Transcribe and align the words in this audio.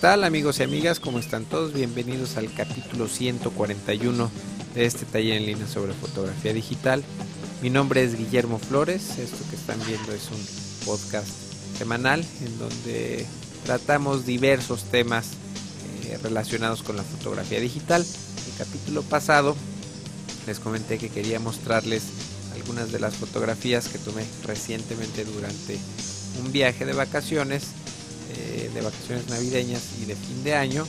tal 0.00 0.24
amigos 0.24 0.60
y 0.60 0.62
amigas? 0.62 1.00
¿Cómo 1.00 1.18
están 1.18 1.44
todos? 1.46 1.72
Bienvenidos 1.72 2.36
al 2.36 2.52
capítulo 2.52 3.08
141 3.08 4.30
de 4.74 4.84
este 4.84 5.06
taller 5.06 5.38
en 5.38 5.46
línea 5.46 5.66
sobre 5.66 5.94
fotografía 5.94 6.52
digital. 6.52 7.02
Mi 7.62 7.70
nombre 7.70 8.04
es 8.04 8.16
Guillermo 8.16 8.58
Flores, 8.58 9.18
esto 9.18 9.38
que 9.48 9.56
están 9.56 9.78
viendo 9.86 10.12
es 10.12 10.28
un 10.30 10.86
podcast 10.86 11.28
semanal 11.78 12.24
en 12.44 12.58
donde 12.58 13.26
tratamos 13.64 14.26
diversos 14.26 14.84
temas 14.84 15.30
eh, 16.04 16.18
relacionados 16.22 16.82
con 16.82 16.96
la 16.96 17.02
fotografía 17.02 17.60
digital. 17.60 18.04
El 18.04 18.58
capítulo 18.58 19.02
pasado 19.02 19.56
les 20.46 20.58
comenté 20.60 20.98
que 20.98 21.08
quería 21.08 21.40
mostrarles 21.40 22.02
algunas 22.54 22.92
de 22.92 23.00
las 23.00 23.14
fotografías 23.14 23.88
que 23.88 23.98
tomé 23.98 24.24
recientemente 24.44 25.24
durante 25.24 25.78
un 26.44 26.52
viaje 26.52 26.84
de 26.84 26.92
vacaciones, 26.92 27.68
eh, 28.38 28.70
de 28.72 28.80
vacaciones 28.80 29.28
navideñas 29.28 29.98
y 30.00 30.04
de 30.04 30.14
fin 30.14 30.44
de 30.44 30.54
año. 30.54 30.86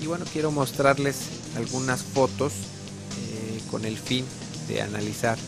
Y 0.00 0.06
bueno, 0.06 0.24
quiero 0.32 0.50
mostrarles 0.50 1.28
algunas 1.56 2.02
fotos 2.02 2.52
eh, 2.52 3.60
con 3.70 3.84
el 3.84 3.96
fin 3.96 4.24
de 4.68 4.82
analizar 4.82 5.38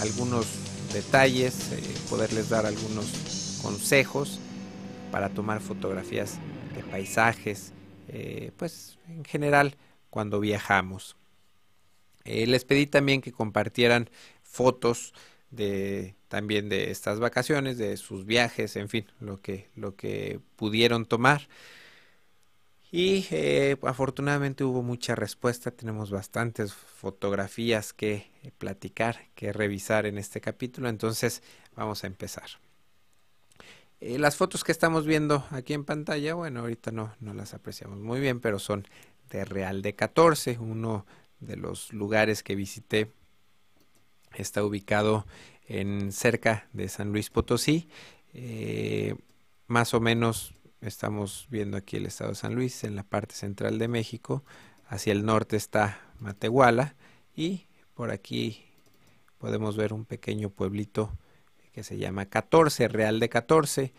algunos 0.00 0.46
detalles, 0.92 1.72
eh, 1.72 1.82
poderles 2.08 2.48
dar 2.48 2.66
algunos 2.66 3.06
consejos 3.62 4.38
para 5.10 5.28
tomar 5.28 5.60
fotografías 5.60 6.38
de 6.74 6.82
paisajes, 6.82 7.72
pues 8.56 8.98
en 9.08 9.24
general 9.24 9.76
cuando 10.10 10.40
viajamos. 10.40 11.16
les 12.24 12.64
pedí 12.64 12.86
también 12.86 13.20
que 13.20 13.32
compartieran 13.32 14.10
fotos 14.42 15.12
también 16.28 16.68
de 16.68 16.90
estas 16.90 17.20
vacaciones, 17.20 17.78
de 17.78 17.96
sus 17.96 18.26
viajes, 18.26 18.76
en 18.76 18.88
fin, 18.88 19.06
lo 19.20 19.40
que, 19.40 19.68
lo 19.76 19.96
que 19.96 20.40
pudieron 20.56 21.06
tomar. 21.06 21.48
Y 22.90 23.26
eh, 23.30 23.76
afortunadamente 23.82 24.62
hubo 24.62 24.82
mucha 24.82 25.16
respuesta, 25.16 25.72
tenemos 25.72 26.10
bastantes 26.10 26.72
fotografías 26.72 27.92
que 27.92 28.30
platicar, 28.58 29.26
que 29.34 29.52
revisar 29.52 30.06
en 30.06 30.16
este 30.16 30.40
capítulo, 30.40 30.88
entonces 30.88 31.42
vamos 31.74 32.04
a 32.04 32.06
empezar. 32.06 32.48
Eh, 34.00 34.18
las 34.18 34.36
fotos 34.36 34.62
que 34.62 34.70
estamos 34.70 35.06
viendo 35.06 35.44
aquí 35.50 35.72
en 35.72 35.84
pantalla, 35.84 36.34
bueno, 36.34 36.60
ahorita 36.60 36.92
no, 36.92 37.14
no 37.20 37.34
las 37.34 37.54
apreciamos 37.54 37.98
muy 37.98 38.20
bien, 38.20 38.38
pero 38.38 38.58
son 38.58 38.86
de 39.30 39.44
Real 39.44 39.82
de 39.82 39.94
14, 39.94 40.58
uno 40.60 41.04
de 41.40 41.56
los 41.56 41.92
lugares 41.92 42.42
que 42.42 42.54
visité 42.54 43.10
está 44.36 44.64
ubicado 44.64 45.26
en 45.66 46.12
cerca 46.12 46.68
de 46.72 46.88
San 46.88 47.12
Luis 47.12 47.30
Potosí. 47.30 47.88
Eh, 48.32 49.14
más 49.66 49.94
o 49.94 50.00
menos 50.00 50.54
estamos 50.80 51.46
viendo 51.50 51.76
aquí 51.76 51.96
el 51.96 52.06
estado 52.06 52.30
de 52.30 52.36
San 52.36 52.54
Luis 52.54 52.84
en 52.84 52.96
la 52.96 53.02
parte 53.02 53.34
central 53.34 53.78
de 53.78 53.88
México. 53.88 54.44
Hacia 54.88 55.12
el 55.12 55.24
norte 55.24 55.56
está 55.56 56.00
Matehuala 56.18 56.94
y 57.34 57.66
por 57.94 58.10
aquí 58.10 58.64
podemos 59.38 59.76
ver 59.76 59.92
un 59.92 60.04
pequeño 60.04 60.50
pueblito 60.50 61.10
que 61.72 61.82
se 61.82 61.98
llama 61.98 62.26
14, 62.26 62.88
Real 62.88 63.18
de 63.18 63.28
14. 63.28 63.92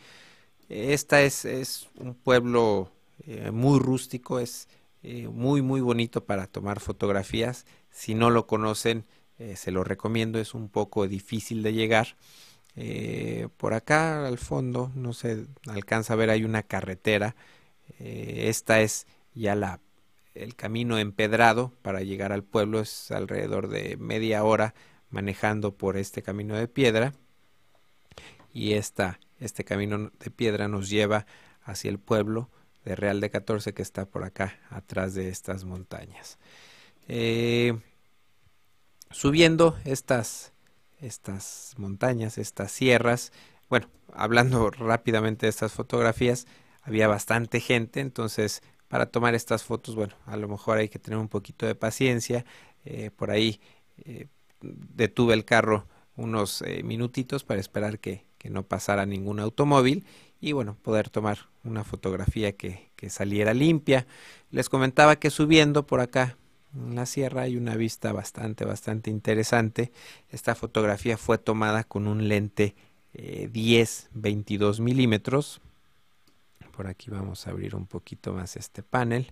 Esta 0.69 1.21
es, 1.21 1.45
es 1.45 1.89
un 1.95 2.15
pueblo 2.15 2.91
eh, 3.25 3.51
muy 3.51 3.79
rústico, 3.79 4.39
es 4.39 4.67
eh, 5.03 5.27
muy 5.27 5.61
muy 5.61 5.81
bonito 5.81 6.25
para 6.25 6.47
tomar 6.47 6.79
fotografías. 6.79 7.65
Si 7.91 8.15
no 8.15 8.29
lo 8.29 8.47
conocen, 8.47 9.05
eh, 9.37 9.55
se 9.55 9.71
lo 9.71 9.83
recomiendo, 9.83 10.39
es 10.39 10.53
un 10.53 10.69
poco 10.69 11.07
difícil 11.07 11.63
de 11.63 11.73
llegar. 11.73 12.15
Eh, 12.77 13.47
por 13.57 13.73
acá 13.73 14.27
al 14.27 14.37
fondo, 14.37 14.91
no 14.95 15.13
se 15.13 15.45
alcanza 15.67 16.13
a 16.13 16.15
ver, 16.15 16.29
hay 16.29 16.43
una 16.43 16.63
carretera. 16.63 17.35
Eh, 17.99 18.45
esta 18.47 18.81
es 18.81 19.07
ya 19.33 19.55
la, 19.55 19.79
el 20.33 20.55
camino 20.55 20.97
empedrado 20.97 21.73
para 21.81 22.01
llegar 22.01 22.31
al 22.31 22.43
pueblo, 22.43 22.79
es 22.79 23.11
alrededor 23.11 23.67
de 23.67 23.97
media 23.97 24.43
hora 24.43 24.73
manejando 25.09 25.75
por 25.75 25.97
este 25.97 26.21
camino 26.21 26.55
de 26.55 26.67
piedra. 26.67 27.13
Y 28.53 28.73
esta, 28.73 29.19
este 29.39 29.65
camino 29.65 30.11
de 30.19 30.31
piedra 30.31 30.67
nos 30.67 30.89
lleva 30.89 31.25
hacia 31.63 31.89
el 31.89 31.99
pueblo 31.99 32.49
de 32.85 32.95
Real 32.95 33.19
de 33.19 33.29
14 33.29 33.73
que 33.73 33.81
está 33.81 34.05
por 34.05 34.23
acá, 34.23 34.59
atrás 34.69 35.13
de 35.13 35.29
estas 35.29 35.65
montañas. 35.65 36.37
Subiendo 39.15 39.77
estas, 39.85 40.51
estas 40.99 41.73
montañas, 41.77 42.37
estas 42.37 42.69
sierras. 42.73 43.31
Bueno, 43.69 43.87
hablando 44.13 44.69
rápidamente 44.77 45.45
de 45.45 45.51
estas 45.51 45.71
fotografías, 45.71 46.47
había 46.81 47.07
bastante 47.07 47.61
gente, 47.61 48.01
entonces 48.01 48.61
para 48.89 49.05
tomar 49.05 49.33
estas 49.33 49.63
fotos, 49.63 49.95
bueno, 49.95 50.13
a 50.25 50.35
lo 50.35 50.49
mejor 50.49 50.79
hay 50.79 50.89
que 50.89 50.99
tener 50.99 51.17
un 51.17 51.29
poquito 51.29 51.65
de 51.65 51.75
paciencia. 51.75 52.45
Eh, 52.83 53.09
por 53.15 53.31
ahí 53.31 53.61
eh, 54.03 54.27
detuve 54.61 55.33
el 55.33 55.45
carro 55.45 55.87
unos 56.17 56.61
eh, 56.61 56.83
minutitos 56.83 57.45
para 57.45 57.61
esperar 57.61 57.99
que, 57.99 58.25
que, 58.37 58.49
no 58.49 58.63
pasara 58.63 59.05
ningún 59.05 59.39
automóvil 59.39 60.05
y 60.41 60.51
bueno, 60.51 60.77
poder 60.81 61.09
tomar 61.09 61.39
una 61.63 61.83
fotografía 61.85 62.51
que, 62.51 62.91
que 62.97 63.09
saliera 63.09 63.53
limpia. 63.53 64.07
Les 64.51 64.67
comentaba 64.67 65.15
que 65.15 65.29
subiendo 65.29 65.87
por 65.87 66.01
acá 66.01 66.37
en 66.75 66.95
la 66.95 67.05
sierra 67.05 67.43
hay 67.43 67.57
una 67.57 67.75
vista 67.75 68.11
bastante, 68.11 68.65
bastante 68.65 69.09
interesante. 69.09 69.91
Esta 70.29 70.55
fotografía 70.55 71.17
fue 71.17 71.37
tomada 71.37 71.83
con 71.83 72.07
un 72.07 72.27
lente 72.27 72.75
10, 73.13 74.03
eh, 74.03 74.09
22 74.13 74.79
milímetros. 74.79 75.61
Por 76.75 76.87
aquí 76.87 77.09
vamos 77.09 77.47
a 77.47 77.51
abrir 77.51 77.75
un 77.75 77.87
poquito 77.87 78.33
más 78.33 78.57
este 78.57 78.83
panel 78.83 79.31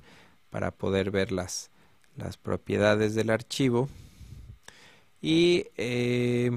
para 0.49 0.71
poder 0.71 1.11
ver 1.11 1.31
las, 1.31 1.69
las 2.15 2.37
propiedades 2.37 3.15
del 3.15 3.29
archivo. 3.29 3.89
Y 5.21 5.67
eh, 5.77 6.51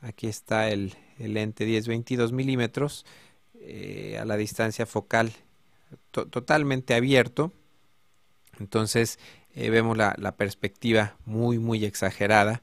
aquí 0.00 0.28
está 0.28 0.68
el, 0.70 0.94
lente 1.18 1.64
10, 1.64 1.88
22 1.88 2.32
milímetros 2.32 3.04
eh, 3.60 4.18
a 4.20 4.24
la 4.24 4.36
distancia 4.36 4.86
focal 4.86 5.32
totalmente 6.10 6.94
abierto. 6.94 7.52
Entonces 8.60 9.18
eh, 9.54 9.70
vemos 9.70 9.96
la, 9.96 10.34
perspectiva 10.36 11.16
muy 11.26 11.58
muy 11.58 11.84
exagerada. 11.84 12.62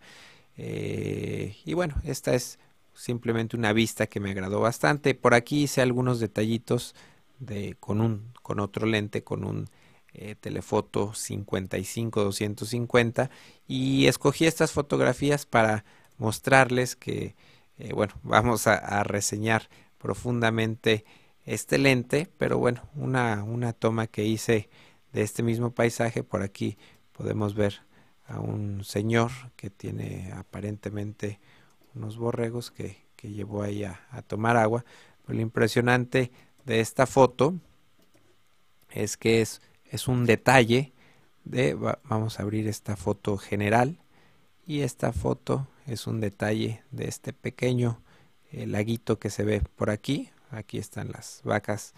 Eh, 0.58 1.56
y 1.66 1.74
bueno 1.74 1.96
esta 2.04 2.36
es 2.36 2.60
simplemente 2.94 3.56
una 3.56 3.74
vista 3.74 4.08
que 4.08 4.20
me 4.20 4.32
agradó 4.32 4.60
bastante. 4.60 5.16
Por 5.16 5.34
aquí 5.34 5.64
hice 5.64 5.82
algunos 5.82 6.20
detallitos 6.20 6.96
de 7.40 7.76
con 7.80 8.02
un 8.02 8.34
con 8.42 8.60
otro 8.60 8.86
lente 8.86 9.24
con 9.24 9.44
un 9.46 9.70
eh, 10.14 10.36
telefoto 10.36 11.14
55 11.14 12.24
250 12.24 13.30
y 13.68 14.08
escogí 14.08 14.46
estas 14.46 14.72
fotografías 14.72 15.46
para 15.46 15.86
mostrarles 16.18 16.96
que 16.96 17.36
bueno 17.96 18.14
vamos 18.22 18.68
a, 18.68 18.76
a, 18.76 19.04
reseñar 19.04 19.70
profundamente 19.98 21.06
este 21.46 21.78
lente. 21.78 22.28
Pero 22.38 22.58
bueno 22.60 22.82
una 22.96 23.44
una 23.44 23.74
toma 23.74 24.08
que 24.08 24.26
hice 24.26 24.70
de 25.14 25.22
este 25.22 25.44
mismo 25.44 25.72
paisaje, 25.72 26.24
por 26.24 26.42
aquí 26.42 26.78
podemos 27.12 27.56
ver 27.56 27.82
a 28.28 28.40
un 28.40 28.84
señor 28.84 29.32
que 29.56 29.70
tiene 29.70 30.32
aparentemente 30.34 31.40
unos 31.96 32.18
borregos 32.18 32.72
que, 32.72 33.10
llevó 33.22 33.62
ahí 33.62 33.84
a, 33.84 34.00
tomar 34.26 34.58
agua. 34.58 34.84
Lo 35.28 35.40
impresionante 35.40 36.32
de 36.66 36.80
esta 36.80 37.06
foto 37.06 37.54
es 38.90 39.16
que 39.16 39.42
es, 39.42 39.62
es 39.86 40.08
un 40.08 40.26
detalle 40.26 40.92
de, 41.44 41.76
vamos 42.04 42.40
a 42.40 42.44
abrir 42.44 42.68
esta 42.68 42.96
foto 42.96 43.38
general 43.38 44.00
y 44.66 44.82
esta 44.82 45.14
foto 45.14 45.68
es 45.86 46.08
un 46.08 46.20
detalle 46.20 46.84
de 46.90 47.08
este 47.08 47.32
pequeño 47.32 48.02
eh, 48.52 48.66
laguito 48.66 49.20
que 49.20 49.30
se 49.30 49.44
ve 49.44 49.62
por 49.76 49.90
aquí. 49.90 50.30
Aquí 50.50 50.78
están 50.78 51.12
las 51.12 51.42
vacas, 51.44 51.94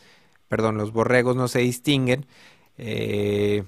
perdón, 0.47 0.77
los 0.77 0.91
borregos 0.91 1.35
no 1.35 1.47
se 1.47 1.59
distinguen, 1.59 2.27
eh, 2.77 3.63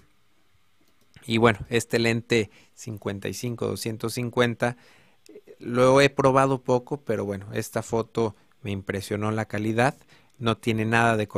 y 1.25 1.38
bueno, 1.38 1.60
este 1.69 2.00
lente 2.00 2.50
55-250 2.78 4.75
lo 5.60 6.02
he 6.02 6.10
probado 6.10 6.62
poco, 6.62 6.98
pero 7.02 7.25
bueno, 7.25 7.48
esta 7.54 7.81
foto 7.81 8.36
me 8.62 8.72
impresionó 8.72 9.31
la 9.31 9.46
calidad. 9.46 9.96
No 10.38 10.57
tiene 10.57 10.86
nada 10.86 11.16
de, 11.18 11.30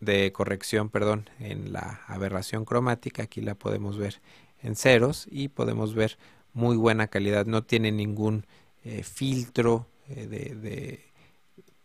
de 0.00 0.32
corrección 0.32 0.88
perdón, 0.90 1.30
en 1.38 1.72
la 1.72 2.02
aberración 2.06 2.64
cromática. 2.64 3.22
Aquí 3.24 3.40
la 3.40 3.54
podemos 3.54 3.96
ver 3.96 4.20
en 4.62 4.76
ceros 4.76 5.26
y 5.30 5.48
podemos 5.48 5.94
ver 5.94 6.18
muy 6.52 6.76
buena 6.76 7.06
calidad. 7.06 7.46
No 7.46 7.62
tiene 7.62 7.92
ningún 7.92 8.46
eh, 8.84 9.02
filtro 9.04 9.86
eh, 10.08 10.26
de, 10.26 11.00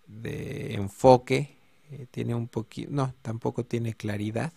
de, 0.08 0.74
enfoque. 0.74 1.56
tiene 2.12 2.34
un 2.34 2.48
poquito, 2.48 2.90
no, 2.92 3.14
tampoco 3.22 3.64
tiene 3.64 3.94
claridad 3.94 4.52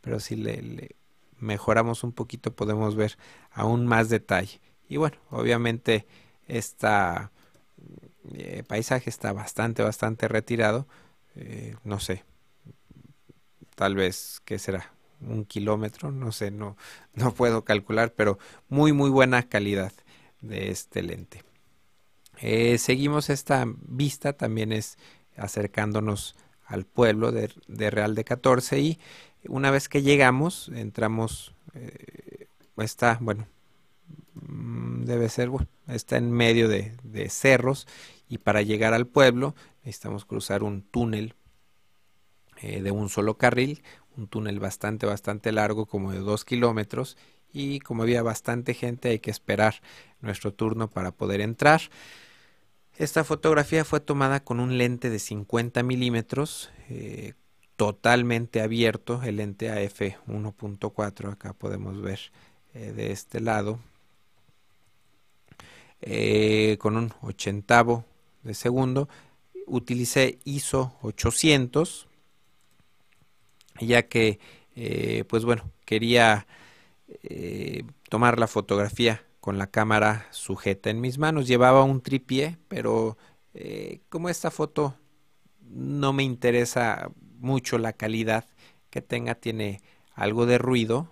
pero 0.00 0.20
si 0.20 0.36
le, 0.36 0.96
mejoramos 1.38 2.04
un 2.04 2.12
poquito 2.12 2.54
podemos 2.54 2.96
ver 2.96 3.18
aún 3.52 3.86
más 3.86 4.08
detalle. 4.08 4.60
Y 4.88 4.96
bueno, 4.96 5.16
obviamente 5.30 6.06
este 6.48 6.88
paisaje 8.66 9.10
está 9.10 9.32
bastante, 9.32 9.82
bastante 9.82 10.28
retirado. 10.28 10.86
Eh, 11.36 11.76
no 11.84 12.00
sé, 12.00 12.24
tal 13.74 13.94
vez, 13.94 14.42
¿qué 14.44 14.58
será? 14.58 14.92
Un 15.20 15.44
kilómetro, 15.44 16.10
no 16.10 16.32
sé, 16.32 16.50
no, 16.50 16.76
no 17.14 17.32
puedo 17.32 17.64
calcular, 17.64 18.12
pero 18.14 18.38
muy, 18.68 18.92
muy 18.92 19.10
buena 19.10 19.42
calidad 19.48 19.92
de 20.40 20.70
este 20.70 21.02
lente. 21.02 21.44
Eh, 22.40 22.78
seguimos 22.78 23.28
esta 23.28 23.66
vista, 23.66 24.32
también 24.32 24.72
es 24.72 24.98
acercándonos 25.36 26.36
al 26.64 26.84
pueblo 26.84 27.32
de, 27.32 27.50
Real 27.90 28.14
de 28.14 28.24
14 28.24 28.80
y 28.80 28.98
una 29.48 29.70
vez 29.70 29.88
que 29.88 30.02
llegamos, 30.02 30.70
entramos, 30.74 31.54
eh, 31.74 32.46
está, 32.78 33.18
bueno, 33.20 33.46
mm, 34.34 35.04
debe 35.04 35.28
ser, 35.28 35.48
bueno, 35.48 35.68
está 35.88 36.16
en 36.16 36.30
medio 36.30 36.68
de, 36.68 36.92
cerros 37.28 37.86
y 38.28 38.38
para 38.38 38.62
llegar 38.62 38.94
al 38.94 39.06
pueblo 39.06 39.54
necesitamos 39.84 40.24
cruzar 40.24 40.62
un 40.62 40.82
túnel 40.82 41.34
eh, 42.62 42.82
de 42.82 42.90
un 42.90 43.08
solo 43.08 43.36
carril, 43.36 43.82
un 44.16 44.28
túnel 44.28 44.60
bastante, 44.60 45.06
bastante 45.06 45.52
largo, 45.52 45.86
como 45.86 46.12
de 46.12 46.18
dos 46.18 46.44
kilómetros, 46.44 47.16
y 47.52 47.80
como 47.80 48.02
había 48.02 48.22
bastante 48.22 48.74
gente 48.74 49.08
hay 49.08 49.18
que 49.18 49.30
esperar 49.30 49.80
nuestro 50.20 50.52
turno 50.52 50.88
para 50.88 51.10
poder 51.10 51.40
entrar. 51.40 51.80
Esta 52.96 53.24
fotografía 53.24 53.84
fue 53.84 54.00
tomada 54.00 54.40
con 54.40 54.60
un 54.60 54.76
lente 54.76 55.08
de 55.08 55.18
50 55.18 55.82
milímetros, 55.82 56.70
eh, 56.90 57.32
totalmente 57.80 58.60
abierto, 58.60 59.22
el 59.22 59.36
lente 59.36 59.70
AF 59.70 60.00
1.4, 60.26 61.32
acá 61.32 61.54
podemos 61.54 62.02
ver 62.02 62.20
eh, 62.74 62.92
de 62.92 63.10
este 63.12 63.40
lado, 63.40 63.80
con 66.78 66.96
un 66.96 67.12
ochentavo 67.22 68.04
de 68.42 68.54
segundo. 68.54 69.08
Utilicé 69.66 70.38
ISO 70.44 70.94
800 71.02 72.08
ya 73.86 74.02
que, 74.08 74.38
eh, 74.76 75.24
pues 75.28 75.44
bueno, 75.44 75.70
quería 75.84 76.46
eh, 77.22 77.84
tomar 78.08 78.38
la 78.38 78.46
fotografía 78.46 79.24
con 79.40 79.58
la 79.58 79.68
cámara 79.68 80.26
sujeta 80.30 80.90
en 80.90 81.00
mis 81.00 81.18
manos. 81.18 81.46
Llevaba 81.46 81.84
un 81.84 82.00
tripié, 82.00 82.58
pero 82.68 83.16
eh, 83.54 84.00
como 84.08 84.28
esta 84.28 84.50
foto 84.50 84.96
no 85.70 86.12
me 86.12 86.22
interesa 86.22 87.10
mucho 87.40 87.78
la 87.78 87.92
calidad 87.92 88.44
que 88.90 89.02
tenga, 89.02 89.34
tiene 89.34 89.80
algo 90.14 90.46
de 90.46 90.58
ruido. 90.58 91.08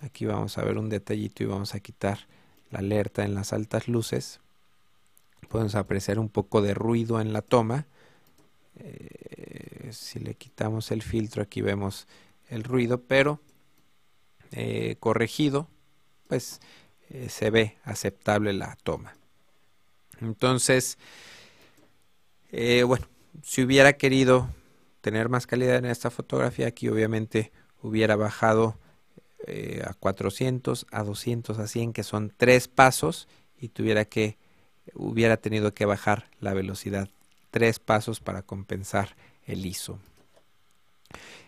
Aquí 0.00 0.26
vamos 0.26 0.58
a 0.58 0.64
ver 0.64 0.78
un 0.78 0.88
detallito 0.88 1.42
y 1.42 1.46
vamos 1.46 1.74
a 1.74 1.80
quitar 1.80 2.26
la 2.70 2.80
alerta 2.80 3.24
en 3.24 3.34
las 3.34 3.52
altas 3.52 3.88
luces. 3.88 4.40
Podemos 5.48 5.74
apreciar 5.74 6.18
un 6.18 6.28
poco 6.28 6.62
de 6.62 6.74
ruido 6.74 7.20
en 7.20 7.32
la 7.32 7.42
toma. 7.42 7.86
Eh, 8.76 9.90
si 9.92 10.20
le 10.20 10.34
quitamos 10.34 10.90
el 10.90 11.02
filtro 11.02 11.42
aquí 11.42 11.60
vemos 11.60 12.06
el 12.48 12.62
ruido 12.62 13.02
pero 13.02 13.40
eh, 14.52 14.96
corregido 15.00 15.68
pues 16.28 16.60
eh, 17.10 17.28
se 17.28 17.50
ve 17.50 17.76
aceptable 17.84 18.52
la 18.52 18.78
toma 18.84 19.14
entonces 20.20 20.96
bueno 22.50 23.06
si 23.42 23.62
hubiera 23.62 23.94
querido 23.94 24.48
tener 25.00 25.28
más 25.28 25.46
calidad 25.46 25.76
en 25.76 25.86
esta 25.86 26.10
fotografía 26.10 26.66
aquí 26.66 26.88
obviamente 26.88 27.52
hubiera 27.82 28.16
bajado 28.16 28.78
a 29.84 29.94
400 29.94 30.86
a 30.92 31.02
200 31.02 31.58
a 31.58 31.66
100 31.66 31.92
que 31.92 32.04
son 32.04 32.32
tres 32.36 32.68
pasos 32.68 33.26
y 33.58 33.68
tuviera 33.68 34.04
que 34.04 34.36
hubiera 34.94 35.38
tenido 35.38 35.72
que 35.72 35.86
bajar 35.86 36.30
la 36.40 36.54
velocidad 36.54 37.08
tres 37.50 37.78
pasos 37.78 38.20
para 38.20 38.42
compensar 38.42 39.16
el 39.46 39.66
ISO. 39.66 39.98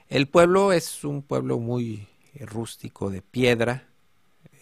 El 0.08 0.28
pueblo 0.28 0.72
es 0.72 1.04
un 1.04 1.22
pueblo 1.22 1.58
muy 1.58 2.08
eh, 2.34 2.44
rústico 2.46 3.10
de 3.10 3.22
piedra. 3.22 3.88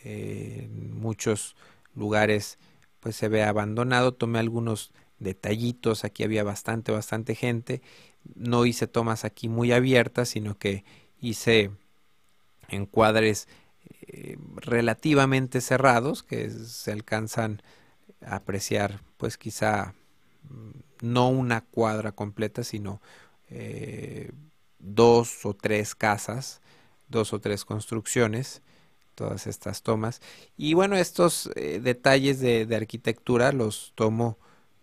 en 0.05 0.99
muchos 0.99 1.57
lugares 1.95 2.59
pues 3.01 3.17
se 3.17 3.29
ve 3.29 3.43
abandonado. 3.43 4.13
Tomé 4.13 4.39
algunos 4.39 4.93
detallitos. 5.19 6.05
Aquí 6.05 6.23
había 6.23 6.45
bastante, 6.45 6.93
bastante 6.93 7.35
gente. 7.35 7.83
No 8.35 8.67
hice 8.67 8.87
tomas 8.87 9.25
aquí 9.25 9.49
muy 9.49 9.73
abiertas, 9.73 10.31
sino 10.31 10.59
que 10.59 10.85
hice 11.21 11.71
encuadres 12.69 13.49
eh, 14.07 14.39
relativamente 14.57 15.61
cerrados 15.61 16.23
que 16.23 16.51
se 16.51 16.93
alcanzan 16.93 17.63
a 18.23 18.37
apreciar 18.37 19.01
pues 19.17 19.37
quizá 19.37 19.95
no 21.01 21.29
una 21.29 21.63
cuadra 21.63 22.13
completa, 22.13 22.65
sino 22.65 23.01
eh, 23.51 24.31
dos 24.79 25.45
o 25.45 25.55
tres 25.55 25.95
casas, 25.95 26.61
dos 27.09 27.33
o 27.33 27.41
tres 27.41 27.65
construcciones, 27.65 28.63
todas 29.15 29.47
estas 29.47 29.83
tomas. 29.83 30.21
Y 30.57 30.75
bueno, 30.75 30.97
estos 30.97 31.51
eh, 31.57 31.81
detalles 31.83 32.41
de, 32.41 32.67
arquitectura 32.75 33.53
los 33.53 33.93
tomo 33.95 34.39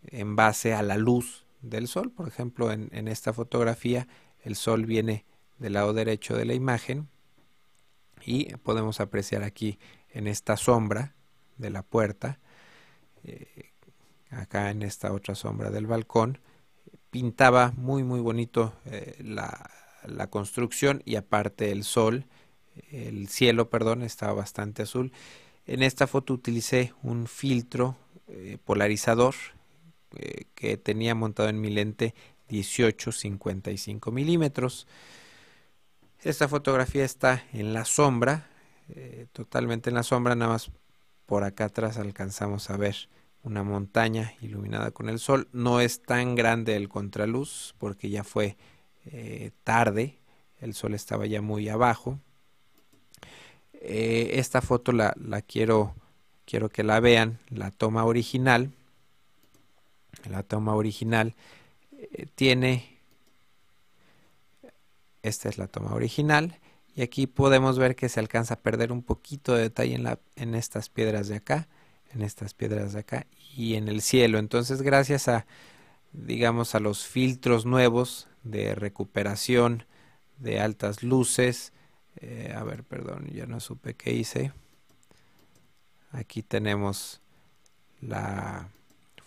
en 0.07 0.35
base 0.35 0.73
a 0.73 0.83
la 0.83 0.97
luz 0.97 1.43
del 1.61 1.87
sol. 1.87 2.11
Por 2.11 2.27
ejemplo, 2.27 2.71
en, 2.71 3.07
esta 3.07 3.33
fotografía 3.33 4.07
el 4.43 4.55
sol 4.55 4.85
viene 4.85 5.25
del 5.59 5.73
lado 5.73 5.93
derecho 5.93 6.35
de 6.35 6.45
la 6.45 6.53
imagen 6.53 7.07
y 8.25 8.55
podemos 8.57 8.99
apreciar 8.99 9.43
aquí 9.43 9.79
en 10.11 10.27
esta 10.27 10.57
sombra 10.57 11.15
de 11.57 11.69
la 11.69 11.83
puerta 11.83 12.39
eh, 13.23 13.71
acá 14.29 14.69
en 14.69 14.83
esta 14.83 15.11
otra 15.13 15.35
sombra 15.35 15.69
del 15.69 15.87
balcón. 15.87 16.39
Pintaba 17.09 17.73
muy 17.77 18.03
muy 18.03 18.19
bonito 18.19 18.73
eh, 18.85 19.15
la, 19.23 19.71
la, 20.05 20.27
construcción 20.27 21.01
y 21.05 21.15
aparte 21.15 21.71
el 21.71 21.83
sol, 21.83 22.25
el 22.91 23.27
cielo, 23.29 23.69
perdón, 23.69 24.03
estaba 24.03 24.33
bastante 24.33 24.83
azul. 24.83 25.11
En 25.65 25.83
esta 25.83 26.07
foto 26.07 26.33
utilicé 26.33 26.93
un 27.03 27.27
filtro 27.27 27.95
eh, 28.29 28.57
polarizador 28.63 29.35
eh, 30.15 30.45
que 30.55 30.77
tenía 30.77 31.15
montado 31.15 31.49
en 31.49 31.59
mi 31.59 31.69
lente 31.69 32.13
18-55 32.49 34.11
milímetros. 34.11 34.87
Esta 36.21 36.47
fotografía 36.47 37.05
está 37.05 37.43
en 37.53 37.73
la 37.73 37.85
sombra, 37.85 38.49
totalmente 39.33 39.89
en 39.89 39.95
la 39.95 40.03
sombra, 40.03 40.33
nada 40.33 40.53
más 40.53 40.71
por 41.25 41.43
acá 41.43 41.65
atrás 41.65 41.97
alcanzamos 41.97 42.69
a 42.69 42.77
ver 42.77 43.09
una 43.43 43.63
montaña 43.63 44.33
iluminada 44.41 44.91
con 44.91 45.09
el 45.09 45.19
sol. 45.19 45.47
No 45.51 45.79
es 45.81 46.01
tan 46.01 46.35
grande 46.35 46.75
el 46.75 46.89
contraluz 46.89 47.75
porque 47.77 48.09
ya 48.09 48.23
fue 48.23 48.57
eh, 49.05 49.51
tarde, 49.63 50.19
el 50.59 50.73
sol 50.73 50.93
estaba 50.93 51.25
ya 51.25 51.41
muy 51.41 51.69
abajo. 51.69 52.19
Eh, 53.73 54.31
esta 54.33 54.61
foto 54.61 54.91
la, 54.91 55.13
la, 55.17 55.41
quiero, 55.41 55.95
quiero 56.45 56.69
que 56.69 56.83
la 56.83 56.99
vean, 56.99 57.39
la 57.49 57.71
toma 57.71 58.05
original. 58.05 58.71
La 60.27 60.43
toma 60.43 60.75
original 60.75 61.35
eh, 61.97 62.27
tiene, 62.35 62.99
esta 65.23 65.49
es 65.49 65.57
la 65.57 65.67
toma 65.67 65.93
original 65.93 66.59
y 66.95 67.01
aquí 67.01 67.27
podemos 67.27 67.77
ver 67.77 67.95
que 67.95 68.09
se 68.09 68.19
alcanza 68.19 68.55
a 68.55 68.59
perder 68.59 68.91
un 68.91 69.03
poquito 69.03 69.55
de 69.55 69.63
detalle 69.63 69.95
en, 69.95 70.03
la, 70.03 70.19
en 70.35 70.55
estas 70.55 70.89
piedras 70.89 71.27
de 71.27 71.37
acá 71.37 71.67
en 72.13 72.21
estas 72.21 72.53
piedras 72.53 72.93
de 72.93 72.99
acá 72.99 73.27
y 73.55 73.75
en 73.75 73.87
el 73.87 74.01
cielo. 74.01 74.39
Entonces, 74.39 74.81
gracias 74.81 75.27
a, 75.27 75.45
digamos, 76.11 76.75
a 76.75 76.79
los 76.79 77.05
filtros 77.05 77.65
nuevos 77.65 78.27
de 78.43 78.75
recuperación 78.75 79.85
de 80.37 80.59
altas 80.59 81.03
luces, 81.03 81.73
eh, 82.17 82.53
a 82.55 82.63
ver, 82.63 82.83
perdón, 82.83 83.27
ya 83.33 83.45
no 83.45 83.59
supe 83.59 83.95
qué 83.95 84.13
hice. 84.13 84.51
Aquí 86.11 86.41
tenemos 86.41 87.21
la 88.01 88.69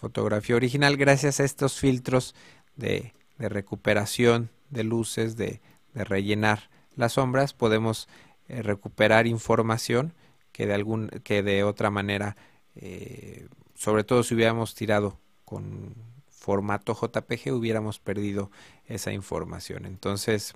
fotografía 0.01 0.57
original. 0.57 0.97
Gracias 0.97 1.41
a 1.41 1.45
estos 1.45 1.79
filtros 1.79 2.35
de, 2.75 3.13
recuperación 3.39 4.51
de 4.71 4.85
luces, 4.85 5.37
de, 5.37 5.61
rellenar 5.95 6.71
las 6.95 7.15
sombras, 7.15 7.53
podemos 7.53 8.09
eh, 8.49 8.63
recuperar 8.63 9.27
información 9.27 10.15
que 10.53 10.67
de, 10.67 10.75
algún, 10.75 11.09
que 11.25 11.43
de 11.43 11.65
otra 11.65 11.91
manera 11.91 12.37
eh, 12.77 13.49
sobre 13.75 14.05
todo 14.05 14.23
si 14.23 14.35
hubiéramos 14.35 14.75
tirado 14.75 15.19
con 15.45 15.95
formato 16.29 16.95
JPG 16.95 17.53
hubiéramos 17.53 17.99
perdido 17.99 18.51
esa 18.87 19.13
información. 19.13 19.85
Entonces, 19.85 20.55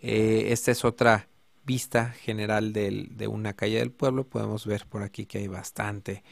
eh, 0.00 0.48
esta 0.48 0.72
es 0.72 0.84
otra 0.84 1.28
vista 1.64 2.10
general 2.10 2.72
de 2.72 3.28
una 3.28 3.54
calle 3.54 3.78
del 3.78 3.92
pueblo. 3.92 4.24
Podemos 4.24 4.66
ver 4.66 4.86
por 4.86 5.02
aquí 5.02 5.26
que 5.26 5.38
hay 5.38 5.48
bastante, 5.48 6.22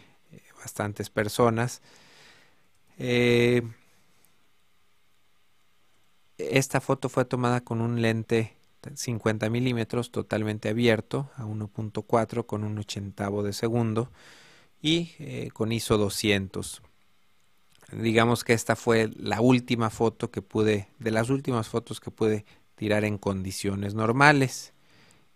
bastantes 0.64 1.10
personas. 1.10 1.82
esta 6.38 6.80
foto 6.80 7.08
fue 7.08 7.24
tomada 7.24 7.60
con 7.60 7.80
un 7.80 8.00
lente 8.00 8.54
50 8.94 9.50
milímetros 9.50 10.10
totalmente 10.10 10.68
abierto 10.68 11.30
a 11.36 11.44
1.4 11.44 12.46
con 12.46 12.64
un 12.64 12.78
ochentavo 12.78 13.42
de 13.42 13.52
segundo 13.52 14.10
y 14.82 15.12
eh, 15.18 15.50
con 15.52 15.72
ISO 15.72 15.96
200 15.98 16.82
digamos 17.92 18.44
que 18.44 18.52
esta 18.52 18.76
fue 18.76 19.10
la 19.16 19.40
última 19.40 19.90
foto 19.90 20.30
que 20.30 20.42
pude 20.42 20.88
de 20.98 21.10
las 21.10 21.30
últimas 21.30 21.68
fotos 21.68 22.00
que 22.00 22.10
pude 22.10 22.44
tirar 22.74 23.04
en 23.04 23.18
condiciones 23.18 23.94
normales, 23.94 24.72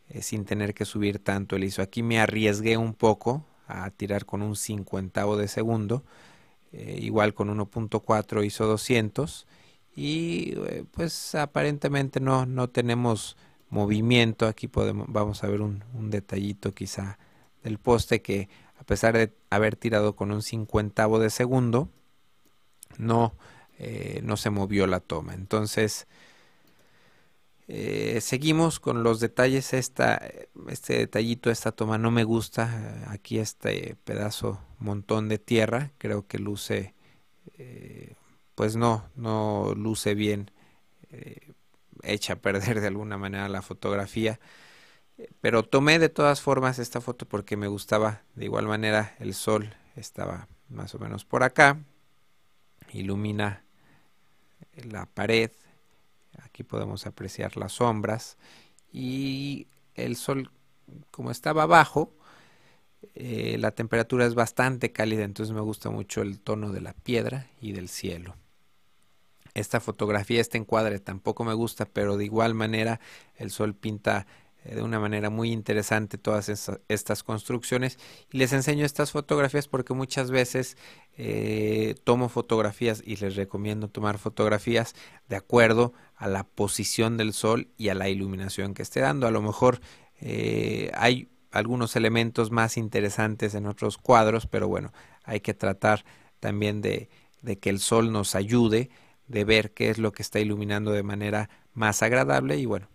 eh, 0.09 0.23
sin 0.23 0.45
tener 0.45 0.75
que 0.75 0.85
subir 0.85 1.19
tanto 1.19 1.57
el 1.57 1.65
ISO. 1.65 1.83
Aquí 1.83 2.03
me 2.03 2.19
arriesgué 2.19 2.77
un 2.77 2.95
poco 2.95 3.45
a 3.69 3.91
tirar 3.91 4.25
con 4.27 4.43
un 4.43 4.57
cincuentavo 4.57 5.37
de 5.37 5.49
segundo, 5.49 6.05
eh, 6.73 6.99
igual 7.01 7.35
con 7.35 7.49
1.4 7.49 8.45
ISO 8.45 8.67
200 8.67 9.47
y 9.95 10.55
eh, 10.67 10.85
pues 10.91 11.35
aparentemente 11.35 12.21
no, 12.21 12.47
no 12.47 12.69
tenemos 12.71 13.37
movimiento. 13.71 14.47
Aquí 14.47 14.69
podemos, 14.69 15.07
vamos 15.09 15.45
a 15.45 15.49
ver 15.49 15.61
un, 15.61 15.85
un 15.95 16.11
detallito 16.11 16.75
quizá 16.75 17.19
del 17.63 17.79
poste 17.79 18.23
que 18.23 18.49
a 18.79 18.85
pesar 18.85 19.17
de 19.17 19.33
haber 19.51 19.77
tirado 19.77 20.15
con 20.17 20.31
un 20.31 20.43
cincuentavo 20.43 21.19
de 21.19 21.31
segundo, 21.31 21.89
no, 22.97 23.35
eh, 23.79 24.21
no 24.23 24.37
se 24.37 24.51
movió 24.51 24.87
la 24.87 25.01
toma. 25.01 25.35
Entonces, 25.35 26.07
eh, 27.69 28.21
seguimos 28.21 28.81
con 28.81 29.03
los 29.03 29.21
detalles. 29.21 29.75
Esta, 29.75 30.21
este 30.69 30.95
detallito, 30.99 31.51
esta 31.51 31.73
toma 31.73 31.99
no 31.99 32.11
me 32.11 32.25
gusta. 32.25 33.05
Aquí 33.09 33.39
este 33.39 33.97
pedazo, 34.05 34.61
montón 34.79 35.29
de 35.29 35.39
tierra, 35.39 35.93
creo 35.99 36.27
que 36.27 36.39
luce, 36.39 36.95
eh, 37.59 38.15
pues 38.55 38.77
no, 38.77 39.09
no 39.15 39.75
luce 39.77 40.15
bien, 40.15 40.51
echa 42.03 42.35
a 42.35 42.37
perder 42.37 42.81
de 42.81 42.89
alguna 42.89 43.19
manera 43.19 43.49
la 43.49 43.63
fotografía. 43.63 44.41
Pero 45.41 45.65
tomé 45.65 45.99
de 45.99 46.09
todas 46.09 46.41
formas 46.41 46.79
esta 46.79 47.01
foto 47.01 47.27
porque 47.27 47.57
me 47.57 47.67
gustaba. 47.67 48.23
De 48.35 48.45
igual 48.45 48.67
manera 48.67 49.15
el 49.19 49.35
sol 49.35 49.75
estaba 49.97 50.49
más 50.69 50.95
o 50.95 50.99
menos 50.99 51.25
por 51.25 51.43
acá. 51.43 51.79
Ilumina 52.93 53.65
la 54.85 55.07
pared. 55.07 55.51
Aquí 56.59 56.65
podemos 56.65 57.07
apreciar 57.07 57.57
las 57.57 57.75
sombras. 57.75 58.37
Y 58.93 59.69
el 59.95 60.17
sol, 60.17 60.51
como 61.13 61.31
estaba 61.31 61.63
abajo, 61.63 62.13
eh, 63.15 63.59
la 63.61 63.71
temperatura 63.71 64.27
es 64.27 64.35
bastante 64.35 64.91
cálida. 64.91 65.23
Entonces 65.23 65.55
me 65.55 65.61
gusta 65.61 65.91
mucho 65.91 66.21
el 66.21 66.41
tono 66.41 66.73
de 66.73 66.81
la 66.81 66.95
piedra 66.95 67.47
y 67.61 67.71
del 67.71 67.89
cielo. 67.89 68.35
Esta 69.55 69.79
fotografía, 69.79 70.41
este 70.41 70.59
encuadre 70.59 70.99
tampoco 70.99 71.45
me 71.45 71.55
gusta, 71.55 71.85
pero 71.85 72.17
de 72.17 72.25
igual 72.25 72.55
manera 72.55 72.99
el 73.37 73.53
sol 73.53 73.77
pinta 73.77 74.27
de 74.75 74.83
una 74.83 75.01
manera 75.01 75.31
muy 75.31 75.53
interesante 75.53 76.19
todas 76.19 76.49
estas 76.89 77.23
construcciones. 77.23 77.99
Y 78.31 78.39
les 78.39 78.53
enseño 78.53 78.85
estas 78.85 79.13
fotografías 79.13 79.69
porque 79.69 79.95
muchas 79.95 80.31
veces 80.31 80.77
eh, 81.17 81.95
tomo 82.05 82.29
fotografías 82.29 83.03
y 83.05 83.17
les 83.17 83.37
recomiendo 83.37 83.89
tomar 83.89 84.19
fotografías 84.19 84.95
de 85.29 85.37
acuerdo 85.37 85.93
a 86.17 86.29
la 86.29 86.45
posición 86.45 87.17
del 87.17 87.33
sol 87.33 87.69
y 87.77 87.89
a 87.89 87.95
la 87.95 88.09
iluminación 88.09 88.75
que 88.75 88.83
esté 88.83 89.01
dando. 89.01 89.27
A 89.27 89.31
lo 89.31 89.43
mejor 89.43 89.81
eh, 90.21 90.91
hay 90.95 91.29
algunos 91.51 91.97
elementos 91.97 92.51
más 92.51 92.77
interesantes 92.77 93.55
en 93.55 93.67
otros 93.67 93.97
cuadros 93.97 94.47
pero 94.47 94.69
bueno 94.69 94.93
hay 95.25 95.41
que 95.41 95.55
tratar 95.55 96.05
también 96.41 96.83
de, 96.83 97.09
de 97.43 97.59
que 97.59 97.71
el 97.71 97.81
sol 97.81 98.13
nos 98.13 98.35
ayude 98.35 98.91
de 99.27 99.45
ver 99.45 99.73
qué 99.73 99.91
es 99.91 99.99
lo 99.99 100.13
que 100.13 100.23
está 100.23 100.41
iluminando 100.41 100.91
de 100.91 101.03
manera 101.03 101.49
más 101.73 102.03
agradable 102.03 102.59
y 102.59 102.67
bueno 102.67 102.89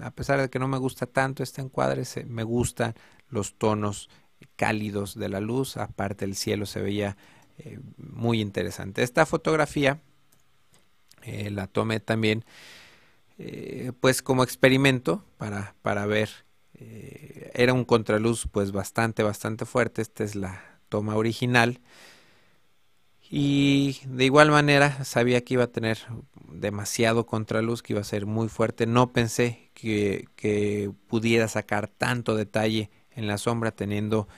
a 0.00 0.10
pesar 0.10 0.40
de 0.40 0.50
que 0.50 0.58
no 0.58 0.68
me 0.68 0.78
gusta 0.78 1.06
tanto 1.06 1.42
este 1.42 1.60
encuadre, 1.60 2.04
me 2.26 2.42
gustan 2.42 2.94
los 3.30 3.54
tonos 3.54 4.08
cálidos 4.56 5.14
de 5.18 5.28
la 5.28 5.40
luz, 5.40 5.76
aparte 5.76 6.24
el 6.24 6.34
cielo 6.34 6.66
se 6.66 6.80
veía 6.80 7.16
eh, 7.58 7.78
muy 7.96 8.40
interesante. 8.40 9.02
Esta 9.02 9.26
fotografía 9.26 10.00
eh, 11.22 11.50
la 11.50 11.66
tomé 11.66 12.00
también 12.00 12.44
eh, 13.38 13.92
pues 14.00 14.22
como 14.22 14.42
experimento 14.42 15.24
para, 15.36 15.74
para 15.82 16.06
ver, 16.06 16.30
era 17.54 17.72
un 17.72 17.84
contraluz 17.84 18.46
pues 18.52 18.70
bastante, 18.70 19.24
bastante 19.24 19.64
fuerte, 19.64 20.00
esta 20.00 20.22
es 20.22 20.36
la 20.36 20.62
toma 20.88 21.16
original. 21.16 21.80
Y 23.30 24.00
de 24.06 24.24
igual 24.24 24.50
manera 24.50 25.04
sabía 25.04 25.42
que 25.42 25.54
iba 25.54 25.64
a 25.64 25.72
tener 25.72 25.98
demasiado 26.50 27.26
contraluz, 27.26 27.82
que 27.82 27.92
iba 27.92 28.00
a 28.00 28.04
ser 28.04 28.26
muy 28.26 28.48
fuerte. 28.48 28.86
No 28.86 29.12
pensé 29.12 29.70
que, 29.74 30.28
pudiera 31.08 31.48
sacar 31.48 31.88
tanto 31.88 32.34
detalle 32.34 32.90
en 33.10 33.26
la 33.26 33.38
sombra 33.38 33.72
teniendo 33.72 34.28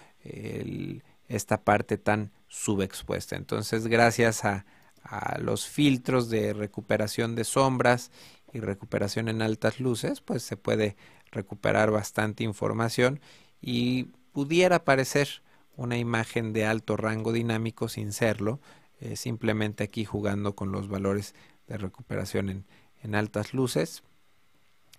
esta 1.28 1.62
parte 1.62 1.99
tan 1.99 2.32
subexpuesta. 2.49 3.37
Entonces 3.37 3.87
gracias 3.87 4.44
a, 4.44 4.66
a 5.02 5.38
los 5.38 5.66
filtros 5.68 6.28
de 6.28 6.52
recuperación 6.52 7.35
de 7.35 7.44
sombras 7.44 8.11
y 8.52 8.61
recuperación 8.61 9.28
en 9.28 9.42
altas 9.42 9.78
luces, 9.80 10.20
pues 10.20 10.42
se 10.42 10.56
puede 10.56 10.97
recuperar 11.30 11.90
bastante 11.92 12.42
información 12.42 13.20
y 13.61 14.09
pudiera 14.32 14.85
parecer 14.85 15.42
una 15.76 15.97
imagen 15.97 16.52
de 16.52 16.66
alto 16.66 16.97
rango 16.97 17.32
dinámico 17.32 17.88
sin 17.88 18.12
serlo, 18.12 18.61
eh, 19.00 19.16
simplemente 19.16 19.83
aquí 19.83 20.04
jugando 20.04 20.54
con 20.54 20.73
los 20.73 20.88
valores 20.88 21.35
de 21.66 21.78
recuperación 21.78 22.50
en, 22.50 22.66
en 23.02 23.14
altas 23.14 23.54
luces 23.54 24.02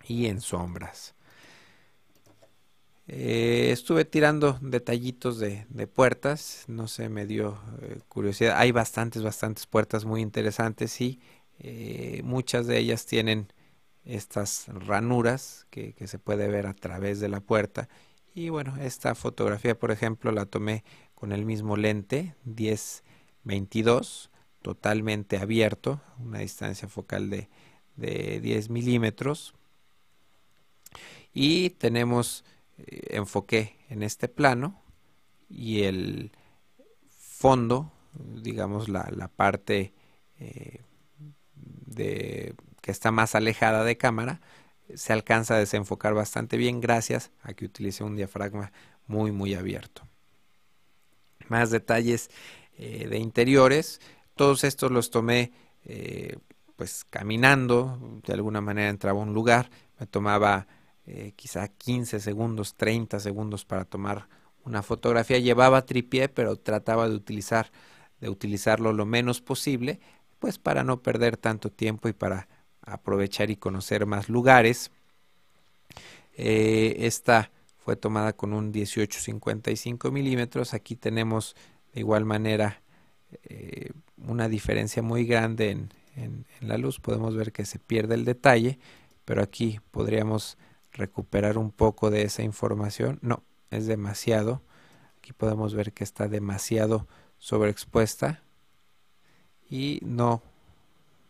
y 0.06 0.26
en 0.26 0.40
sombras. 0.40 1.14
Eh, 3.06 3.70
estuve 3.70 4.04
tirando 4.04 4.58
detallitos 4.60 5.38
de, 5.38 5.66
de, 5.68 5.86
puertas, 5.86 6.64
no 6.66 6.88
sé, 6.88 7.08
me 7.08 7.26
dio 7.26 7.60
eh, 7.80 8.00
curiosidad. 8.08 8.56
Hay 8.58 8.72
bastantes, 8.72 9.22
bastantes 9.22 9.66
puertas 9.66 10.04
muy 10.04 10.20
interesantes 10.20 11.00
y 11.00 11.20
muchas 12.24 12.66
de 12.66 12.78
ellas 12.78 13.06
tienen 13.06 13.52
estas 14.04 14.66
ranuras 14.66 15.68
que, 15.70 15.92
que, 15.92 16.08
se 16.08 16.18
puede 16.18 16.48
ver 16.48 16.66
a 16.66 16.74
través 16.74 17.20
de 17.20 17.28
la 17.28 17.40
puerta. 17.40 17.88
Y 18.34 18.48
bueno, 18.48 18.76
esta 18.80 19.14
fotografía, 19.14 19.78
por 19.78 19.92
ejemplo, 19.92 20.32
la 20.32 20.46
tomé 20.46 20.82
con 21.14 21.30
el 21.30 21.44
mismo 21.44 21.76
lente 21.76 22.34
10 22.44 23.04
22 23.44 24.30
totalmente 24.62 25.38
abierto, 25.38 26.00
una 26.18 26.38
distancia 26.38 26.88
focal 26.88 27.30
de, 27.30 27.48
de 27.96 28.40
10 28.40 28.70
milímetros. 28.70 29.54
Y 31.34 31.70
tenemos 31.70 32.44
eh, 32.78 33.16
enfoque 33.16 33.76
en 33.88 34.02
este 34.02 34.28
plano 34.28 34.80
y 35.48 35.82
el 35.82 36.32
fondo, 37.08 37.92
digamos 38.14 38.88
la, 38.88 39.08
la 39.10 39.28
parte 39.28 39.92
eh, 40.38 40.82
de, 41.54 42.54
que 42.80 42.90
está 42.90 43.10
más 43.10 43.34
alejada 43.34 43.84
de 43.84 43.96
cámara, 43.96 44.40
se 44.94 45.12
alcanza 45.12 45.54
a 45.54 45.58
desenfocar 45.58 46.14
bastante 46.14 46.56
bien 46.56 46.80
gracias 46.80 47.30
a 47.42 47.54
que 47.54 47.64
utilice 47.64 48.04
un 48.04 48.16
diafragma 48.16 48.72
muy 49.06 49.32
muy 49.32 49.54
abierto. 49.54 50.06
Más 51.48 51.70
detalles 51.70 52.30
eh, 52.78 53.06
de 53.08 53.18
interiores. 53.18 54.00
Todos 54.34 54.64
estos 54.64 54.90
los 54.90 55.10
tomé 55.10 55.52
eh, 55.84 56.36
pues 56.76 57.04
caminando, 57.08 58.20
de 58.26 58.32
alguna 58.32 58.60
manera 58.60 58.88
entraba 58.88 59.20
a 59.20 59.22
un 59.22 59.34
lugar, 59.34 59.70
me 60.00 60.06
tomaba 60.06 60.66
eh, 61.06 61.32
quizá 61.36 61.68
15 61.68 62.18
segundos, 62.18 62.74
30 62.74 63.20
segundos 63.20 63.64
para 63.64 63.84
tomar 63.84 64.26
una 64.64 64.82
fotografía. 64.82 65.38
Llevaba 65.38 65.84
tripié, 65.84 66.28
pero 66.28 66.56
trataba 66.56 67.08
de 67.08 67.14
utilizar 67.14 67.70
de 68.20 68.28
utilizarlo 68.28 68.92
lo 68.92 69.04
menos 69.04 69.40
posible, 69.40 70.00
pues 70.38 70.58
para 70.58 70.84
no 70.84 71.02
perder 71.02 71.36
tanto 71.36 71.70
tiempo 71.70 72.08
y 72.08 72.12
para 72.12 72.48
aprovechar 72.80 73.50
y 73.50 73.56
conocer 73.56 74.06
más 74.06 74.28
lugares. 74.28 74.92
esta 76.36 77.50
fue 77.84 77.96
tomada 77.96 78.32
con 78.32 78.52
un 78.52 78.72
18-55 78.72 80.10
milímetros. 80.12 80.72
Aquí 80.72 80.94
tenemos 80.94 81.56
de 81.92 82.00
igual 82.00 82.24
manera 82.24 82.82
eh, 83.44 83.90
una 84.18 84.48
diferencia 84.48 85.02
muy 85.02 85.24
grande 85.24 85.70
en, 85.70 85.88
la 86.60 86.78
luz. 86.78 87.00
Podemos 87.00 87.34
ver 87.34 87.52
que 87.52 87.64
se 87.64 87.78
pierde 87.78 88.14
el 88.14 88.24
detalle, 88.24 88.78
pero 89.24 89.42
aquí 89.42 89.80
podríamos 89.90 90.58
recuperar 90.92 91.56
un 91.56 91.70
poco 91.70 92.10
de 92.10 92.22
esa 92.22 92.42
información. 92.42 93.18
No, 93.22 93.42
es 93.70 93.86
demasiado. 93.86 94.62
Aquí 95.18 95.32
podemos 95.32 95.74
ver 95.74 95.92
que 95.92 96.04
está 96.04 96.28
demasiado 96.28 97.08
sobreexpuesta 97.38 98.42
y 99.68 100.00
no, 100.02 100.42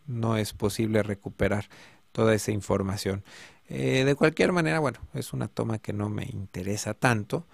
no 0.07 0.37
es 0.37 0.52
posible 0.52 1.02
recuperar 1.02 1.69
toda 2.11 2.35
esa 2.35 2.50
información. 2.50 3.23
Eh, 3.69 4.04
de 4.04 4.14
cualquier 4.16 4.52
manera, 4.52 4.81
bueno, 4.81 4.99
es 5.14 5.33
una 5.33 5.49
toma 5.49 5.78
que 5.78 5.92
no 5.92 6.09
me 6.09 6.25
interesa 6.25 6.92
tanto. 6.92 7.47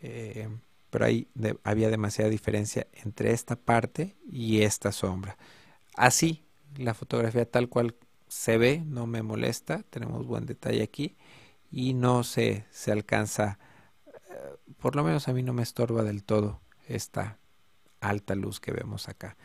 Eh, 0.00 0.48
pero 0.94 1.06
ahí 1.06 1.26
había 1.64 1.90
demasiada 1.90 2.30
diferencia 2.30 2.86
entre 2.92 3.32
esta 3.32 3.56
parte 3.56 4.14
y 4.30 4.62
esta 4.62 4.92
sombra. 4.92 5.36
Así, 5.96 6.44
la 6.76 6.94
fotografía 6.94 7.50
tal 7.50 7.68
cual 7.68 7.96
se 8.28 8.58
ve, 8.58 8.80
no 8.86 9.08
me 9.08 9.24
molesta, 9.24 9.82
tenemos 9.90 10.24
buen 10.24 10.46
detalle 10.46 10.84
aquí 10.84 11.16
y 11.72 11.94
no 11.94 12.22
se, 12.22 12.64
se 12.70 12.92
alcanza, 12.92 13.58
eh, 14.06 14.12
por 14.78 14.94
lo 14.94 15.02
menos 15.02 15.26
a 15.26 15.32
mí 15.32 15.42
no 15.42 15.52
me 15.52 15.64
estorba 15.64 16.04
del 16.04 16.22
todo 16.22 16.60
esta 16.86 17.38
alta 17.98 18.36
luz 18.36 18.60
que 18.60 18.70
vemos 18.70 19.08
acá. 19.08 19.36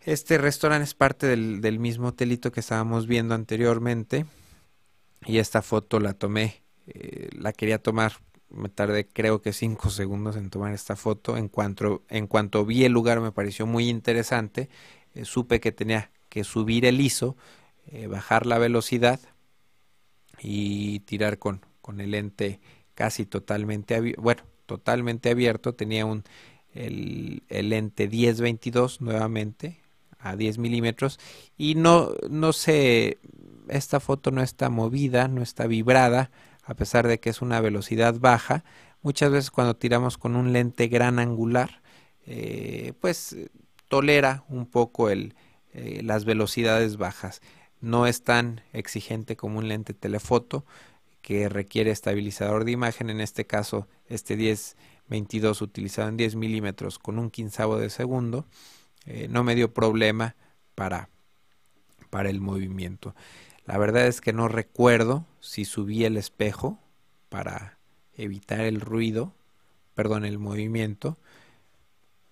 Este 0.00 0.38
restaurante 0.38 0.84
es 0.84 0.94
parte 0.94 1.26
del, 1.26 1.78
mismo 1.78 2.08
hotelito 2.08 2.50
que 2.50 2.60
estábamos 2.60 3.06
viendo 3.06 3.34
anteriormente. 3.34 4.24
Y 5.26 5.36
esta 5.36 5.60
foto 5.60 6.00
la 6.00 6.14
tomé, 6.14 6.62
eh, 6.86 7.28
la 7.32 7.52
quería 7.52 7.82
tomar, 7.82 8.14
me 8.50 8.68
tardé 8.68 9.06
creo 9.06 9.42
que 9.42 9.52
cinco 9.52 9.90
segundos 9.90 10.36
en 10.36 10.50
tomar 10.50 10.72
esta 10.74 10.96
foto. 10.96 11.36
En 11.36 11.48
cuanto, 11.48 12.02
en 12.08 12.26
cuanto 12.26 12.64
vi 12.64 12.84
el 12.84 12.92
lugar 12.92 13.20
me 13.20 13.32
pareció 13.32 13.66
muy 13.66 13.88
interesante. 13.88 14.68
Eh, 15.14 15.24
supe 15.24 15.60
que 15.60 15.72
tenía 15.72 16.10
que 16.28 16.44
subir 16.44 16.84
el 16.84 17.00
ISO, 17.00 17.36
eh, 17.86 18.06
bajar 18.06 18.46
la 18.46 18.58
velocidad 18.58 19.20
y 20.40 21.00
tirar 21.00 21.38
con, 21.38 21.64
con 21.80 22.00
el 22.00 22.12
lente 22.12 22.60
casi 22.94 23.26
totalmente 23.26 23.94
abierto, 23.94 24.22
bueno, 24.22 24.42
totalmente 24.66 25.30
abierto. 25.30 25.74
Tenía 25.74 26.06
un, 26.06 26.24
el, 26.74 27.42
el 27.48 27.70
lente 27.70 28.10
10-22 28.10 29.00
nuevamente, 29.00 29.80
a 30.18 30.36
10 30.36 30.58
milímetros 30.58 31.18
y 31.56 31.74
no, 31.74 32.12
no 32.28 32.52
sé, 32.52 33.18
esta 33.68 34.00
foto 34.00 34.30
no 34.30 34.42
está 34.42 34.68
movida, 34.68 35.28
no 35.28 35.42
está 35.42 35.66
vibrada, 35.66 36.30
a 36.68 36.74
pesar 36.74 37.08
de 37.08 37.18
que 37.18 37.30
es 37.30 37.40
una 37.40 37.60
velocidad 37.60 38.14
baja. 38.20 38.62
Muchas 39.00 39.32
veces 39.32 39.50
cuando 39.50 39.74
tiramos 39.74 40.18
con 40.18 40.36
un 40.36 40.52
lente 40.52 40.88
gran 40.88 41.18
angular, 41.18 41.80
eh, 42.26 42.92
pues 43.00 43.36
tolera 43.88 44.44
un 44.48 44.66
poco 44.66 45.08
el, 45.08 45.34
eh, 45.72 46.02
las 46.04 46.26
velocidades 46.26 46.98
bajas. 46.98 47.40
No 47.80 48.06
es 48.06 48.22
tan 48.22 48.60
exigente 48.74 49.34
como 49.34 49.58
un 49.58 49.68
lente 49.68 49.94
telefoto 49.94 50.66
que 51.22 51.48
requiere 51.48 51.90
estabilizador 51.90 52.64
de 52.64 52.72
imagen. 52.72 53.08
En 53.08 53.22
este 53.22 53.46
caso, 53.46 53.88
este 54.06 54.36
10-22 54.36 55.62
utilizado 55.62 56.08
en 56.08 56.18
10 56.18 56.36
milímetros 56.36 56.98
con 56.98 57.18
un 57.18 57.30
quinzavo 57.30 57.78
de 57.78 57.88
segundo 57.88 58.46
eh, 59.06 59.26
no 59.30 59.42
me 59.42 59.54
dio 59.54 59.72
problema 59.72 60.36
para, 60.74 61.08
para 62.10 62.28
el 62.28 62.42
movimiento. 62.42 63.14
La 63.68 63.76
verdad 63.76 64.06
es 64.06 64.22
que 64.22 64.32
no 64.32 64.48
recuerdo 64.48 65.26
si 65.40 65.66
subí 65.66 66.06
el 66.06 66.16
espejo 66.16 66.78
para 67.28 67.78
evitar 68.14 68.60
el 68.60 68.80
ruido, 68.80 69.34
perdón, 69.94 70.24
el 70.24 70.38
movimiento. 70.38 71.18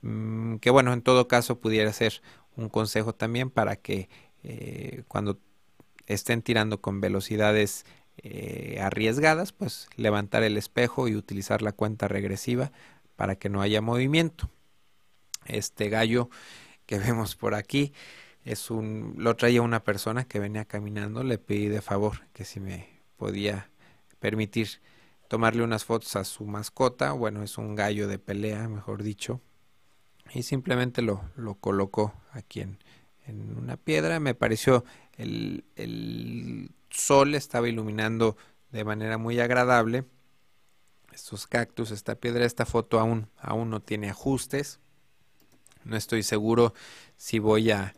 Mm, 0.00 0.56
que 0.56 0.70
bueno, 0.70 0.94
en 0.94 1.02
todo 1.02 1.28
caso 1.28 1.60
pudiera 1.60 1.92
ser 1.92 2.22
un 2.56 2.70
consejo 2.70 3.14
también 3.14 3.50
para 3.50 3.76
que 3.76 4.08
eh, 4.44 5.02
cuando 5.08 5.38
estén 6.06 6.40
tirando 6.40 6.80
con 6.80 7.02
velocidades 7.02 7.84
eh, 8.16 8.78
arriesgadas, 8.80 9.52
pues 9.52 9.90
levantar 9.96 10.42
el 10.42 10.56
espejo 10.56 11.06
y 11.06 11.16
utilizar 11.16 11.60
la 11.60 11.72
cuenta 11.72 12.08
regresiva 12.08 12.72
para 13.14 13.36
que 13.36 13.50
no 13.50 13.60
haya 13.60 13.82
movimiento. 13.82 14.48
Este 15.44 15.90
gallo 15.90 16.30
que 16.86 16.98
vemos 16.98 17.36
por 17.36 17.54
aquí 17.54 17.92
es 18.46 18.70
un 18.70 19.14
lo 19.18 19.36
traía 19.36 19.60
una 19.60 19.84
persona 19.84 20.24
que 20.24 20.38
venía 20.38 20.64
caminando 20.64 21.22
le 21.22 21.36
pedí 21.36 21.68
de 21.68 21.82
favor 21.82 22.26
que 22.32 22.46
si 22.46 22.60
me 22.60 22.88
podía 23.18 23.70
permitir 24.18 24.80
tomarle 25.28 25.62
unas 25.62 25.84
fotos 25.84 26.16
a 26.16 26.24
su 26.24 26.44
mascota 26.44 27.12
bueno 27.12 27.42
es 27.42 27.58
un 27.58 27.74
gallo 27.74 28.08
de 28.08 28.18
pelea 28.18 28.68
mejor 28.68 29.02
dicho 29.02 29.42
y 30.34 30.42
simplemente 30.42 31.02
lo, 31.02 31.22
lo 31.36 31.54
colocó 31.54 32.14
aquí 32.32 32.60
en, 32.60 32.78
en 33.26 33.56
una 33.56 33.76
piedra. 33.76 34.20
Me 34.20 34.34
pareció 34.34 34.84
el, 35.16 35.64
el 35.76 36.70
sol 36.90 37.34
estaba 37.34 37.68
iluminando 37.68 38.36
de 38.70 38.84
manera 38.84 39.18
muy 39.18 39.40
agradable 39.40 40.04
estos 41.12 41.46
cactus 41.46 41.90
esta 41.90 42.16
piedra. 42.16 42.44
Esta 42.44 42.66
foto 42.66 43.00
aún 43.00 43.28
aún 43.38 43.70
no 43.70 43.80
tiene 43.80 44.10
ajustes. 44.10 44.80
No 45.84 45.96
estoy 45.96 46.22
seguro 46.22 46.74
si 47.16 47.38
voy 47.38 47.70
a, 47.70 47.94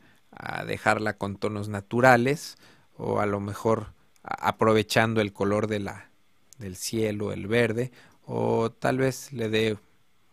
dejarla 0.66 1.16
con 1.18 1.36
tonos 1.36 1.68
naturales 1.68 2.56
o 2.96 3.20
a 3.20 3.26
lo 3.26 3.40
mejor 3.40 3.92
aprovechando 4.22 5.20
el 5.20 5.32
color 5.32 5.66
de 5.66 5.80
la, 5.80 6.10
del 6.58 6.76
cielo, 6.76 7.32
el 7.32 7.46
verde, 7.46 7.92
o 8.26 8.70
tal 8.70 8.98
vez 8.98 9.32
le 9.32 9.48
dé 9.48 9.78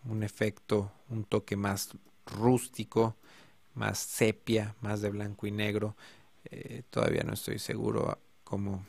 un 0.05 0.23
efecto, 0.23 0.91
un 1.09 1.23
toque 1.23 1.55
más 1.55 1.91
rústico, 2.25 3.15
más 3.73 3.99
sepia, 3.99 4.75
más 4.81 5.01
de 5.01 5.09
blanco 5.09 5.47
y 5.47 5.51
negro. 5.51 5.95
Eh, 6.45 6.83
todavía 6.89 7.23
no 7.23 7.33
estoy 7.33 7.59
seguro 7.59 8.19
cómo, 8.43 8.85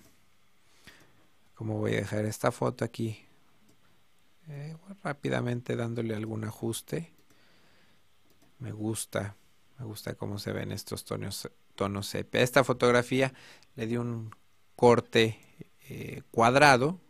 cómo 1.54 1.78
voy 1.78 1.94
a 1.94 1.98
dejar 1.98 2.24
esta 2.24 2.50
foto 2.50 2.84
aquí. 2.84 3.18
Eh, 4.48 4.76
rápidamente 5.02 5.76
dándole 5.76 6.14
algún 6.14 6.44
ajuste. 6.44 7.12
Me 8.58 8.72
gusta, 8.72 9.36
me 9.78 9.84
gusta 9.84 10.14
cómo 10.14 10.38
se 10.38 10.52
ven 10.52 10.72
estos 10.72 11.04
tonos, 11.04 11.50
tonos 11.74 12.06
sepia. 12.06 12.40
Esta 12.40 12.64
fotografía 12.64 13.32
le 13.74 13.86
di 13.86 13.96
un 13.96 14.34
corte 14.74 15.38
eh, 15.88 16.22
cuadrado. 16.30 17.00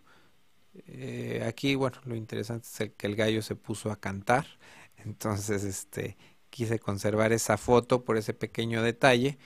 Eh, 0.74 1.44
aquí, 1.46 1.74
bueno, 1.74 1.98
lo 2.04 2.16
interesante 2.16 2.66
es 2.66 2.92
que 2.96 3.06
el 3.06 3.16
gallo 3.16 3.42
se 3.42 3.54
puso 3.56 3.90
a 3.90 3.96
cantar. 3.96 4.46
Entonces, 4.96 5.64
este, 5.64 6.16
quise 6.50 6.78
conservar 6.78 7.32
esa 7.32 7.56
foto 7.56 8.04
por 8.04 8.16
ese 8.16 8.34
pequeño 8.34 8.82
detalle. 8.82 9.38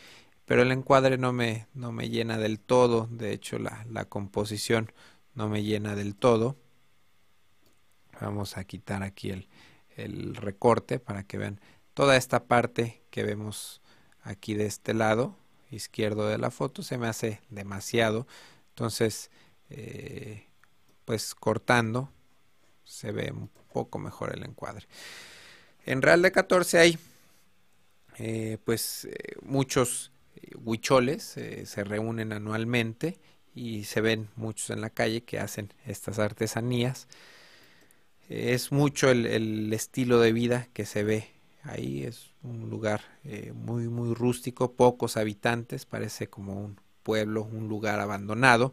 Pero 0.47 0.63
el 0.63 0.73
encuadre 0.73 1.17
no 1.19 1.33
me, 1.33 1.69
no 1.75 1.93
me 1.93 2.09
llena 2.09 2.39
del 2.39 2.59
todo. 2.59 3.07
De 3.11 3.33
hecho, 3.33 3.59
la, 3.59 3.85
la 3.89 4.07
composición 4.07 4.93
no 5.35 5.49
me 5.49 5.63
llena 5.63 5.95
del 5.95 6.17
todo. 6.17 6.57
Vamos 8.21 8.57
a 8.57 8.65
quitar 8.65 9.03
aquí 9.03 9.31
el, 9.31 9.49
el 9.97 10.35
recorte 10.35 10.99
para 10.99 11.25
que 11.25 11.39
vean 11.39 11.61
toda 12.01 12.17
esta 12.17 12.45
parte 12.45 13.03
que 13.11 13.25
vemos 13.25 13.83
aquí 14.23 14.55
de 14.55 14.65
este 14.65 14.95
lado 14.95 15.37
izquierdo 15.71 16.29
de 16.29 16.39
la 16.39 16.51
foto 16.51 16.83
se 16.83 16.97
me 16.97 17.07
hace 17.07 17.43
demasiado. 17.51 18.27
Entonces 18.71 19.31
eh, 19.69 20.47
pues 21.05 21.35
cortando 21.35 22.11
se 22.85 23.13
ve 23.13 23.31
un 23.31 23.51
poco 23.75 23.99
mejor 23.99 24.35
el 24.35 24.45
encuadre. 24.45 24.87
En 25.85 26.01
Real 26.01 26.23
de 26.23 26.33
14 26.33 26.79
hay 26.79 26.99
eh, 28.17 28.57
pues 28.65 29.05
eh, 29.05 29.37
muchos 29.43 30.11
huicholes 30.57 31.23
se 31.23 31.85
reúnen 31.85 32.33
anualmente 32.33 33.19
y 33.55 33.85
se 33.85 34.01
ven 34.01 34.31
muchos 34.37 34.71
en 34.71 34.81
la 34.81 34.89
calle 34.89 35.21
que 35.21 35.39
hacen 35.39 35.71
estas 35.85 36.19
artesanías. 36.19 37.09
Es 38.31 38.73
mucho 38.73 39.11
el 39.11 39.71
estilo 39.75 40.19
de 40.19 40.33
vida 40.33 40.67
que 40.73 40.87
se 40.87 41.03
ve 41.05 41.39
Ahí 41.62 42.05
es 42.05 42.31
un 42.42 42.70
lugar 42.70 43.03
eh, 43.25 43.53
muy, 43.55 43.88
muy 43.88 44.14
rústico, 44.14 44.73
pocos 44.73 45.16
habitantes, 45.16 45.85
parece 45.85 46.29
como 46.29 46.59
un 46.59 46.81
pueblo, 47.03 47.42
un 47.42 47.68
lugar 47.68 48.01
abandonado, 48.01 48.73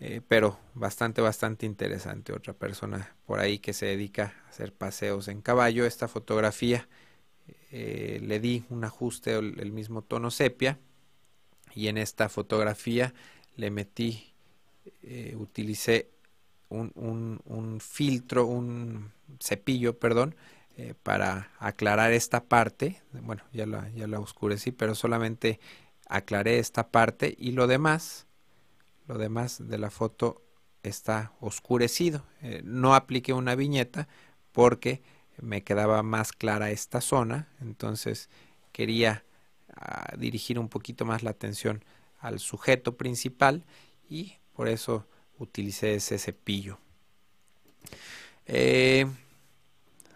eh, 0.00 0.20
pero 0.28 0.58
bastante, 0.74 1.22
bastante 1.22 1.64
interesante. 1.64 2.32
Otra 2.34 2.52
persona 2.52 3.14
por 3.26 3.40
ahí 3.40 3.58
que 3.58 3.72
se 3.72 3.86
dedica 3.86 4.34
a 4.44 4.50
hacer 4.50 4.74
paseos 4.74 5.28
en 5.28 5.40
caballo. 5.40 5.86
Esta 5.86 6.06
fotografía 6.06 6.88
eh, 7.72 8.20
le 8.22 8.38
di 8.38 8.64
un 8.68 8.84
ajuste, 8.84 9.36
el, 9.36 9.72
mismo 9.72 10.02
tono 10.02 10.30
sepia, 10.30 10.78
y 11.74 11.88
en 11.88 11.96
esta 11.96 12.28
fotografía 12.28 13.14
le 13.56 13.70
metí, 13.70 14.32
utilicé 15.36 16.10
un 16.68 17.78
filtro, 17.80 18.46
un 18.46 19.10
cepillo, 19.40 19.98
perdón, 19.98 20.36
eh, 20.76 20.94
para 21.02 21.50
aclarar 21.58 22.12
esta 22.12 22.44
parte. 22.44 23.00
Bueno, 23.12 23.42
ya 23.52 23.66
la, 23.66 23.88
ya 23.90 24.06
la 24.06 24.20
oscurecí, 24.20 24.72
pero 24.72 24.94
solamente 24.94 25.60
aclaré 26.08 26.58
esta 26.58 26.88
parte 26.88 27.34
y 27.38 27.52
lo 27.52 27.66
demás, 27.66 28.26
lo 29.06 29.18
demás 29.18 29.68
de 29.68 29.78
la 29.78 29.90
foto 29.90 30.42
está 30.82 31.32
oscurecido. 31.40 32.24
Eh, 32.42 32.62
no 32.64 32.94
apliqué 32.94 33.32
una 33.32 33.54
viñeta 33.54 34.08
porque 34.52 35.02
me 35.40 35.62
quedaba 35.62 36.02
más 36.02 36.32
clara 36.32 36.70
esta 36.70 37.00
zona, 37.00 37.48
entonces 37.60 38.28
quería 38.72 39.24
ah, 39.76 40.14
dirigir 40.16 40.58
un 40.58 40.68
poquito 40.68 41.04
más 41.04 41.22
la 41.22 41.30
atención 41.30 41.84
al 42.20 42.38
sujeto 42.38 42.96
principal 42.96 43.64
y 44.08 44.34
por 44.54 44.68
eso 44.68 45.06
utilicé 45.38 45.94
ese 45.94 46.18
cepillo. 46.18 46.78
Eh, 48.46 49.06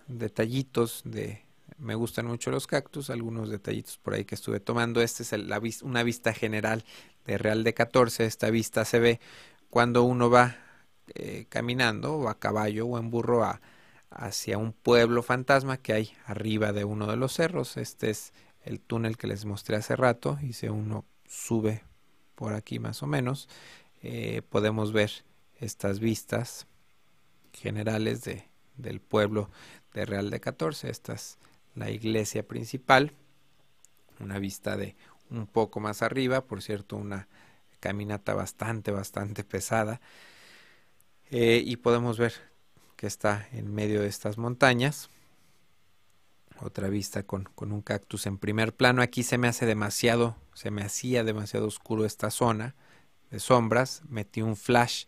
detallitos 0.08 1.02
de 1.04 1.48
me 1.76 1.94
gustan 1.94 2.26
mucho 2.26 2.50
los 2.50 2.66
cactus, 2.66 3.10
algunos 3.10 3.50
detallitos 3.50 3.98
por 3.98 4.14
ahí 4.14 4.24
que 4.24 4.34
estuve 4.34 4.58
tomando. 4.58 5.00
Esta 5.00 5.22
es 5.22 5.32
la, 5.32 5.60
una 5.82 6.02
vista 6.02 6.32
general 6.32 6.84
de 7.24 7.38
Real 7.38 7.62
de 7.62 7.74
14. 7.74 8.24
Esta 8.24 8.50
vista 8.50 8.84
se 8.84 8.98
ve 8.98 9.20
cuando 9.70 10.02
uno 10.02 10.28
va 10.28 10.56
eh, 11.14 11.46
caminando 11.48 12.16
o 12.16 12.28
a 12.28 12.38
caballo 12.38 12.86
o 12.86 12.98
en 12.98 13.10
burro 13.10 13.44
a, 13.44 13.60
hacia 14.10 14.58
un 14.58 14.72
pueblo 14.72 15.22
fantasma 15.22 15.76
que 15.76 15.92
hay 15.92 16.12
arriba 16.26 16.72
de 16.72 16.84
uno 16.84 17.06
de 17.06 17.16
los 17.16 17.34
cerros. 17.34 17.76
Este 17.76 18.10
es 18.10 18.32
el 18.62 18.80
túnel 18.80 19.16
que 19.16 19.26
les 19.26 19.44
mostré 19.44 19.76
hace 19.76 19.94
rato 19.94 20.38
y 20.42 20.54
si 20.54 20.68
uno 20.68 21.04
sube 21.26 21.84
por 22.34 22.54
aquí 22.54 22.78
más 22.78 23.02
o 23.02 23.06
menos, 23.06 23.48
eh, 24.02 24.42
podemos 24.48 24.92
ver 24.92 25.10
estas 25.60 26.00
vistas 26.00 26.66
generales 27.52 28.22
de, 28.22 28.48
del 28.76 29.00
pueblo 29.00 29.50
de 29.94 30.04
Real 30.04 30.30
de 30.30 30.40
14. 30.40 30.90
Esta 30.90 31.14
es 31.14 31.38
la 31.74 31.90
iglesia 31.90 32.46
principal. 32.46 33.12
una 34.20 34.38
vista 34.38 34.76
de 34.76 34.96
un 35.30 35.46
poco 35.46 35.80
más 35.80 36.02
arriba, 36.02 36.44
por 36.44 36.62
cierto, 36.62 36.96
una 36.96 37.28
caminata 37.80 38.34
bastante, 38.34 38.90
bastante 38.90 39.44
pesada. 39.44 40.00
Eh, 41.30 41.62
y 41.64 41.76
podemos 41.76 42.18
ver 42.18 42.34
que 42.96 43.06
está 43.06 43.46
en 43.52 43.72
medio 43.72 44.00
de 44.02 44.08
estas 44.08 44.38
montañas. 44.38 45.10
Otra 46.60 46.88
vista 46.88 47.22
con, 47.22 47.44
con, 47.54 47.70
un 47.70 47.82
cactus 47.82 48.26
en 48.26 48.38
primer 48.38 48.74
plano. 48.74 49.02
Aquí 49.02 49.22
se 49.22 49.38
me 49.38 49.46
hace 49.46 49.66
demasiado, 49.66 50.36
se 50.54 50.72
me 50.72 50.82
hacía 50.82 51.22
demasiado 51.22 51.66
oscuro 51.66 52.04
esta 52.04 52.30
zona 52.30 52.74
de 53.30 53.38
sombras. 53.38 54.02
Metí 54.08 54.42
un 54.42 54.56
flash 54.56 55.04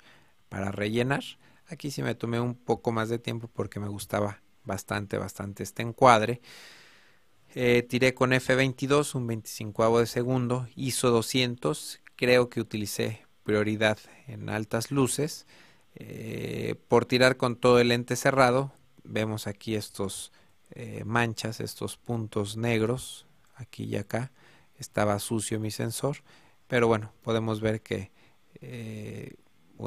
para 0.48 0.70
rellenar. 0.70 1.24
Aquí 1.66 1.90
sí 1.90 2.02
me 2.02 2.14
tomé 2.14 2.38
un 2.38 2.54
poco 2.54 2.92
más 2.92 3.08
de 3.08 3.18
tiempo 3.18 3.48
porque 3.52 3.80
me 3.80 3.88
gustaba 3.88 4.40
bastante, 4.70 5.18
bastante 5.18 5.64
este 5.64 5.83
encuadre. 5.83 6.40
Eh, 7.54 7.83
tiré 7.83 8.14
con 8.14 8.30
F22 8.30 9.16
un 9.16 9.26
25 9.26 9.98
de 9.98 10.06
segundo, 10.06 10.68
ISO 10.76 11.11
200, 11.11 12.00
creo 12.14 12.48
que 12.48 12.61
utilicé 12.61 13.26
prioridad 13.42 13.98
en 14.28 14.48
altas 14.48 14.92
luces. 14.92 15.46
Eh, 15.96 16.76
por 16.87 17.04
tirar 17.04 17.37
con 17.37 17.56
todo 17.56 17.80
el 17.80 17.88
lente 17.88 18.14
cerrado, 18.14 18.72
vemos 19.02 19.48
aquí 19.48 19.74
estos 19.74 20.30
eh, 20.70 21.02
manchas, 21.04 21.59
estos 21.59 21.96
puntos 21.96 22.56
negros, 22.56 23.26
aquí 23.56 23.85
y 23.85 23.96
acá. 23.96 24.30
Estaba 24.78 25.18
sucio 25.18 25.59
mi 25.59 25.72
sensor, 25.72 26.18
pero 26.68 26.87
bueno, 26.87 27.12
podemos 27.22 27.61
ver 27.61 27.83
que 27.83 28.12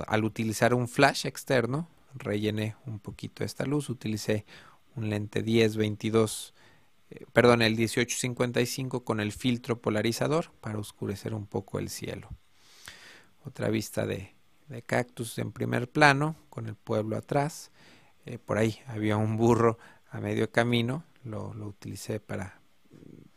al 0.07 0.23
utilizar 0.23 0.73
un 0.73 0.87
flash 0.87 1.25
externo, 1.25 1.87
rellené 2.15 2.75
un 2.85 2.99
poquito 2.99 3.43
esta 3.43 3.65
luz, 3.65 3.89
utilicé 3.89 4.45
un 4.95 5.09
lente 5.09 5.43
10-22 5.43 6.53
eh, 7.13 7.25
perdón, 7.31 7.61
el 7.61 7.75
1855 7.75 9.03
con 9.03 9.19
el 9.19 9.31
filtro 9.31 9.79
polarizador 9.79 10.51
para 10.61 10.79
oscurecer 10.79 11.35
un 11.35 11.45
poco 11.45 11.77
el 11.77 11.89
cielo. 11.89 12.29
Otra 13.45 13.69
vista 13.69 14.05
de, 14.05 14.33
cactus 14.87 15.37
en 15.37 15.51
primer 15.51 15.87
plano 15.87 16.35
con 16.49 16.65
el 16.65 16.75
pueblo 16.75 17.15
atrás. 17.15 17.71
Eh, 18.25 18.39
por 18.39 18.57
ahí 18.57 18.79
había 18.87 19.17
un 19.17 19.37
burro 19.37 19.77
a 20.09 20.19
medio 20.19 20.49
camino, 20.49 21.03
lo, 21.23 21.49
utilicé 21.49 22.19
para, 22.19 22.59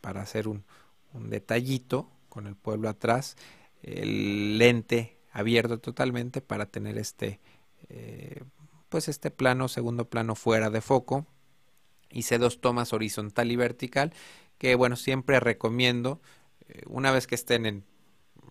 para 0.01 0.23
hacer 0.23 0.49
un, 0.49 0.65
detallito 1.13 2.11
con 2.31 2.47
el 2.47 2.57
pueblo 2.57 2.89
atrás. 2.89 3.37
El 3.83 4.57
lente 4.57 5.19
abierto 5.33 5.79
totalmente 5.79 6.41
para 6.41 6.67
tener 6.67 6.97
este, 6.97 7.41
eh, 7.91 8.43
pues 8.89 9.09
este 9.09 9.31
plano, 9.31 9.69
segundo 9.69 10.09
plano 10.09 10.35
fuera 10.35 10.71
de 10.71 10.81
foco 10.81 11.27
hice 12.11 12.39
dos 12.39 12.61
tomas 12.61 12.93
horizontal 12.93 13.51
y 13.51 13.57
vertical 13.57 14.13
que 14.59 14.75
bueno 14.75 14.97
siempre 14.97 15.41
recomiendo 15.41 16.21
eh, 16.69 16.83
una 16.87 17.11
vez 17.11 17.27
que 17.27 17.35
estén 17.35 17.85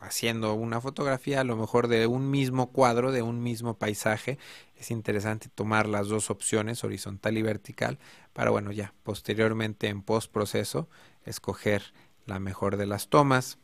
haciendo 0.02 0.54
una 0.54 0.82
fotografía 0.82 1.42
a 1.42 1.46
lo 1.46 1.56
mejor 1.56 1.88
de 1.88 2.06
un 2.06 2.30
mismo 2.30 2.72
cuadro 2.72 3.12
de 3.12 3.22
un 3.22 3.42
mismo 3.42 3.78
paisaje 3.78 4.38
es 4.76 4.92
interesante 4.92 5.50
tomar 5.54 5.88
las 5.88 6.08
dos 6.08 6.30
opciones 6.30 6.84
horizontal 6.84 7.38
y 7.38 7.42
vertical 7.42 7.98
para 8.34 8.52
bueno 8.52 8.72
ya 8.72 8.94
posteriormente 9.04 9.88
en 9.88 10.02
post 10.02 10.32
proceso 10.32 10.90
escoger 11.26 11.94
la 12.26 12.40
mejor 12.40 12.78
de 12.78 12.86
las 12.86 13.10
tomas. 13.10 13.58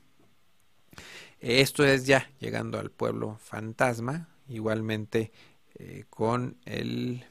Esto 1.39 1.85
es 1.85 2.05
ya 2.05 2.29
llegando 2.39 2.79
al 2.79 2.91
pueblo 2.91 3.37
fantasma 3.41 4.29
igualmente 4.47 5.31
eh, 5.75 6.05
con 6.09 6.57
el 6.65 7.25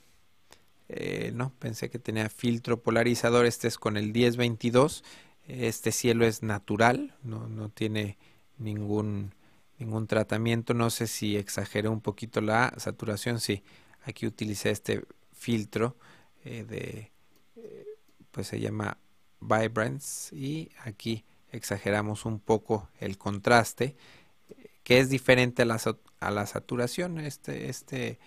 eh, 0.93 1.31
no, 1.35 1.53
pensé 1.59 1.89
que 1.89 2.01
tenía 2.01 2.29
filtro 2.29 2.83
polarizador. 2.83 3.47
Este 3.47 3.69
es 3.69 3.79
con 3.79 3.97
el 3.97 4.13
1022. 4.13 5.05
Este 5.47 5.93
cielo 5.93 6.27
es 6.27 6.43
natural, 6.43 7.15
no, 7.23 7.49
no 7.49 7.69
tiene 7.69 8.19
ningún, 8.59 9.35
ningún 9.79 10.09
tratamiento. 10.09 10.75
No 10.75 10.91
sé 10.91 11.07
si 11.07 11.37
exageré 11.37 11.89
un 11.89 12.01
poquito 12.01 12.41
la 12.41 12.75
saturación. 12.77 13.39
Sí, 13.41 13.63
aquí 14.03 14.27
utilicé 14.27 14.71
este 14.71 15.05
filtro 15.33 15.97
eh, 16.45 16.65
de, 16.65 17.13
eh, 17.57 17.87
pues 18.33 18.49
se 18.49 18.59
llama 18.59 18.99
Vibrance 19.41 20.35
y 20.35 20.71
aquí 20.85 21.25
exageramos 21.53 22.25
un 22.25 22.41
poco 22.41 22.89
el 22.99 23.17
contraste 23.17 23.97
que 24.83 24.99
es 24.99 25.09
diferente 25.09 25.63
a 25.63 25.67
la, 25.67 25.81
a 26.19 26.31
la 26.31 26.47
saturación. 26.47 27.19
Este, 27.19 27.69
este 27.69 28.19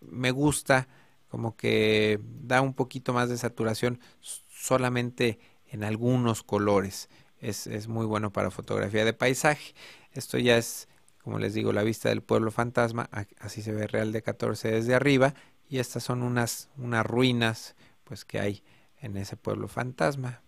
me 0.00 0.30
gusta 0.30 0.88
como 1.30 1.56
que 1.56 2.20
da 2.42 2.60
un 2.60 2.74
poquito 2.74 3.12
más 3.12 3.28
de 3.28 3.38
saturación 3.38 4.00
solamente 4.48 5.38
en 5.68 5.84
algunos 5.84 6.42
colores. 6.42 7.08
Es, 7.40 7.88
muy 7.88 8.04
bueno 8.04 8.32
para 8.32 8.50
fotografía 8.50 9.04
de 9.04 9.14
paisaje. 9.14 9.74
Esto 10.12 10.36
ya 10.38 10.58
es, 10.58 10.88
como 11.22 11.38
les 11.38 11.54
digo, 11.54 11.72
la 11.72 11.84
vista 11.84 12.08
del 12.10 12.20
pueblo 12.20 12.50
fantasma. 12.50 13.08
Así 13.38 13.62
se 13.62 13.72
ve 13.72 13.86
Real 13.86 14.12
de 14.12 14.22
14 14.22 14.72
desde 14.72 14.94
arriba. 14.94 15.34
Y 15.68 15.78
estas 15.78 16.02
son 16.02 16.22
unas, 16.22 16.68
unas 16.76 17.06
ruinas 17.06 17.76
pues 18.04 18.24
que 18.24 18.40
hay 18.40 18.64
en 19.00 19.16
ese 19.16 19.36
pueblo 19.36 19.68
fantasma. 19.68 20.42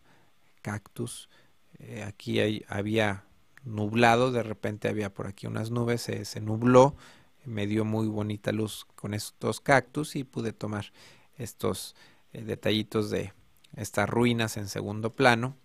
Cactus. 0.63 1.31
Eh, 1.79 2.03
aquí 2.07 2.41
hay, 2.41 2.65
había 2.69 3.25
nublado, 3.65 4.33
de 4.33 4.43
repente 4.43 4.89
había 4.89 5.15
por 5.15 5.29
aquí 5.29 5.47
unas 5.47 5.71
nubes, 5.71 6.03
se, 6.03 6.25
se 6.25 6.41
nubló 6.41 6.97
me 7.45 7.67
dio 7.67 7.85
muy 7.85 8.07
bonita 8.07 8.53
luz 8.53 8.87
con 8.95 9.15
estos 9.15 9.61
cactus 9.61 10.17
y 10.17 10.25
pude 10.25 10.53
tomar 10.53 10.93
estos 11.37 11.95
eh, 12.33 12.43
detallitos 12.43 13.11
de 13.11 13.33
estas 13.77 14.09
ruinas 14.09 14.57
en 14.57 14.69
segundo 14.69 15.15
plano. 15.15 15.57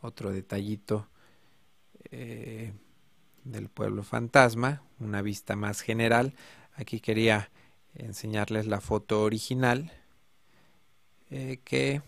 Otro 0.00 0.30
detallito 0.30 1.08
eh, 2.10 2.72
del 3.44 3.68
pueblo 3.68 4.02
fantasma, 4.02 4.82
una 5.00 5.22
vista 5.22 5.56
más 5.56 5.80
general. 5.80 6.34
Aquí 6.74 7.00
quería 7.00 7.50
enseñarles 7.94 8.66
la 8.66 8.80
foto 8.80 9.22
original 9.22 9.92
eh, 11.30 11.60
que 11.64 12.02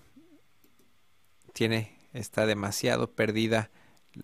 tiene 1.53 1.97
está 2.13 2.47
demasiado 2.47 3.13
perdida 3.13 3.71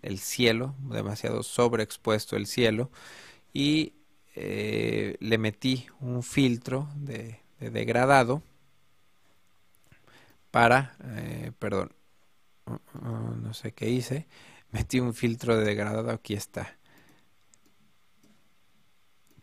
el 0.02 0.18
cielo, 0.18 0.74
demasiado 0.80 1.42
sobreexpuesto 1.42 2.36
el 2.36 2.46
cielo 2.46 2.90
y 3.52 3.94
eh, 4.34 5.16
le 5.20 5.38
metí 5.38 5.86
un 6.00 6.22
filtro 6.22 6.88
de, 6.96 7.40
degradado 7.58 8.42
para, 10.50 10.96
eh, 11.16 11.52
perdón, 11.58 11.92
uh, 12.66 12.72
uh, 12.72 13.36
no 13.36 13.54
sé 13.54 13.72
qué 13.72 13.88
hice, 13.90 14.26
metí 14.70 15.00
un 15.00 15.14
filtro 15.14 15.56
de 15.56 15.64
degradado, 15.64 16.10
aquí 16.10 16.34
está, 16.34 16.76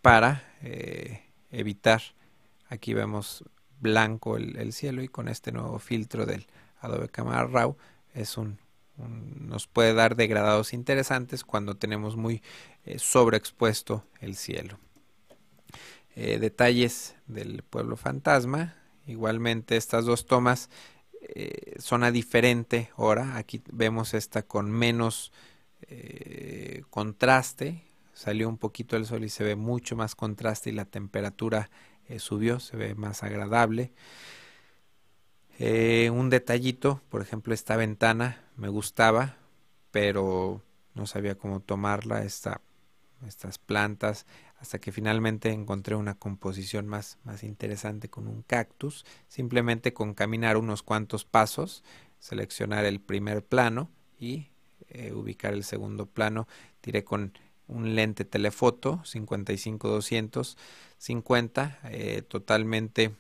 para 0.01 0.43
eh, 0.61 1.23
evitar, 1.51 2.01
aquí 2.69 2.93
vemos 2.93 3.43
blanco 3.79 4.37
el, 4.37 4.73
cielo 4.73 5.01
y 5.01 5.07
con 5.07 5.27
este 5.27 5.51
nuevo 5.51 5.79
filtro 5.79 6.25
del 6.25 6.47
Adobe 6.79 7.09
Camera 7.09 7.45
Raw 7.45 7.77
es 8.13 8.37
un, 8.37 8.59
nos 9.07 9.67
puede 9.67 9.93
dar 9.93 10.15
degradados 10.15 10.73
interesantes 10.73 11.43
cuando 11.43 11.75
tenemos 11.77 12.15
muy 12.15 12.41
eh, 12.85 12.99
sobreexpuesto 12.99 14.05
el 14.19 14.35
cielo. 14.35 14.79
Eh, 16.15 16.39
detalles 16.39 17.15
del 17.27 17.63
pueblo 17.63 17.95
fantasma. 17.95 18.75
Igualmente 19.07 19.77
estas 19.77 20.05
dos 20.05 20.25
tomas 20.25 20.69
eh, 21.21 21.75
son 21.79 22.03
a 22.03 22.11
diferente 22.11 22.91
hora. 22.95 23.37
Aquí 23.37 23.61
vemos 23.71 24.13
esta 24.13 24.43
con 24.43 24.71
menos 24.71 25.31
contraste. 26.89 27.83
Salió 28.13 28.49
un 28.49 28.57
poquito 28.57 28.97
el 28.97 29.05
sol 29.05 29.23
y 29.23 29.29
se 29.29 29.45
ve 29.45 29.55
mucho 29.55 29.95
más 29.95 30.13
contraste 30.13 30.69
y 30.69 30.73
la 30.73 30.85
temperatura 30.85 31.71
subió, 32.17 32.59
se 32.59 32.75
ve 32.75 32.95
más 32.95 33.23
agradable. 33.23 33.93
Eh, 35.59 36.09
un 36.09 36.29
detallito, 36.29 37.01
por 37.09 37.21
ejemplo, 37.21 37.53
esta 37.53 37.75
ventana 37.75 38.41
me 38.59 38.69
gustaba, 38.69 39.37
pero 39.91 40.61
no 40.93 41.07
sabía 41.07 41.35
cómo 41.35 41.61
tomarla, 41.61 42.23
esta, 42.23 42.61
estas 43.25 43.57
plantas, 43.57 44.25
hasta 44.59 44.79
que 44.79 44.91
finalmente 44.91 45.51
encontré 45.51 45.95
una 45.95 46.15
composición 46.15 46.85
más, 46.87 47.17
más 47.23 47.43
interesante 47.43 48.09
con 48.09 48.27
un 48.27 48.41
cactus, 48.41 49.05
simplemente 49.27 49.93
con 49.93 50.13
caminar 50.13 50.57
unos 50.57 50.83
cuantos 50.83 51.23
pasos, 51.23 51.85
seleccionar 52.19 52.83
el 52.85 52.99
primer 52.99 53.45
plano 53.45 53.89
y 54.19 54.49
eh, 54.89 55.13
ubicar 55.13 55.53
el 55.53 55.63
segundo 55.63 56.05
plano, 56.05 56.49
tiré 56.81 57.05
con 57.05 57.31
un 57.67 57.95
lente 57.95 58.25
telefoto 58.25 59.01
55-250, 59.05 61.77
eh, 61.85 62.21
totalmente 62.23 63.15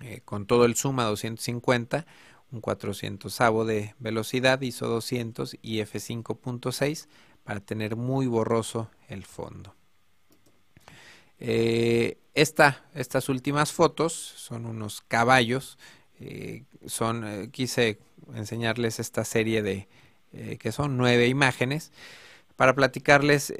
eh, 0.00 0.22
con 0.24 0.46
todo 0.46 0.64
el 0.64 0.76
zoom 0.76 1.00
a 1.00 1.04
250, 1.04 2.06
un 2.52 2.60
400 2.60 3.38
de 3.66 3.94
velocidad, 3.98 4.60
ISO 4.60 4.88
200 4.88 5.56
y 5.62 5.78
f5.6 5.78 7.06
para 7.44 7.60
tener 7.60 7.96
muy 7.96 8.26
borroso 8.26 8.90
el 9.08 9.24
fondo. 9.24 9.74
Eh, 11.38 12.18
estas 12.34 13.28
últimas 13.28 13.72
fotos 13.72 14.12
son 14.12 14.66
unos 14.66 15.00
caballos 15.00 15.78
son, 16.86 17.50
quise 17.50 17.98
enseñarles 18.34 19.00
esta 19.00 19.24
serie 19.24 19.62
de, 19.62 19.88
que 20.58 20.70
son 20.70 20.98
nueve 20.98 21.28
imágenes, 21.28 21.92
para 22.56 22.74
platicarles 22.74 23.54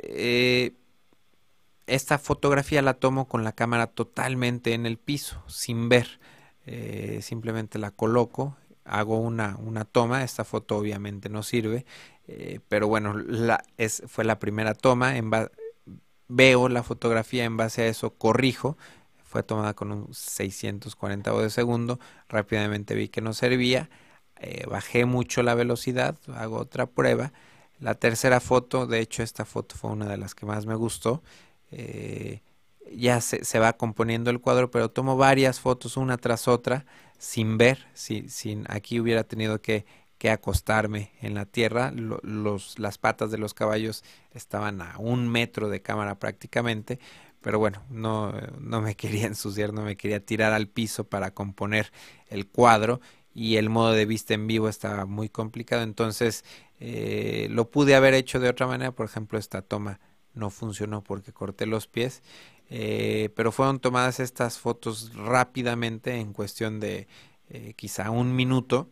esta 1.90 2.18
fotografía 2.18 2.82
la 2.82 2.94
tomo 2.94 3.26
con 3.26 3.44
la 3.44 3.52
cámara 3.52 3.86
totalmente 3.88 4.74
en 4.74 4.86
el 4.86 4.96
piso, 4.96 5.42
sin 5.48 5.88
ver. 5.88 6.20
Eh, 6.66 7.20
simplemente 7.22 7.78
la 7.78 7.90
coloco, 7.90 8.56
hago 8.90 9.18
una, 9.18 9.56
una, 9.58 9.84
toma. 9.84 10.24
Esta 10.24 10.44
foto 10.44 10.76
obviamente 10.76 11.28
no 11.28 11.42
sirve, 11.42 11.86
eh, 12.26 12.60
pero 12.68 12.88
bueno, 12.88 13.14
la, 13.14 13.62
es, 13.78 14.02
fue 14.06 14.24
la 14.24 14.38
primera 14.38 14.74
toma. 14.74 15.16
En 15.16 15.30
veo 16.28 16.68
la 16.68 16.82
fotografía, 16.82 17.44
en 17.44 17.56
base 17.56 17.82
a 17.82 17.86
eso 17.86 18.10
corrijo. 18.10 18.76
Fue 19.24 19.42
tomada 19.44 19.74
con 19.74 19.92
un 19.92 20.12
640 20.12 21.32
de 21.32 21.50
segundo. 21.50 22.00
Rápidamente 22.28 22.94
vi 22.94 23.08
que 23.08 23.20
no 23.20 23.32
servía. 23.32 23.88
Eh, 24.40 24.64
bajé 24.68 25.04
mucho 25.04 25.42
la 25.42 25.54
velocidad, 25.54 26.16
hago 26.34 26.58
otra 26.58 26.86
prueba. 26.86 27.32
La 27.78 27.94
tercera 27.94 28.40
foto, 28.40 28.86
de 28.86 29.00
hecho 29.00 29.22
esta 29.22 29.44
foto 29.44 29.76
fue 29.76 29.90
una 29.90 30.08
de 30.08 30.16
las 30.16 30.34
que 30.34 30.46
más 30.46 30.66
me 30.66 30.74
gustó. 30.74 31.22
Eh, 31.70 32.40
ya 32.92 33.20
se, 33.20 33.44
se, 33.44 33.58
va 33.60 33.74
componiendo 33.74 34.30
el 34.30 34.40
cuadro, 34.40 34.70
pero 34.70 34.90
tomo 34.90 35.16
varias 35.16 35.60
fotos 35.60 35.96
una 35.96 36.16
tras 36.18 36.48
otra 36.48 36.86
sin 37.20 37.58
ver, 37.58 37.86
si, 37.92 38.30
sin 38.30 38.64
aquí 38.70 38.98
hubiera 38.98 39.24
tenido 39.24 39.60
que, 39.60 39.84
que 40.16 40.30
acostarme 40.30 41.12
en 41.20 41.34
la 41.34 41.44
tierra, 41.44 41.92
los, 41.92 42.78
las 42.78 42.96
patas 42.96 43.30
de 43.30 43.36
los 43.36 43.52
caballos 43.52 44.02
estaban 44.32 44.80
a 44.80 44.96
un 44.96 45.28
metro 45.28 45.68
de 45.68 45.82
cámara 45.82 46.18
prácticamente, 46.18 46.98
pero 47.42 47.58
bueno, 47.58 47.82
no, 47.90 48.32
no 48.58 48.80
me 48.80 48.94
quería 48.96 49.26
ensuciar, 49.26 49.74
no 49.74 49.82
me 49.82 49.98
quería 49.98 50.24
tirar 50.24 50.54
al 50.54 50.66
piso 50.66 51.04
para 51.04 51.32
componer 51.34 51.92
el 52.28 52.48
cuadro 52.48 53.02
y 53.34 53.56
el 53.56 53.68
modo 53.68 53.92
de 53.92 54.06
vista 54.06 54.32
en 54.32 54.46
vivo 54.46 54.70
estaba 54.70 55.04
muy 55.04 55.28
complicado, 55.28 55.82
entonces 55.82 56.42
eh, 56.78 57.48
lo 57.50 57.70
pude 57.70 57.96
haber 57.96 58.14
hecho 58.14 58.40
de 58.40 58.48
otra 58.48 58.66
manera, 58.66 58.92
por 58.92 59.04
ejemplo 59.04 59.38
esta 59.38 59.60
toma 59.60 60.00
no 60.32 60.48
funcionó 60.48 61.04
porque 61.04 61.34
corté 61.34 61.66
los 61.66 61.86
pies, 61.86 62.22
eh, 62.70 63.30
pero 63.34 63.50
fueron 63.50 63.80
tomadas 63.80 64.20
estas 64.20 64.58
fotos 64.58 65.12
rápidamente 65.14 66.14
en 66.14 66.32
cuestión 66.32 66.78
de 66.78 67.08
eh, 67.48 67.74
quizá 67.74 68.10
un 68.10 68.34
minuto, 68.36 68.88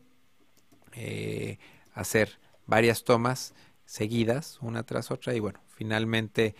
eh, 0.94 1.58
hacer 1.94 2.40
varias 2.66 3.04
tomas 3.04 3.54
seguidas, 3.86 4.58
una 4.60 4.82
tras 4.82 5.12
otra, 5.12 5.32
y 5.34 5.38
bueno, 5.40 5.60
finalmente 5.68 6.56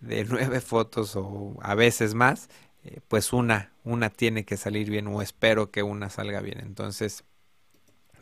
de 0.00 0.24
nueve 0.28 0.60
fotos 0.60 1.14
o 1.14 1.56
a 1.62 1.74
veces 1.76 2.14
más, 2.14 2.48
pues 3.08 3.32
una, 3.32 3.72
una 3.82 4.10
tiene 4.10 4.44
que 4.44 4.56
salir 4.56 4.90
bien 4.90 5.08
o 5.08 5.20
espero 5.22 5.70
que 5.72 5.82
una 5.82 6.08
salga 6.08 6.40
bien. 6.40 6.60
Entonces, 6.60 7.24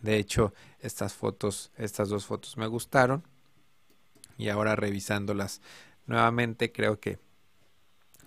de 0.01 0.17
hecho, 0.17 0.55
estas 0.81 1.15
fotos, 1.15 1.71
estas 1.77 2.09
dos 2.09 2.27
fotos 2.27 2.57
me 2.57 2.67
gustaron 2.67 3.25
y 4.39 4.49
ahora 4.49 4.77
revisándolas 4.77 5.61
nuevamente 6.07 6.73
creo 6.73 6.99
que 7.01 7.19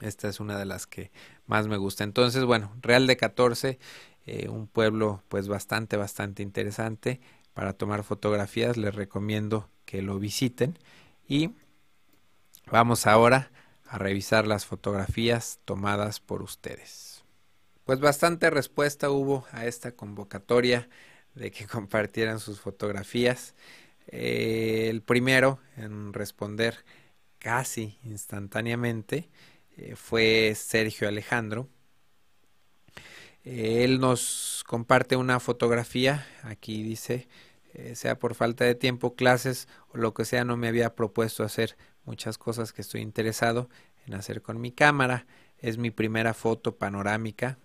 esta 0.02 0.28
es 0.28 0.40
una 0.40 0.58
de 0.58 0.66
las 0.66 0.88
que 0.88 1.12
más 1.46 1.68
me 1.68 1.78
gusta. 1.78 2.04
Entonces, 2.04 2.44
bueno, 2.46 2.72
Real 2.82 3.08
de 3.08 3.18
14, 3.18 3.80
eh, 4.26 4.50
un 4.50 4.68
pueblo 4.68 5.24
pues 5.28 5.48
bastante, 5.48 5.98
bastante 5.98 6.44
interesante 6.44 7.22
para 7.54 7.74
tomar 7.74 8.04
fotografías. 8.04 8.78
Les 8.78 8.94
recomiendo 8.94 9.70
que 9.86 10.02
lo 10.02 10.20
visiten. 10.20 10.78
Y 11.28 11.52
vamos 12.72 13.08
ahora 13.08 13.52
a 13.86 13.98
revisar 13.98 14.48
las 14.48 14.66
fotografías 14.66 15.60
tomadas 15.66 16.20
por 16.20 16.42
ustedes. 16.42 17.24
Pues 17.86 18.00
bastante 18.00 18.50
respuesta 18.50 19.10
hubo 19.10 19.46
a 19.52 19.66
esta 19.66 19.94
convocatoria 19.94 20.90
de 21.36 21.52
que 21.52 21.66
compartieran 21.68 22.40
sus 22.40 22.60
fotografías. 22.60 23.56
Eh, 24.08 24.88
el 24.90 25.02
primero 25.02 25.60
en 25.78 26.14
responder 26.14 26.86
casi 27.40 27.98
instantáneamente 28.04 29.30
eh, 29.78 29.96
fue 29.96 30.54
Sergio 30.56 31.08
Alejandro. 31.08 31.70
Él 33.44 34.00
nos 34.00 34.64
comparte 34.68 35.16
una 35.16 35.40
fotografía, 35.40 36.26
aquí 36.44 36.84
dice, 36.84 37.28
eh, 37.74 37.96
sea 37.96 38.20
por 38.20 38.36
falta 38.36 38.66
de 38.66 38.76
tiempo, 38.76 39.16
clases 39.16 39.70
o 39.90 39.98
lo 39.98 40.14
que 40.14 40.26
sea, 40.26 40.44
no 40.44 40.58
me 40.58 40.68
había 40.68 40.96
propuesto 40.96 41.44
hacer 41.44 41.78
muchas 42.04 42.38
cosas 42.38 42.74
que 42.74 42.82
estoy 42.82 43.02
interesado 43.02 43.70
en 44.06 44.16
hacer 44.16 44.42
con 44.42 44.60
mi 44.60 44.72
cámara. 44.72 45.28
Es 45.60 45.78
mi 45.78 45.92
primera 45.92 46.34
foto 46.34 46.78
panorámica, 46.78 47.58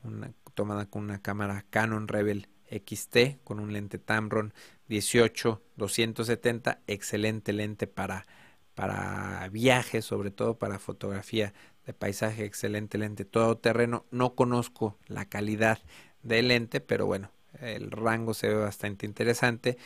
tomada 0.55 0.87
con 0.87 1.03
una 1.05 1.21
cámara 1.21 1.65
Canon 1.71 2.09
Rebel 2.09 2.49
XT 2.71 3.43
con 3.45 3.61
un 3.61 3.73
lente 3.73 3.99
Tamron 3.99 4.55
18 4.89 5.63
270, 5.77 6.81
excelente 6.87 7.53
lente 7.53 7.87
para 7.87 8.25
para 8.75 9.49
viajes, 9.51 10.05
sobre 10.05 10.31
todo 10.31 10.59
para 10.59 10.79
fotografía 10.79 11.53
de 11.87 11.93
paisaje, 11.93 12.45
excelente 12.45 12.99
lente, 12.99 13.25
todo 13.25 13.59
terreno. 13.59 14.07
No 14.11 14.35
conozco 14.35 14.99
la 15.07 15.25
calidad 15.25 15.79
del 16.23 16.49
lente, 16.49 16.81
pero 16.81 17.07
bueno, 17.07 17.31
el 17.61 17.91
rango 17.91 18.35
se 18.35 18.49
ve 18.49 18.55
bastante 18.55 19.07
interesante. 19.07 19.79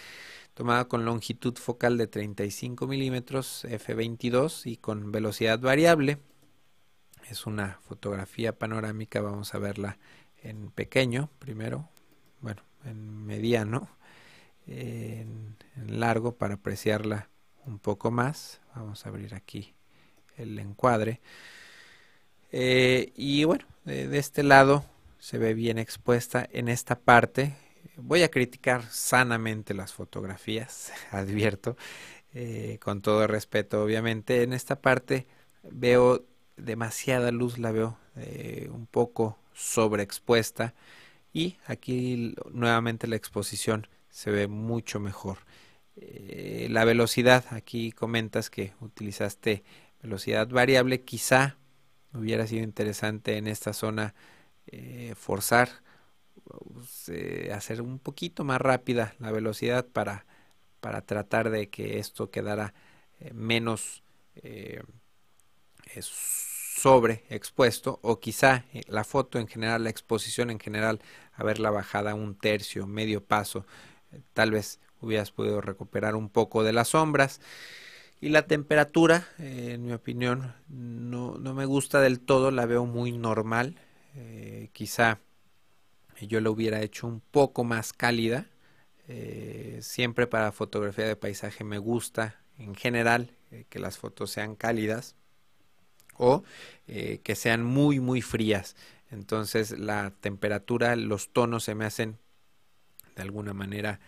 Tomada 0.54 0.86
con 0.86 1.04
longitud 1.04 1.56
focal 1.56 1.98
de 1.98 2.06
35 2.06 2.86
milímetros 2.86 3.66
f22 3.68 4.66
y 4.66 4.76
con 4.78 5.12
velocidad 5.12 5.58
variable. 5.58 6.18
Es 7.30 7.46
una 7.46 7.78
fotografía 7.82 8.56
panorámica, 8.56 9.20
vamos 9.20 9.54
a 9.54 9.58
verla 9.58 9.98
en 10.42 10.70
pequeño 10.70 11.28
primero, 11.38 11.88
bueno, 12.40 12.62
en 12.84 13.26
mediano, 13.26 13.88
en, 14.66 15.56
en 15.76 16.00
largo 16.00 16.36
para 16.36 16.54
apreciarla 16.54 17.28
un 17.66 17.78
poco 17.78 18.10
más. 18.10 18.60
Vamos 18.74 19.04
a 19.04 19.08
abrir 19.08 19.34
aquí 19.34 19.74
el 20.36 20.58
encuadre. 20.58 21.20
Eh, 22.58 23.12
y 23.16 23.44
bueno, 23.44 23.66
de, 23.84 24.16
este 24.16 24.42
lado 24.42 24.82
se 25.18 25.36
ve 25.36 25.52
bien 25.52 25.76
expuesta 25.76 26.48
en 26.50 26.68
esta 26.68 26.98
parte. 26.98 27.54
Voy 27.96 28.22
a 28.22 28.30
criticar 28.30 28.82
sanamente 28.90 29.74
las 29.74 29.92
fotografías, 29.92 30.90
advierto, 31.10 31.76
eh, 32.32 32.78
con 32.80 33.02
todo 33.02 33.26
respeto 33.26 33.84
obviamente. 33.84 34.42
En 34.42 34.54
esta 34.54 34.80
parte 34.80 35.26
veo 35.64 36.24
demasiada 36.56 37.30
luz, 37.30 37.58
la 37.58 37.72
veo 37.72 37.98
eh, 38.16 38.70
un 38.72 38.86
poco 38.86 39.38
sobreexpuesta 39.52 40.72
y 41.34 41.58
aquí 41.66 42.36
nuevamente 42.50 43.06
la 43.06 43.16
exposición 43.16 43.86
se 44.08 44.30
ve 44.30 44.48
mucho 44.48 44.98
mejor. 44.98 45.40
La 46.68 46.84
velocidad, 46.84 47.44
aquí 47.50 47.92
comentas 47.92 48.48
que 48.48 48.72
utilizaste 48.80 49.62
velocidad 50.02 50.48
variable, 50.48 51.02
quizá 51.02 51.56
hubiera 52.18 52.46
sido 52.46 52.64
interesante 52.64 53.36
en 53.36 53.46
esta 53.46 53.72
zona 53.72 54.14
eh, 54.66 55.14
forzar, 55.16 55.68
pues, 56.44 57.08
eh, 57.08 57.52
hacer 57.54 57.82
un 57.82 57.98
poquito 57.98 58.44
más 58.44 58.60
rápida 58.60 59.14
la 59.18 59.30
velocidad 59.32 59.86
para, 59.86 60.26
para 60.80 61.02
tratar 61.02 61.50
de 61.50 61.68
que 61.68 61.98
esto 61.98 62.30
quedara 62.30 62.74
menos 63.32 64.02
sobre 66.76 67.24
expuesto 67.30 67.98
o 68.02 68.20
quizá 68.20 68.64
la 68.86 69.04
foto 69.04 69.38
en 69.38 69.48
general, 69.48 69.84
la 69.84 69.90
exposición 69.90 70.50
en 70.50 70.60
general, 70.60 71.00
haberla 71.32 71.70
bajada 71.70 72.14
un 72.14 72.36
tercio, 72.36 72.86
medio 72.86 73.24
paso, 73.24 73.64
tal 74.34 74.50
vez 74.50 74.78
hubieras 75.00 75.30
podido 75.30 75.60
recuperar 75.60 76.14
un 76.14 76.28
poco 76.28 76.62
de 76.64 76.72
las 76.72 76.88
sombras. 76.88 77.40
Y 78.20 78.30
la 78.30 78.46
temperatura, 78.46 79.28
eh, 79.38 79.72
en 79.74 79.84
mi 79.84 79.92
opinión, 79.92 80.54
no, 80.68 81.36
no, 81.38 81.52
me 81.54 81.66
gusta 81.66 82.00
del 82.00 82.20
todo, 82.20 82.50
la 82.50 82.64
veo 82.64 82.86
muy 82.86 83.12
normal. 83.12 83.76
Eh, 84.14 84.70
quizá 84.72 85.20
yo 86.22 86.40
la 86.40 86.48
hubiera 86.50 86.80
hecho 86.80 87.06
un 87.06 87.20
poco 87.20 87.62
más 87.62 87.92
cálida. 87.92 88.46
Eh, 89.08 89.80
siempre 89.82 90.26
para 90.26 90.50
fotografía 90.50 91.06
de 91.06 91.16
paisaje 91.16 91.62
me 91.62 91.78
gusta, 91.78 92.40
en 92.58 92.74
general, 92.74 93.32
que 93.68 93.78
las 93.78 93.98
fotos 93.98 94.30
sean 94.30 94.56
cálidas 94.56 95.14
o 96.18 96.42
que 96.86 97.34
sean 97.36 97.62
muy, 97.62 98.00
muy 98.00 98.22
frías. 98.22 98.76
Entonces 99.10 99.78
la 99.78 100.10
temperatura, 100.20 100.96
los 100.96 101.32
tonos 101.32 101.64
se 101.64 101.74
me 101.74 101.84
hacen 101.84 102.18
de 103.14 103.22
alguna 103.22 103.52
manera 103.54 104.00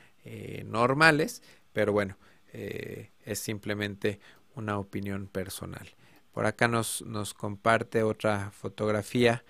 normales, 0.64 1.42
pero 1.72 1.92
bueno, 1.92 2.16
eh, 2.60 3.12
es 3.24 3.38
simplemente 3.38 4.18
una 4.56 4.80
opinión 4.80 5.28
personal. 5.28 5.88
Por 6.32 6.44
acá 6.44 6.66
nos, 6.66 7.02
nos 7.02 7.32
comparte 7.32 8.02
otra 8.02 8.50
fotografía 8.50 9.44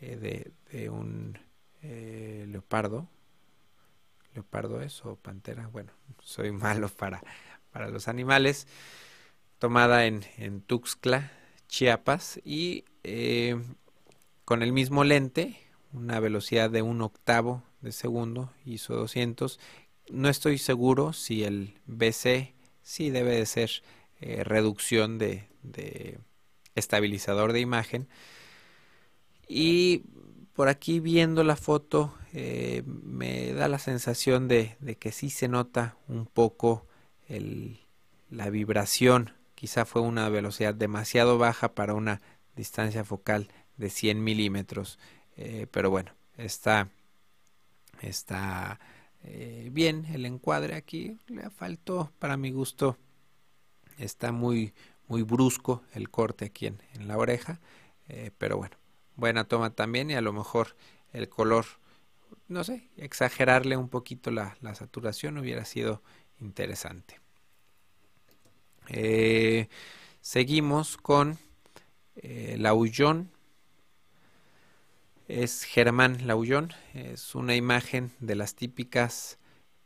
eh, 0.00 0.52
de, 0.72 0.88
un 0.88 1.38
leopardo. 1.82 3.06
¿Leopardo 4.32 4.80
es 4.80 5.04
o 5.04 5.16
pantera? 5.16 5.66
Bueno, 5.68 5.92
soy 6.22 6.52
malo 6.52 6.88
para, 6.88 7.22
para 7.70 7.88
los 7.88 8.08
animales. 8.08 8.66
Tomada 9.58 10.06
en, 10.06 10.24
en 10.38 10.62
Tuxtla, 10.62 11.32
Chiapas 11.68 12.40
y 12.44 12.84
con 14.46 14.62
el 14.62 14.72
mismo 14.72 15.04
lente, 15.04 15.58
una 15.92 16.18
velocidad 16.18 16.70
de 16.70 16.80
un 16.80 17.02
octavo 17.02 17.62
de 17.82 17.92
segundo, 17.92 18.50
ISO 18.64 18.94
200. 18.94 19.60
No 20.10 20.30
estoy 20.30 20.56
seguro 20.56 21.12
si 21.12 21.44
el 21.44 21.78
BC 21.86 22.53
sí 22.84 23.10
debe 23.10 23.34
de 23.34 23.46
ser 23.46 23.82
eh, 24.20 24.44
reducción 24.44 25.18
de, 25.18 25.48
estabilizador 26.76 27.52
de 27.52 27.60
imagen. 27.60 28.06
Y 29.48 30.04
por 30.52 30.68
aquí 30.68 31.00
viendo 31.00 31.42
la 31.42 31.56
foto 31.56 32.14
eh, 32.32 32.84
me 32.86 33.52
da 33.52 33.66
la 33.66 33.80
sensación 33.80 34.46
de, 34.46 34.76
que 35.00 35.10
sí 35.10 35.30
se 35.30 35.48
nota 35.48 35.96
un 36.06 36.26
poco 36.26 36.86
la 38.30 38.50
vibración. 38.50 39.32
Quizá 39.56 39.84
fue 39.84 40.02
una 40.02 40.28
velocidad 40.28 40.74
demasiado 40.74 41.38
baja 41.38 41.74
para 41.74 41.94
una 41.94 42.20
distancia 42.54 43.02
focal 43.02 43.48
de 43.76 43.90
100 43.90 44.22
milímetros. 44.22 44.98
Eh, 45.36 45.66
pero 45.70 45.90
bueno, 45.90 46.12
está, 46.36 46.88
está 48.00 48.78
bien 49.70 50.06
el 50.12 50.26
encuadre 50.26 50.74
aquí. 50.74 51.18
Le 51.28 51.50
faltó 51.50 52.12
para 52.18 52.36
mi 52.36 52.50
gusto 52.50 52.96
está 53.98 54.32
muy, 54.32 54.72
muy 55.08 55.22
brusco 55.22 55.82
el 55.92 56.10
corte 56.10 56.46
aquí 56.46 56.66
en, 56.66 56.78
la 57.06 57.16
oreja, 57.16 57.60
eh, 58.08 58.30
pero 58.38 58.56
bueno, 58.56 58.76
buena 59.16 59.44
toma 59.44 59.70
también 59.70 60.10
y 60.10 60.14
a 60.14 60.20
lo 60.20 60.32
mejor 60.32 60.76
el 61.12 61.28
color, 61.28 61.66
no 62.48 62.64
sé, 62.64 62.88
exagerarle 62.96 63.76
un 63.76 63.88
poquito 63.88 64.30
la, 64.30 64.56
saturación 64.74 65.38
hubiera 65.38 65.64
sido 65.64 66.02
interesante. 66.40 67.20
Eh, 68.88 69.68
seguimos 70.20 70.96
con 70.96 71.38
eh, 72.16 72.56
Laullón. 72.58 73.30
Es 75.28 75.64
Germán 75.64 76.26
Laullón. 76.26 76.72
Es 76.92 77.34
una 77.34 77.56
imagen 77.56 78.12
de 78.20 78.34
las 78.34 78.54
típicas 78.54 79.38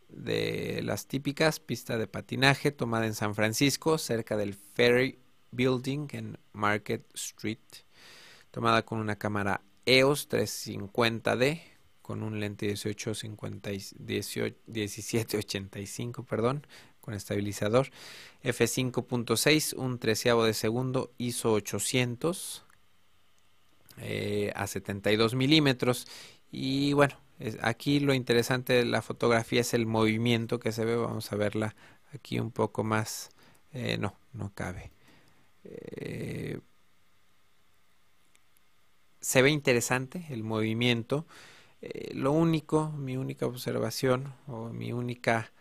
de 0.09 0.81
las 0.83 1.07
típicas 1.07 1.61
pistas 1.61 1.98
de 1.98 2.07
patinaje 2.07 2.72
tomada 2.72 3.07
en 3.07 3.14
San 3.14 3.35
Francisco, 3.35 3.98
cerca 3.98 4.37
del 4.37 4.55
Ferry 4.55 5.18
Building 5.53 6.09
en 6.12 6.38
Market 6.53 7.05
Street, 7.14 7.59
tomada 8.51 8.87
con 8.87 9.01
una 9.01 9.16
cámara 9.16 9.61
EOS 9.85 10.31
350D 10.31 11.61
con 12.03 12.22
un 12.22 12.40
lente 12.40 12.66
1850, 12.66 13.70
1785, 13.98 16.24
perdón, 16.24 16.66
con 17.03 17.12
estabilizador, 17.12 17.90
f5.6, 18.42 19.74
un 19.77 19.98
treceavo 19.98 20.44
de 20.44 20.55
segundo, 20.55 21.12
ISO 21.18 21.53
800 21.53 22.64
eh, 24.01 24.53
a 24.55 24.67
72 24.67 25.35
milímetros 25.35 26.07
y 26.51 26.93
bueno, 26.95 27.17
Aquí 27.63 28.01
lo 28.01 28.15
interesante 28.15 28.73
de 28.73 28.85
la 28.85 29.01
fotografía 29.01 29.61
es 29.61 29.73
el 29.73 29.87
movimiento 29.87 30.59
que 30.59 30.73
se 30.73 30.85
ve. 30.85 30.97
Vamos 30.97 31.33
a 31.33 31.37
verla 31.37 31.77
aquí 32.13 32.41
un 32.41 32.51
poco 32.51 32.83
más. 32.83 33.31
Eh, 33.73 33.97
no, 33.99 34.17
no 34.33 34.53
cabe. 34.55 34.91
Eh, 35.65 36.59
se 39.21 39.43
ve 39.43 39.51
interesante 39.51 40.27
el 40.31 40.43
movimiento. 40.43 41.27
Eh, 41.81 42.13
lo 42.15 42.33
único, 42.33 42.91
mi 42.91 43.17
única 43.17 43.47
observación 43.47 44.35
o 44.49 44.71
mi 44.71 44.93
única, 44.93 45.53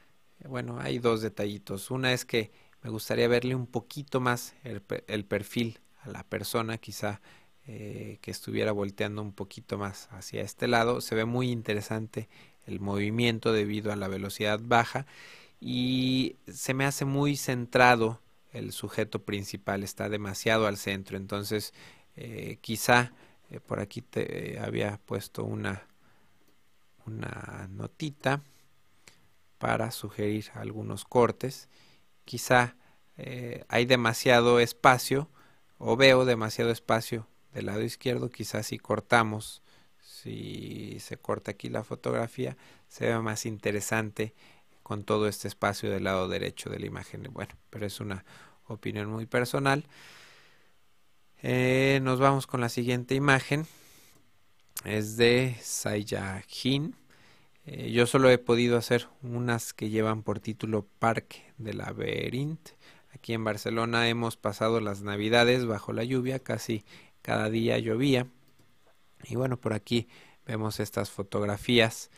bueno, 0.48 0.80
hay 0.80 0.98
dos 0.98 1.22
detallitos. 1.22 1.92
Una 1.92 2.12
es 2.14 2.26
que 2.26 2.52
me 2.82 2.90
gustaría 2.90 3.28
verle 3.28 3.54
un 3.54 3.68
poquito 3.68 4.20
más 4.20 4.56
el, 4.64 4.84
el 5.08 5.26
perfil 5.26 5.80
a 6.02 6.10
la 6.10 6.24
persona, 6.24 6.80
quizá 6.80 7.22
eh, 7.70 8.20
que 8.22 8.32
estuviera 8.32 8.72
volteando 8.72 9.22
un 9.22 9.34
poquito 9.34 9.78
más 9.78 10.08
hacia 10.12 10.42
este 10.42 10.70
lado. 10.70 11.02
Se 11.02 11.16
ve 11.16 11.26
muy 11.26 11.52
interesante 11.52 12.30
el 12.66 12.80
movimiento 12.80 13.52
debido 13.52 13.92
a 13.92 13.98
la 13.98 14.08
velocidad 14.08 14.62
baja 14.64 15.06
y 15.60 16.38
se 16.48 16.74
me 16.74 16.86
hace 16.86 17.04
muy 17.04 17.36
centrado 17.36 18.22
el 18.54 18.72
sujeto 18.72 19.24
principal, 19.26 19.84
está 19.84 20.08
demasiado 20.08 20.66
al 20.66 20.78
centro. 20.78 21.18
Entonces, 21.18 21.74
eh, 22.16 22.58
quizá 22.62 23.12
eh, 23.50 23.60
por 23.60 23.82
aquí 23.82 24.02
te 24.02 24.60
había 24.62 24.98
puesto 25.06 25.44
una, 25.44 25.84
una 27.06 27.68
notita 27.70 28.44
para 29.58 29.92
sugerir 29.92 30.46
algunos 30.54 31.04
cortes. 31.04 31.68
Quizá 32.24 32.78
hay 33.68 33.86
demasiado 33.86 34.60
espacio 34.60 35.28
o 35.80 35.98
veo 35.98 36.24
demasiado 36.24 36.72
espacio 36.72 37.28
del 37.58 37.66
lado 37.66 37.82
izquierdo 37.82 38.30
quizás 38.30 38.68
si 38.68 38.78
cortamos 38.78 39.64
si 40.00 40.98
se 41.00 41.18
corta 41.18 41.52
aquí 41.52 41.70
la 41.70 41.84
fotografía 41.84 42.56
se 42.88 43.08
ve 43.08 43.20
más 43.20 43.46
interesante 43.46 44.34
con 44.84 45.04
todo 45.04 45.28
este 45.28 45.48
espacio 45.48 45.90
del 45.90 46.06
lado 46.06 46.30
derecho 46.30 46.70
de 46.70 46.80
la 46.80 46.86
imagen. 46.86 47.28
Bueno 47.32 47.56
pero 47.70 47.86
es 47.86 48.00
una 48.00 48.24
opinión 48.68 49.10
muy 49.10 49.26
personal. 49.26 49.86
Eh, 51.42 52.00
nos 52.04 52.20
vamos 52.20 52.48
con 52.48 52.62
la 52.62 52.70
siguiente 52.70 53.16
imagen. 53.16 53.66
Es 54.86 55.18
de 55.18 55.56
Sayahin 55.62 56.96
eh, 57.66 57.92
yo 57.92 58.06
solo 58.06 58.30
he 58.30 58.38
podido 58.38 58.78
hacer 58.78 59.10
unas 59.22 59.74
que 59.74 59.90
llevan 59.90 60.24
por 60.24 60.40
título 60.40 60.88
Parque 61.00 61.52
de 61.58 61.74
Laberinth 61.74 62.70
aquí 63.14 63.34
en 63.34 63.44
Barcelona 63.44 64.08
hemos 64.08 64.38
pasado 64.38 64.80
las 64.80 65.02
navidades 65.02 65.66
bajo 65.66 65.92
la 65.92 66.04
lluvia 66.04 66.40
casi 66.40 66.86
cada 67.28 67.50
día 67.50 67.78
llovía. 67.78 68.26
Y 69.26 69.36
bueno, 69.36 69.58
por 69.58 69.74
aquí 69.74 70.08
vemos 70.46 70.80
estas 70.80 71.12
fotografías 71.12 72.10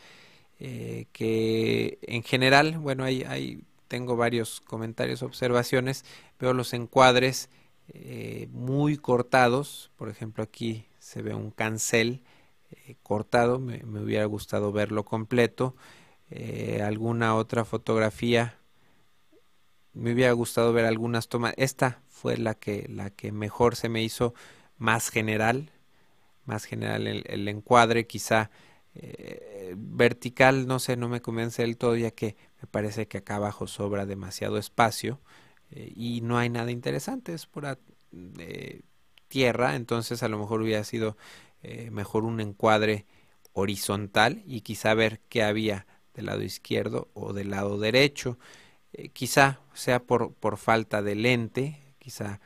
eh, 0.60 1.06
que 1.12 1.98
en 2.02 2.22
general, 2.22 2.78
bueno, 2.78 3.02
ahí, 3.02 3.64
tengo 3.88 4.14
varios 4.14 4.60
comentarios, 4.60 5.24
observaciones. 5.24 6.04
Veo 6.38 6.54
los 6.54 6.74
encuadres 6.74 7.50
eh, 7.88 8.46
muy 8.52 8.98
cortados. 8.98 9.90
Por 9.96 10.10
ejemplo, 10.10 10.44
aquí 10.44 10.86
se 11.00 11.22
ve 11.22 11.34
un 11.34 11.50
cancel 11.50 12.22
eh, 12.70 12.94
cortado. 13.02 13.58
Me, 13.58 13.82
hubiera 14.00 14.26
gustado 14.26 14.70
verlo 14.70 15.04
completo. 15.04 15.74
alguna 16.84 17.34
otra 17.34 17.64
fotografía. 17.64 18.60
Me 19.92 20.12
hubiera 20.12 20.30
gustado 20.34 20.72
ver 20.72 20.84
algunas 20.84 21.26
tomas. 21.26 21.52
Esta 21.56 22.00
fue 22.08 22.36
la 22.36 22.54
que, 22.54 22.86
la 22.88 23.10
que 23.10 23.32
mejor 23.32 23.74
se 23.74 23.88
me 23.88 24.04
hizo 24.04 24.34
más 24.80 25.10
general, 25.10 25.70
más 26.46 26.64
general 26.64 27.06
el, 27.06 27.48
encuadre, 27.48 28.06
quizá 28.06 28.50
eh, 28.94 29.74
vertical, 29.76 30.66
no 30.66 30.78
sé, 30.78 30.96
no 30.96 31.08
me 31.08 31.20
convence 31.20 31.62
del 31.62 31.76
todo, 31.76 31.96
ya 31.96 32.10
que 32.10 32.36
me 32.62 32.66
parece 32.66 33.06
que 33.06 33.18
acá 33.18 33.36
abajo 33.36 33.66
sobra 33.66 34.06
demasiado 34.06 34.56
espacio 34.56 35.20
eh, 35.70 35.92
y 35.94 36.22
no 36.22 36.38
hay 36.38 36.48
nada 36.48 36.70
interesante, 36.70 37.34
es 37.34 37.46
pura 37.46 37.78
eh, 38.38 38.80
tierra, 39.28 39.76
entonces 39.76 40.22
a 40.22 40.28
lo 40.28 40.38
mejor 40.38 40.62
hubiera 40.62 40.82
sido 40.82 41.16
mejor 41.90 42.24
un 42.24 42.40
encuadre 42.40 43.04
horizontal 43.52 44.42
y 44.46 44.62
quizá 44.62 44.94
ver 44.94 45.20
qué 45.28 45.42
había 45.42 45.86
del 46.14 46.26
lado 46.26 46.42
izquierdo 46.42 47.10
o 47.12 47.34
del 47.34 47.50
lado 47.50 47.78
derecho. 47.78 48.38
quizá 49.12 49.60
sea 49.74 50.02
por, 50.02 50.32
por 50.32 50.56
falta 50.56 51.02
de 51.02 51.16
lente, 51.16 51.78
quizá 51.98 52.40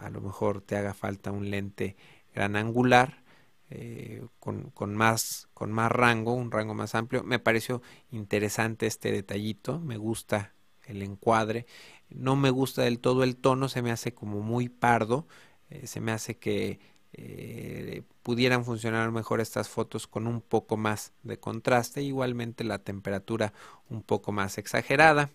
a 0.00 0.10
lo 0.10 0.20
mejor 0.20 0.60
te 0.60 0.76
haga 0.76 0.94
falta 0.94 1.30
un 1.30 1.50
lente 1.50 1.96
gran 2.34 2.56
angular 2.56 3.22
eh, 3.70 4.24
con, 4.38 4.70
con, 4.70 4.94
más, 4.94 5.48
con 5.52 5.72
más 5.72 5.90
rango, 5.90 6.34
un 6.34 6.50
rango 6.50 6.74
más 6.74 6.94
amplio. 6.94 7.24
Me 7.24 7.38
pareció 7.38 7.82
interesante 8.10 8.86
este 8.86 9.10
detallito, 9.10 9.80
me 9.80 9.96
gusta 9.96 10.52
el 10.84 11.02
encuadre, 11.02 11.66
no 12.08 12.36
me 12.36 12.50
gusta 12.50 12.82
del 12.82 13.00
todo 13.00 13.24
el 13.24 13.36
tono, 13.36 13.68
se 13.68 13.82
me 13.82 13.90
hace 13.90 14.14
como 14.14 14.40
muy 14.40 14.68
pardo, 14.68 15.26
eh, 15.68 15.86
se 15.86 16.00
me 16.00 16.12
hace 16.12 16.38
que 16.38 16.78
eh, 17.12 18.02
pudieran 18.22 18.64
funcionar 18.64 19.10
mejor 19.10 19.40
estas 19.40 19.68
fotos 19.68 20.06
con 20.06 20.26
un 20.26 20.40
poco 20.40 20.76
más 20.76 21.12
de 21.22 21.40
contraste, 21.40 22.02
igualmente 22.02 22.62
la 22.62 22.78
temperatura 22.78 23.52
un 23.88 24.02
poco 24.02 24.30
más 24.30 24.58
exagerada. 24.58 25.30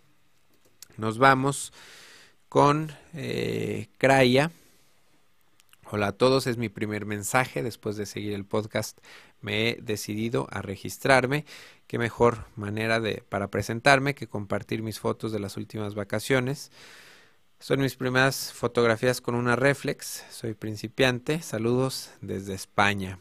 Nos 0.97 1.17
vamos 1.17 1.73
con 2.51 2.91
eh, 3.13 3.87
Craya. 3.97 4.51
Hola 5.89 6.07
a 6.07 6.11
todos, 6.11 6.47
es 6.47 6.57
mi 6.57 6.67
primer 6.67 7.05
mensaje. 7.05 7.63
Después 7.63 7.95
de 7.95 8.05
seguir 8.05 8.33
el 8.33 8.43
podcast 8.43 8.97
me 9.39 9.69
he 9.69 9.75
decidido 9.81 10.47
a 10.51 10.61
registrarme. 10.61 11.45
Qué 11.87 11.97
mejor 11.97 12.47
manera 12.57 12.99
de, 12.99 13.23
para 13.29 13.47
presentarme 13.47 14.15
que 14.15 14.27
compartir 14.27 14.83
mis 14.83 14.99
fotos 14.99 15.31
de 15.31 15.39
las 15.39 15.55
últimas 15.55 15.95
vacaciones. 15.95 16.73
Son 17.61 17.79
mis 17.79 17.95
primeras 17.95 18.51
fotografías 18.51 19.21
con 19.21 19.35
una 19.35 19.55
reflex. 19.55 20.25
Soy 20.29 20.53
principiante. 20.53 21.41
Saludos 21.41 22.11
desde 22.19 22.53
España. 22.53 23.19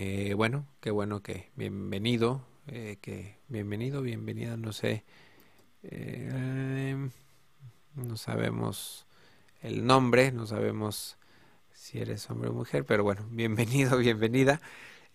Eh, 0.00 0.34
bueno, 0.34 0.66
qué 0.80 0.90
bueno 0.90 1.22
que 1.22 1.50
bienvenido. 1.54 2.44
Eh, 2.66 2.98
que 3.00 3.36
bienvenido, 3.46 4.02
bienvenida, 4.02 4.56
no 4.56 4.72
sé. 4.72 5.04
Eh, 5.84 7.08
no 7.96 8.16
sabemos 8.16 9.06
el 9.62 9.86
nombre, 9.86 10.30
no 10.32 10.46
sabemos 10.46 11.16
si 11.72 11.98
eres 11.98 12.28
hombre 12.30 12.50
o 12.50 12.52
mujer, 12.52 12.84
pero 12.84 13.02
bueno, 13.02 13.26
bienvenido, 13.30 13.98
bienvenida. 13.98 14.60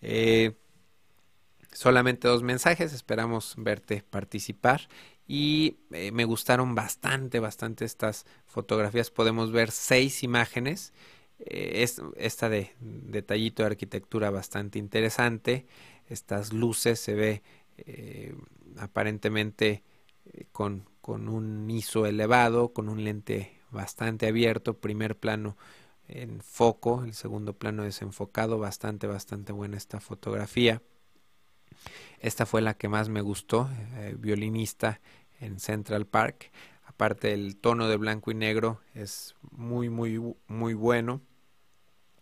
Eh, 0.00 0.52
solamente 1.72 2.28
dos 2.28 2.42
mensajes, 2.42 2.92
esperamos 2.92 3.54
verte 3.56 4.02
participar 4.08 4.88
y 5.26 5.78
eh, 5.92 6.12
me 6.12 6.24
gustaron 6.24 6.74
bastante, 6.74 7.40
bastante 7.40 7.84
estas 7.84 8.26
fotografías. 8.46 9.10
Podemos 9.10 9.52
ver 9.52 9.70
seis 9.70 10.22
imágenes. 10.22 10.92
Eh, 11.38 11.86
esta 12.16 12.48
de 12.48 12.72
detallito 12.80 13.62
de 13.62 13.68
arquitectura 13.68 14.30
bastante 14.30 14.78
interesante. 14.78 15.66
Estas 16.08 16.52
luces 16.52 17.00
se 17.00 17.14
ve 17.14 17.42
aparentemente 18.76 19.82
con, 20.52 20.84
con 21.02 21.28
un 21.28 21.68
ISO 21.68 22.06
elevado, 22.06 22.72
con 22.72 22.88
un 22.88 23.04
lente 23.04 23.60
bastante 23.70 24.28
abierto, 24.28 24.78
primer 24.78 25.18
plano 25.18 25.58
en 26.08 26.40
foco, 26.40 27.04
el 27.04 27.14
segundo 27.14 27.54
plano 27.54 27.82
desenfocado, 27.82 28.58
bastante, 28.58 29.06
bastante 29.06 29.52
buena 29.52 29.76
esta 29.76 30.00
fotografía. 30.00 30.80
Esta 32.20 32.46
fue 32.46 32.62
la 32.62 32.74
que 32.74 32.88
más 32.88 33.08
me 33.08 33.20
gustó, 33.20 33.68
eh, 33.96 34.14
violinista 34.16 35.00
en 35.40 35.58
Central 35.58 36.06
Park. 36.06 36.52
Aparte 36.84 37.32
el 37.32 37.56
tono 37.56 37.88
de 37.88 37.96
blanco 37.96 38.30
y 38.30 38.34
negro 38.34 38.80
es 38.94 39.34
muy, 39.50 39.88
muy, 39.88 40.20
muy 40.46 40.74
bueno. 40.74 41.20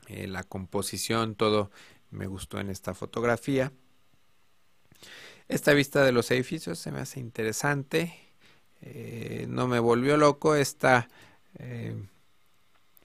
Eh, 0.06 0.26
la 0.26 0.42
composición, 0.42 1.34
todo 1.34 1.70
me 2.10 2.26
gustó 2.26 2.58
en 2.60 2.70
esta 2.70 2.94
fotografía. 2.94 3.72
Esta 5.48 5.72
vista 5.74 6.04
de 6.04 6.12
los 6.12 6.30
edificios 6.30 6.78
se 6.78 6.92
me 6.92 7.00
hace 7.00 7.20
interesante. 7.20 8.29
Eh, 8.82 9.46
no 9.48 9.68
me 9.68 9.78
volvió 9.78 10.16
loco. 10.16 10.54
Esta 10.54 11.08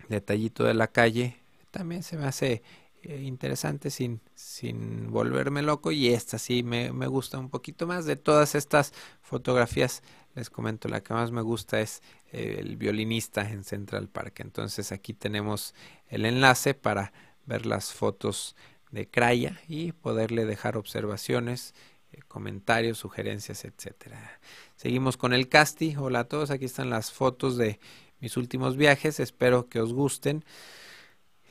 detallito 0.10 0.64
de 0.64 0.74
la 0.74 0.88
calle. 0.88 1.38
También 1.72 2.04
se 2.04 2.18
me 2.18 2.26
hace 2.26 2.64
eh, 3.04 3.22
interesante 3.22 3.90
sin, 3.90 4.22
sin 4.34 5.12
volverme 5.12 5.62
loco 5.62 5.92
y 5.92 6.10
esta 6.10 6.40
sí 6.40 6.64
me, 6.64 6.90
gusta 7.08 7.38
un 7.38 7.50
poquito 7.50 7.88
más. 7.88 8.06
De 8.06 8.16
todas 8.16 8.56
estas 8.56 8.94
fotografías 9.22 10.04
les 10.36 10.50
comento 10.50 10.88
la 10.90 11.02
que 11.02 11.14
más 11.14 11.32
me 11.32 11.42
gusta 11.42 11.80
es 11.80 12.02
eh, 12.32 12.58
el 12.60 12.78
violinista 12.78 13.50
en 13.50 13.64
Central 13.64 14.10
Park. 14.10 14.40
Entonces 14.40 14.92
aquí 14.92 15.14
tenemos 15.14 15.74
el 16.08 16.26
enlace 16.26 16.74
para 16.74 17.14
ver 17.46 17.66
las 17.66 17.94
fotos 17.94 18.56
de 18.92 19.08
Craya 19.10 19.60
y 19.68 19.92
poderle 19.92 20.46
dejar 20.46 20.78
observaciones 20.78 21.74
eh, 22.12 22.22
comentarios 22.28 22.98
sugerencias 22.98 23.66
etcétera 23.66 24.40
seguimos 24.76 25.18
con 25.18 25.34
el 25.34 25.50
casti 25.50 25.96
hola 25.98 26.22
a 26.22 26.24
todos 26.26 26.52
aquí 26.52 26.66
están 26.66 26.90
las 26.90 27.12
fotos 27.12 27.58
de 27.58 27.80
mis 28.20 28.38
últimos 28.38 28.78
viajes. 28.78 29.20
Espero 29.20 29.70
que 29.70 29.80
os 29.80 29.94
gusten. 29.94 30.44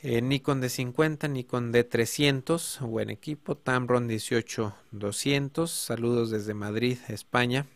Eh, 0.03 0.21
Nikon 0.21 0.61
D50, 0.61 1.31
Nikon 1.31 1.73
D300, 1.73 2.81
buen 2.81 3.09
equipo, 3.11 3.57
Tamron 3.57 4.07
18200, 4.07 5.71
saludos 5.71 6.31
desde 6.31 6.53
Madrid, 6.53 6.99
España. 7.09 7.67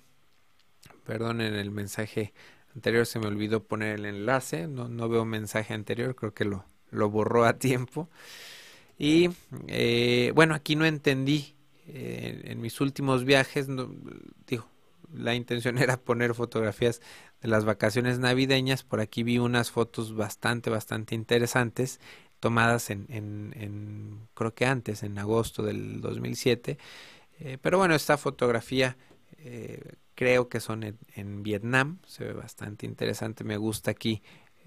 Perdonen 1.07 1.55
el 1.55 1.71
mensaje 1.71 2.35
anterior, 2.75 3.07
se 3.07 3.19
me 3.19 3.29
olvidó 3.29 3.63
poner 3.63 3.95
el 3.95 4.05
enlace, 4.05 4.67
no, 4.67 4.89
no 4.89 5.09
veo 5.09 5.25
mensaje 5.25 5.73
anterior, 5.73 6.15
creo 6.15 6.35
que 6.35 6.45
lo, 6.45 6.65
borró 7.09 7.47
a 7.47 7.55
tiempo. 7.59 8.11
Y 8.99 9.31
eh, 9.69 10.33
bueno, 10.35 10.55
aquí 10.55 10.77
no 10.77 10.85
entendí 10.85 11.55
eh, 11.87 12.43
en 12.45 12.61
mis 12.61 12.81
últimos 12.83 13.25
viajes, 13.25 13.69
digo, 14.47 14.67
la 15.13 15.35
intención 15.35 15.79
era 15.79 15.97
poner 15.97 16.35
fotografías 16.35 17.01
de 17.41 17.49
las 17.49 17.65
vacaciones 17.65 18.19
navideñas. 18.19 18.85
Por 18.85 19.01
aquí 19.01 19.23
vi 19.23 19.39
unas 19.39 19.71
fotos 19.71 20.15
bastante, 20.15 20.71
bastante 20.71 21.15
interesantes 21.15 22.01
tomadas 22.41 22.91
en, 22.91 23.07
en, 23.11 24.29
creo 24.35 24.55
que 24.55 24.67
antes, 24.67 25.03
en 25.03 25.19
agosto 25.19 25.63
del 25.63 26.01
2007. 26.01 26.79
Eh, 27.41 27.59
pero 27.61 27.79
bueno, 27.79 27.95
esta 27.95 28.17
fotografía 28.17 28.97
eh, 29.39 29.83
creo 30.15 30.49
que 30.49 30.61
son 30.61 30.85
en, 30.85 31.43
Vietnam, 31.43 31.99
se 32.07 32.25
ve 32.25 32.33
bastante 32.33 32.87
interesante. 32.87 33.45
Me 33.45 33.57
gusta 33.57 33.91
aquí 33.91 34.23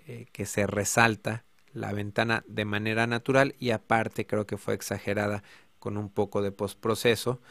eh, 0.07 0.27
que 0.31 0.45
se 0.45 0.67
resalta 0.67 1.45
la 1.73 1.93
ventana 1.93 2.43
de 2.47 2.65
manera 2.65 3.07
natural 3.07 3.55
y 3.57 3.71
aparte 3.71 4.25
creo 4.25 4.45
que 4.45 4.57
fue 4.57 4.73
exagerada 4.73 5.43
con 5.79 5.97
un 5.97 6.09
poco 6.09 6.41
de 6.41 6.51
postproceso. 6.51 7.41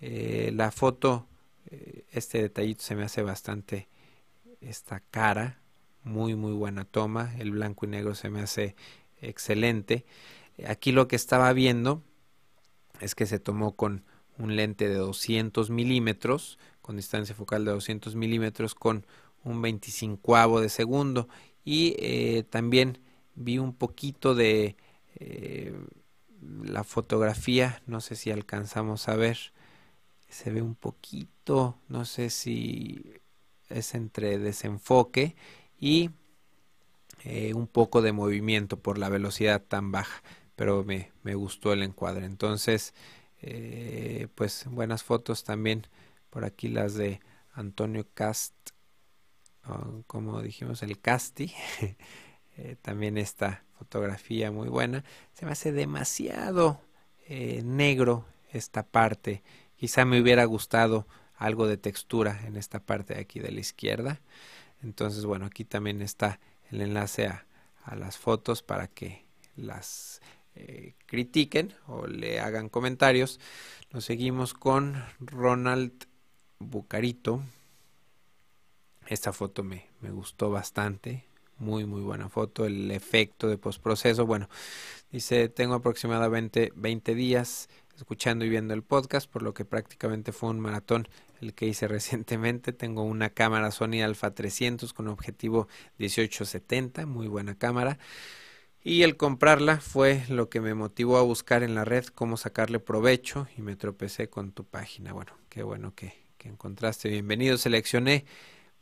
la 0.00 0.70
foto, 0.70 1.26
este 2.12 2.42
detallito 2.42 2.82
se 2.82 2.94
me 2.94 3.04
hace 3.04 3.22
bastante 3.22 3.88
esta 4.60 5.00
cara, 5.00 5.60
muy 6.02 6.34
muy 6.34 6.52
buena 6.52 6.84
toma, 6.84 7.34
el 7.38 7.50
blanco 7.50 7.86
y 7.86 7.88
negro 7.88 8.14
se 8.14 8.30
me 8.30 8.40
hace 8.40 8.76
excelente. 9.20 10.04
Aquí 10.66 10.92
lo 10.92 11.08
que 11.08 11.16
estaba 11.16 11.52
viendo 11.52 12.02
es 13.00 13.14
que 13.14 13.26
se 13.26 13.38
tomó 13.38 13.76
con 13.76 14.04
un 14.38 14.56
lente 14.56 14.88
de 14.88 14.96
200 14.96 15.70
milímetros, 15.70 16.58
con 16.80 16.96
distancia 16.96 17.34
focal 17.34 17.64
de 17.64 17.72
200 17.72 18.14
milímetros, 18.14 18.74
con 18.74 19.06
un 19.44 19.62
25 19.62 20.60
de 20.60 20.68
segundo. 20.68 21.28
Y 21.64 21.96
eh, 21.98 22.44
también 22.48 22.98
vi 23.34 23.58
un 23.58 23.74
poquito 23.74 24.34
de 24.34 24.76
eh, 25.16 25.74
la 26.62 26.84
fotografía, 26.84 27.82
no 27.86 28.00
sé 28.00 28.16
si 28.16 28.30
alcanzamos 28.30 29.08
a 29.08 29.16
ver, 29.16 29.38
se 30.34 30.50
ve 30.50 30.62
un 30.62 30.74
poquito, 30.74 31.78
no 31.88 32.04
sé 32.04 32.28
si 32.28 33.20
es 33.68 33.94
entre 33.94 34.36
desenfoque 34.38 35.36
y 35.78 36.10
eh, 37.22 37.54
un 37.54 37.68
poco 37.68 38.02
de 38.02 38.10
movimiento 38.10 38.76
por 38.76 38.98
la 38.98 39.08
velocidad 39.08 39.62
tan 39.62 39.92
baja, 39.92 40.24
pero 40.56 40.82
me, 40.82 41.12
me 41.22 41.36
gustó 41.36 41.72
el 41.72 41.84
encuadre. 41.84 42.26
Entonces, 42.26 42.94
eh, 43.42 44.26
pues 44.34 44.64
buenas 44.68 45.04
fotos 45.04 45.44
también 45.44 45.86
por 46.30 46.44
aquí 46.44 46.66
las 46.66 46.94
de 46.94 47.20
Antonio 47.52 48.04
Cast, 48.12 48.54
como 50.08 50.42
dijimos, 50.42 50.82
el 50.82 51.00
Casti. 51.00 51.52
Eh, 52.56 52.76
también 52.82 53.18
esta 53.18 53.64
fotografía 53.76 54.52
muy 54.52 54.68
buena. 54.68 55.02
Se 55.32 55.44
me 55.44 55.50
hace 55.50 55.72
demasiado 55.72 56.80
negro 57.28 58.26
esta 58.52 58.84
parte. 58.84 59.42
Quizá 59.84 60.06
me 60.06 60.18
hubiera 60.18 60.46
gustado 60.46 61.06
algo 61.36 61.66
de 61.66 61.76
textura 61.76 62.40
en 62.46 62.56
esta 62.56 62.80
parte 62.80 63.12
de 63.12 63.20
aquí 63.20 63.38
de 63.38 63.52
la 63.52 63.60
izquierda. 63.60 64.22
Entonces, 64.82 65.26
bueno, 65.26 65.44
aquí 65.44 65.66
también 65.66 66.00
está 66.00 66.40
el 66.70 66.80
enlace 66.80 67.26
a, 67.26 67.44
las 67.94 68.16
fotos 68.16 68.62
para 68.62 68.86
que 68.88 69.26
las 69.56 70.22
eh, 70.54 70.94
critiquen 71.04 71.74
o 71.86 72.06
le 72.06 72.40
hagan 72.40 72.70
comentarios. 72.70 73.40
Nos 73.92 74.06
seguimos 74.06 74.54
con 74.54 75.04
Ronald 75.20 75.92
Bucarito. 76.60 77.42
Esta 79.06 79.34
foto 79.34 79.62
me, 79.64 79.90
me 80.00 80.12
gustó 80.12 80.48
bastante. 80.48 81.26
Muy, 81.58 81.84
muy 81.84 82.00
buena 82.00 82.30
foto. 82.30 82.64
El 82.64 82.90
efecto 82.90 83.48
de 83.48 83.58
postproceso. 83.58 84.24
Bueno, 84.24 84.48
dice, 85.12 85.50
tengo 85.50 85.74
aproximadamente 85.74 86.72
20 86.74 87.14
días 87.14 87.68
escuchando 87.96 88.44
y 88.44 88.48
viendo 88.48 88.74
el 88.74 88.82
podcast, 88.82 89.30
por 89.30 89.42
lo 89.42 89.54
que 89.54 89.64
prácticamente 89.64 90.32
fue 90.32 90.50
un 90.50 90.60
maratón 90.60 91.08
el 91.40 91.54
que 91.54 91.66
hice 91.66 91.88
recientemente. 91.88 92.72
Tengo 92.72 93.02
una 93.02 93.30
cámara 93.30 93.70
Sony 93.70 94.02
Alpha 94.04 94.34
300 94.34 94.92
con 94.92 95.08
objetivo 95.08 95.68
1870, 95.98 97.06
muy 97.06 97.28
buena 97.28 97.56
cámara. 97.56 97.98
Y 98.82 99.02
el 99.02 99.16
comprarla 99.16 99.78
fue 99.78 100.24
lo 100.28 100.50
que 100.50 100.60
me 100.60 100.74
motivó 100.74 101.16
a 101.16 101.22
buscar 101.22 101.62
en 101.62 101.74
la 101.74 101.86
red 101.86 102.04
cómo 102.06 102.36
sacarle 102.36 102.80
provecho 102.80 103.46
y 103.56 103.62
me 103.62 103.76
tropecé 103.76 104.28
con 104.28 104.52
tu 104.52 104.64
página. 104.64 105.14
Bueno, 105.14 105.32
qué 105.48 105.62
bueno 105.62 105.94
que, 105.94 106.12
que 106.36 106.48
encontraste. 106.48 107.08
Bienvenido. 107.08 107.56
Seleccioné 107.56 108.26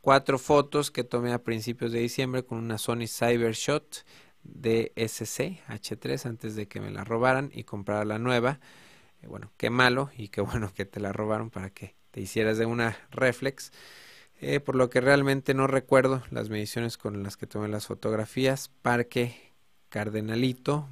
cuatro 0.01 0.37
fotos 0.39 0.91
que 0.91 1.05
tomé 1.05 1.31
a 1.31 1.43
principios 1.43 1.93
de 1.93 1.99
diciembre 1.99 2.43
con 2.43 2.57
una 2.57 2.77
Sony 2.77 3.07
Cybershot 3.07 4.03
DSC 4.43 5.61
H3 5.69 6.25
antes 6.25 6.55
de 6.55 6.67
que 6.67 6.81
me 6.81 6.91
la 6.91 7.03
robaran 7.03 7.49
y 7.53 7.63
comprara 7.63 8.03
la 8.05 8.19
nueva. 8.19 8.59
Eh, 9.23 9.27
bueno, 9.27 9.51
qué 9.57 9.69
malo 9.69 10.09
y 10.17 10.27
qué 10.29 10.41
bueno 10.41 10.73
que 10.73 10.85
te 10.85 10.99
la 10.99 11.13
robaron 11.13 11.49
para 11.49 11.69
que 11.69 11.95
te 12.11 12.21
hicieras 12.21 12.57
de 12.57 12.65
una 12.65 12.97
reflex. 13.11 13.71
Eh, 14.41 14.59
por 14.59 14.75
lo 14.75 14.89
que 14.89 14.99
realmente 14.99 15.53
no 15.53 15.67
recuerdo 15.67 16.23
las 16.29 16.49
mediciones 16.49 16.97
con 16.97 17.23
las 17.23 17.37
que 17.37 17.47
tomé 17.47 17.69
las 17.69 17.87
fotografías. 17.87 18.69
Parque 18.81 19.53
Cardenalito, 19.89 20.89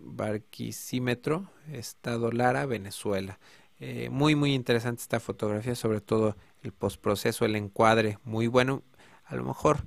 Barquisímetro, 0.00 1.50
Estado 1.70 2.32
Lara, 2.32 2.66
Venezuela. 2.66 3.38
Eh, 3.78 4.08
muy 4.10 4.34
muy 4.34 4.54
interesante 4.54 5.02
esta 5.02 5.20
fotografía, 5.20 5.74
sobre 5.74 6.00
todo 6.00 6.36
el 6.62 6.72
postproceso, 6.72 7.44
el 7.44 7.56
encuadre, 7.56 8.18
muy 8.24 8.46
bueno. 8.48 8.82
A 9.24 9.36
lo 9.36 9.44
mejor, 9.44 9.84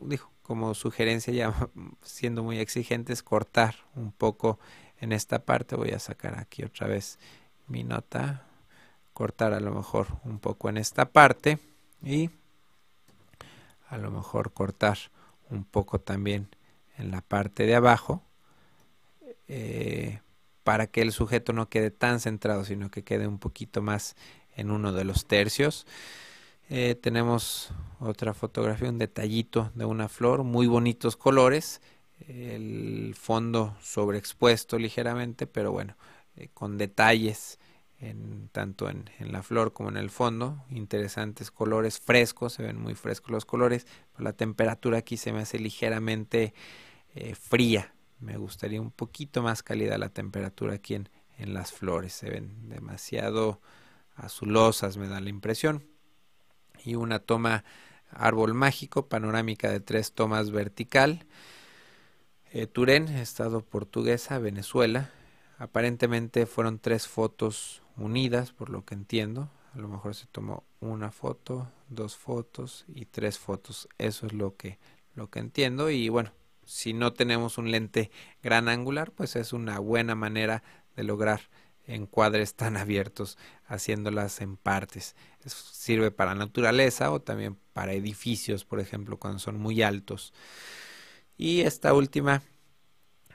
dijo, 0.00 0.32
como 0.42 0.74
sugerencia 0.74 1.32
ya 1.32 1.54
siendo 2.02 2.42
muy 2.42 2.58
exigentes, 2.58 3.22
cortar 3.22 3.76
un 3.94 4.12
poco 4.12 4.58
en 5.00 5.12
esta 5.12 5.40
parte 5.40 5.76
voy 5.76 5.90
a 5.90 5.98
sacar 5.98 6.38
aquí 6.38 6.62
otra 6.62 6.86
vez 6.86 7.18
mi 7.66 7.84
nota 7.84 8.44
cortar 9.12 9.52
a 9.52 9.60
lo 9.60 9.72
mejor 9.72 10.06
un 10.24 10.38
poco 10.38 10.68
en 10.68 10.76
esta 10.76 11.06
parte 11.06 11.58
y 12.02 12.30
a 13.88 13.98
lo 13.98 14.10
mejor 14.10 14.52
cortar 14.52 14.98
un 15.50 15.64
poco 15.64 15.98
también 16.00 16.48
en 16.96 17.10
la 17.10 17.20
parte 17.20 17.66
de 17.66 17.74
abajo 17.74 18.22
eh, 19.48 20.20
para 20.62 20.86
que 20.86 21.02
el 21.02 21.12
sujeto 21.12 21.52
no 21.52 21.68
quede 21.68 21.90
tan 21.90 22.20
centrado, 22.20 22.64
sino 22.64 22.90
que 22.90 23.02
quede 23.02 23.26
un 23.26 23.38
poquito 23.38 23.82
más 23.82 24.14
en 24.54 24.70
uno 24.70 24.92
de 24.92 25.04
los 25.04 25.26
tercios. 25.26 25.86
Eh, 26.68 26.94
tenemos 26.94 27.72
otra 27.98 28.32
fotografía, 28.34 28.88
un 28.88 28.98
detallito 28.98 29.72
de 29.74 29.84
una 29.84 30.08
flor, 30.08 30.44
muy 30.44 30.68
bonitos 30.68 31.16
colores, 31.16 31.80
el 32.28 33.14
fondo 33.18 33.76
sobreexpuesto 33.80 34.78
ligeramente, 34.78 35.46
pero 35.46 35.72
bueno, 35.72 35.96
eh, 36.36 36.48
con 36.52 36.78
detalles 36.78 37.58
en, 37.98 38.48
tanto 38.52 38.88
en, 38.88 39.10
la 39.20 39.42
flor 39.42 39.72
como 39.72 39.88
en 39.90 39.96
el 39.96 40.10
fondo, 40.10 40.64
interesantes 40.70 41.50
colores 41.50 42.00
frescos, 42.00 42.54
se 42.54 42.62
ven 42.62 42.80
muy 42.80 42.94
frescos 42.94 43.30
los 43.30 43.44
colores, 43.44 43.86
la 44.18 44.32
temperatura 44.32 44.98
aquí 44.98 45.16
se 45.16 45.32
me 45.32 45.40
hace 45.40 45.58
ligeramente 45.58 46.54
eh, 47.14 47.34
fría, 47.34 47.92
me 48.20 48.36
gustaría 48.36 48.80
un 48.80 48.90
poquito 48.90 49.42
más 49.42 49.62
cálida 49.62 49.98
la 49.98 50.08
temperatura 50.08 50.74
aquí 50.74 50.94
en, 50.94 51.08
en 51.38 51.54
las 51.54 51.72
flores, 51.72 52.12
se 52.12 52.30
ven 52.30 52.68
demasiado 52.68 53.60
azulosas, 54.16 54.96
me 54.96 55.08
da 55.08 55.20
la 55.20 55.30
impresión. 55.30 55.84
Y 56.84 56.94
una 56.94 57.18
toma 57.18 57.64
árbol 58.10 58.54
mágico, 58.54 59.08
panorámica 59.08 59.70
de 59.70 59.80
tres 59.80 60.12
tomas 60.12 60.50
vertical. 60.50 61.26
Eh, 62.52 62.66
Turén, 62.66 63.06
estado 63.08 63.60
portuguesa, 63.60 64.40
Venezuela. 64.40 65.10
Aparentemente 65.58 66.46
fueron 66.46 66.80
tres 66.80 67.06
fotos 67.06 67.80
unidas, 67.96 68.50
por 68.50 68.70
lo 68.70 68.84
que 68.84 68.94
entiendo. 68.94 69.48
A 69.72 69.78
lo 69.78 69.86
mejor 69.86 70.16
se 70.16 70.26
tomó 70.26 70.64
una 70.80 71.12
foto, 71.12 71.70
dos 71.90 72.16
fotos 72.16 72.86
y 72.88 73.04
tres 73.04 73.38
fotos. 73.38 73.88
Eso 73.98 74.26
es 74.26 74.32
lo 74.32 74.56
que, 74.56 74.80
lo 75.14 75.30
que 75.30 75.38
entiendo. 75.38 75.90
Y 75.90 76.08
bueno, 76.08 76.32
si 76.64 76.92
no 76.92 77.12
tenemos 77.12 77.56
un 77.56 77.70
lente 77.70 78.10
gran 78.42 78.68
angular, 78.68 79.12
pues 79.12 79.36
es 79.36 79.52
una 79.52 79.78
buena 79.78 80.16
manera 80.16 80.64
de 80.96 81.04
lograr 81.04 81.42
encuadres 81.86 82.54
tan 82.56 82.76
abiertos 82.76 83.38
haciéndolas 83.66 84.40
en 84.40 84.56
partes. 84.56 85.14
sirve 85.46 86.10
para 86.10 86.34
naturaleza 86.34 87.12
o 87.12 87.20
también 87.20 87.56
para 87.74 87.92
edificios, 87.92 88.64
por 88.64 88.80
ejemplo, 88.80 89.18
cuando 89.18 89.38
son 89.38 89.60
muy 89.60 89.82
altos. 89.82 90.32
Y 91.42 91.62
esta 91.62 91.94
última, 91.94 92.42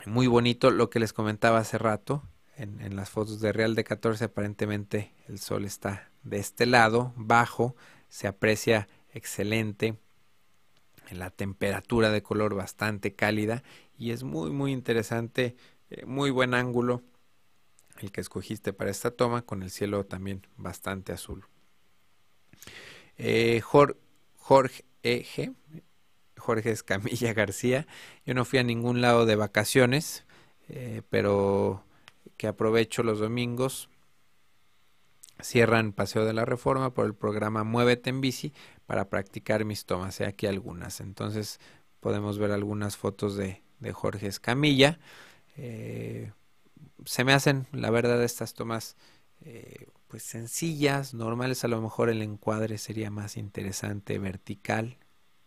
muy 0.05 0.27
bonito, 0.27 0.69
lo 0.69 0.91
que 0.91 0.99
les 0.99 1.11
comentaba 1.11 1.57
hace 1.57 1.79
rato, 1.79 2.21
en, 2.55 2.95
las 2.95 3.09
fotos 3.09 3.41
de 3.41 3.51
Real 3.51 3.73
de 3.73 3.83
14 3.83 4.25
aparentemente 4.25 5.11
el 5.27 5.39
sol 5.39 5.65
está 5.65 6.11
de 6.21 6.37
este 6.37 6.67
lado, 6.67 7.13
bajo, 7.15 7.75
se 8.07 8.27
aprecia 8.27 8.87
excelente 9.11 9.97
la 11.09 11.31
temperatura 11.31 12.11
de 12.11 12.21
color 12.21 12.53
bastante 12.53 13.15
cálida 13.15 13.63
y 13.97 14.11
es 14.11 14.21
muy 14.21 14.51
muy 14.51 14.71
interesante, 14.71 15.55
eh, 15.89 16.05
muy 16.05 16.29
buen 16.29 16.53
ángulo 16.53 17.01
el 18.01 18.11
que 18.11 18.21
escogiste 18.21 18.71
para 18.71 18.91
esta 18.91 19.09
toma, 19.09 19.41
con 19.41 19.63
el 19.63 19.71
cielo 19.71 20.05
también 20.05 20.45
bastante 20.57 21.11
azul. 21.11 21.47
Eh, 23.17 23.61
Jorge, 23.61 23.97
Jorge 24.35 24.85
Eje, 25.01 25.53
Jorge 26.45 26.69
Escamilla 26.69 27.33
García, 27.33 27.87
yo 28.23 28.35
no 28.35 28.45
fui 28.45 28.59
a 28.59 28.63
ningún 28.63 29.01
lado 29.01 29.25
de 29.25 29.35
vacaciones, 29.35 30.25
eh, 30.69 31.01
pero 31.09 31.83
que 32.37 32.47
aprovecho 32.47 33.01
los 33.01 33.19
domingos. 33.19 33.89
Cierran 35.41 35.91
Paseo 35.91 36.23
de 36.23 36.33
la 36.33 36.45
Reforma 36.45 36.93
por 36.93 37.07
el 37.07 37.15
programa 37.15 37.63
Muévete 37.63 38.11
en 38.11 38.21
Bici 38.21 38.53
para 38.85 39.09
practicar 39.09 39.65
mis 39.65 39.85
tomas. 39.85 40.21
Hay 40.21 40.27
aquí 40.27 40.45
algunas. 40.45 41.01
Entonces 41.01 41.59
podemos 41.99 42.37
ver 42.37 42.51
algunas 42.51 42.95
fotos 42.95 43.35
de, 43.35 43.63
de 43.79 43.91
Jorge 43.91 44.27
Escamilla. 44.27 44.99
Eh, 45.57 46.31
se 47.05 47.23
me 47.23 47.33
hacen, 47.33 47.65
la 47.71 47.89
verdad, 47.89 48.23
estas 48.23 48.53
tomas 48.53 48.95
eh, 49.41 49.87
pues 50.07 50.21
sencillas, 50.21 51.15
normales. 51.15 51.63
A 51.63 51.67
lo 51.67 51.81
mejor 51.81 52.09
el 52.09 52.21
encuadre 52.21 52.77
sería 52.77 53.09
más 53.09 53.35
interesante, 53.35 54.19
vertical, 54.19 54.97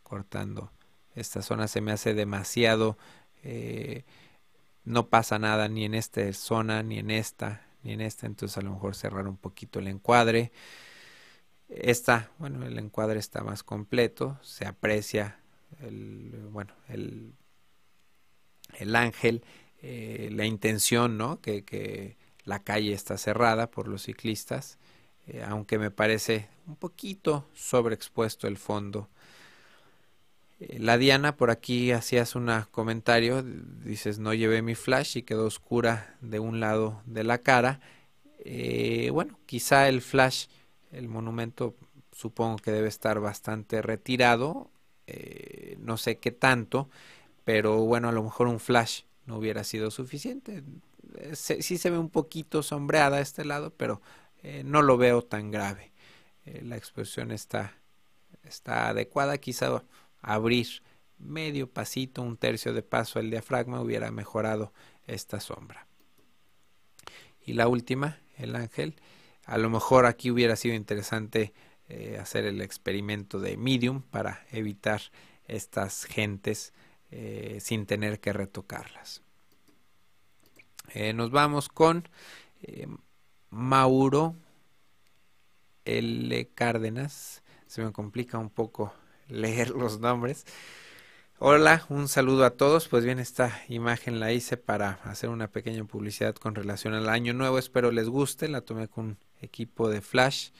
cortando 0.02 0.72
esta 1.18 1.42
zona. 1.42 1.68
Se 1.68 1.80
me 1.80 1.92
hace 1.92 2.14
demasiado. 2.14 2.98
Eh, 3.42 4.04
no 4.84 5.08
pasa 5.08 5.38
nada 5.38 5.68
ni 5.68 5.84
en 5.84 5.94
esta 5.94 6.32
zona, 6.32 6.82
ni 6.82 6.98
en 6.98 7.10
esta, 7.10 7.66
ni 7.82 7.92
en 7.92 8.00
esta. 8.00 8.26
Entonces 8.26 8.56
a 8.58 8.62
lo 8.62 8.72
mejor 8.72 8.94
cerrar 8.94 9.28
un 9.28 9.36
poquito 9.36 9.78
el 9.78 9.88
encuadre. 9.88 10.52
Esta, 11.68 12.30
bueno, 12.38 12.64
el 12.66 12.78
encuadre 12.78 13.18
está 13.18 13.42
más 13.42 13.62
completo. 13.62 14.38
Se 14.42 14.66
aprecia 14.66 15.40
el, 15.80 16.48
bueno, 16.50 16.72
el, 16.88 17.34
el 18.78 18.96
ángel 18.96 19.44
eh, 19.80 20.30
la 20.32 20.44
intención, 20.44 21.16
¿no? 21.18 21.40
Que, 21.40 21.64
que, 21.64 22.16
la 22.44 22.64
calle 22.64 22.94
está 22.94 23.18
cerrada 23.18 23.70
por 23.70 23.88
los 23.88 24.04
ciclistas, 24.04 24.78
eh, 25.26 25.44
aunque 25.46 25.78
me 25.78 25.90
parece 25.90 26.48
un 26.66 26.76
poquito 26.76 27.46
sobreexpuesto 27.52 28.48
el 28.48 28.56
fondo. 28.56 29.10
Eh, 30.60 30.78
la 30.78 30.98
Diana, 30.98 31.36
por 31.36 31.50
aquí 31.50 31.92
hacías 31.92 32.34
un 32.34 32.50
comentario, 32.70 33.42
dices 33.42 34.18
no 34.18 34.34
llevé 34.34 34.62
mi 34.62 34.74
flash 34.74 35.18
y 35.18 35.22
quedó 35.22 35.46
oscura 35.46 36.16
de 36.20 36.40
un 36.40 36.60
lado 36.60 37.02
de 37.06 37.24
la 37.24 37.38
cara. 37.38 37.80
bueno, 39.12 39.38
quizá 39.46 39.88
el 39.88 40.00
flash, 40.02 40.46
el 40.92 41.08
monumento 41.08 41.74
supongo 42.12 42.56
que 42.58 42.72
debe 42.72 42.88
estar 42.88 43.20
bastante 43.20 43.82
retirado, 43.82 44.70
no 45.78 45.96
sé 45.96 46.18
qué 46.18 46.32
tanto, 46.32 46.88
pero 47.44 47.78
bueno, 47.84 48.08
a 48.08 48.12
lo 48.12 48.22
mejor 48.22 48.46
un 48.48 48.60
flash 48.60 49.02
no 49.26 49.36
hubiera 49.38 49.64
sido 49.64 49.90
suficiente. 49.90 50.64
Eh, 51.16 51.36
sí 51.36 51.78
se 51.78 51.90
ve 51.90 51.98
un 51.98 52.10
poquito 52.10 52.62
sombreada 52.62 53.20
este 53.20 53.44
lado, 53.44 53.72
pero 53.76 54.02
eh, 54.42 54.62
no 54.64 54.82
lo 54.82 54.96
veo 54.96 55.22
tan 55.22 55.50
grave. 55.50 55.92
Eh, 56.46 56.62
la 56.64 56.76
exposición 56.76 57.30
está, 57.30 57.74
está 58.44 58.88
adecuada. 58.88 59.38
Quizá 59.38 59.82
abrir 60.20 60.82
medio 61.18 61.68
pasito, 61.70 62.22
un 62.22 62.36
tercio 62.36 62.72
de 62.72 62.82
paso 62.82 63.18
el 63.18 63.30
diafragma 63.30 63.80
hubiera 63.80 64.10
mejorado 64.10 64.72
esta 65.06 65.40
sombra. 65.40 65.86
Y 67.44 67.54
la 67.54 67.68
última, 67.68 68.18
el 68.36 68.54
ángel. 68.56 68.96
A 69.44 69.58
lo 69.58 69.70
mejor 69.70 70.06
aquí 70.06 70.30
hubiera 70.30 70.56
sido 70.56 70.74
interesante 70.74 71.54
hacer 72.20 72.44
el 72.44 72.60
experimento 72.60 73.40
de 73.40 73.56
medium 73.56 74.02
para 74.02 74.44
evitar 74.52 75.00
estas 75.48 76.04
gentes 76.04 76.74
eh, 77.10 77.58
sin 77.60 77.86
tener 77.86 78.20
que 78.20 78.34
retocarlas. 78.34 79.22
Eh, 80.90 81.14
nos 81.14 81.30
vamos 81.30 81.68
con 81.68 82.06
eh, 82.62 82.86
Mauro 83.50 84.36
L. 85.86 86.48
Cárdenas. 86.54 87.42
Se 87.66 87.82
me 87.82 87.92
complica 87.92 88.38
un 88.38 88.50
poco 88.50 88.92
leer 89.28 89.70
los 89.70 90.00
nombres. 90.00 90.46
Hola, 91.38 91.86
un 91.88 92.08
saludo 92.08 92.44
a 92.44 92.50
todos. 92.50 92.88
Pues 92.88 93.04
bien, 93.04 93.18
esta 93.18 93.62
imagen 93.68 94.20
la 94.20 94.32
hice 94.32 94.56
para 94.56 95.00
hacer 95.04 95.30
una 95.30 95.48
pequeña 95.48 95.84
publicidad 95.84 96.34
con 96.34 96.54
relación 96.54 96.94
al 96.94 97.08
año 97.08 97.32
nuevo. 97.34 97.58
Espero 97.58 97.92
les 97.92 98.08
guste. 98.08 98.48
La 98.48 98.62
tomé 98.62 98.88
con 98.88 99.04
un 99.06 99.18
equipo 99.40 99.88
de 99.88 100.00
flash. 100.00 100.50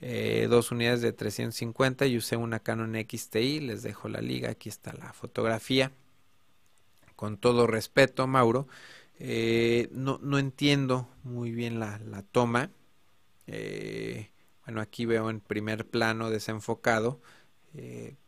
Eh, 0.00 0.46
dos 0.48 0.70
unidades 0.70 1.02
de 1.02 1.12
350 1.12 2.06
y 2.06 2.16
usé 2.16 2.36
una 2.36 2.60
Canon 2.60 2.94
XTI, 2.94 3.60
les 3.60 3.82
dejo 3.82 4.08
la 4.08 4.20
liga, 4.20 4.50
aquí 4.50 4.68
está 4.68 4.92
la 4.92 5.12
fotografía. 5.12 5.90
Con 7.16 7.36
todo 7.36 7.66
respeto, 7.66 8.26
Mauro, 8.28 8.68
eh, 9.18 9.88
no, 9.90 10.20
no, 10.22 10.38
entiendo 10.38 11.08
muy 11.24 11.50
bien 11.50 11.80
la, 11.80 11.98
la 11.98 12.22
toma. 12.22 12.70
Eh, 13.48 14.30
bueno, 14.64 14.80
aquí 14.80 15.04
veo 15.04 15.30
en 15.30 15.40
primer 15.40 15.86
plano 15.86 16.30
desenfocado, 16.30 17.20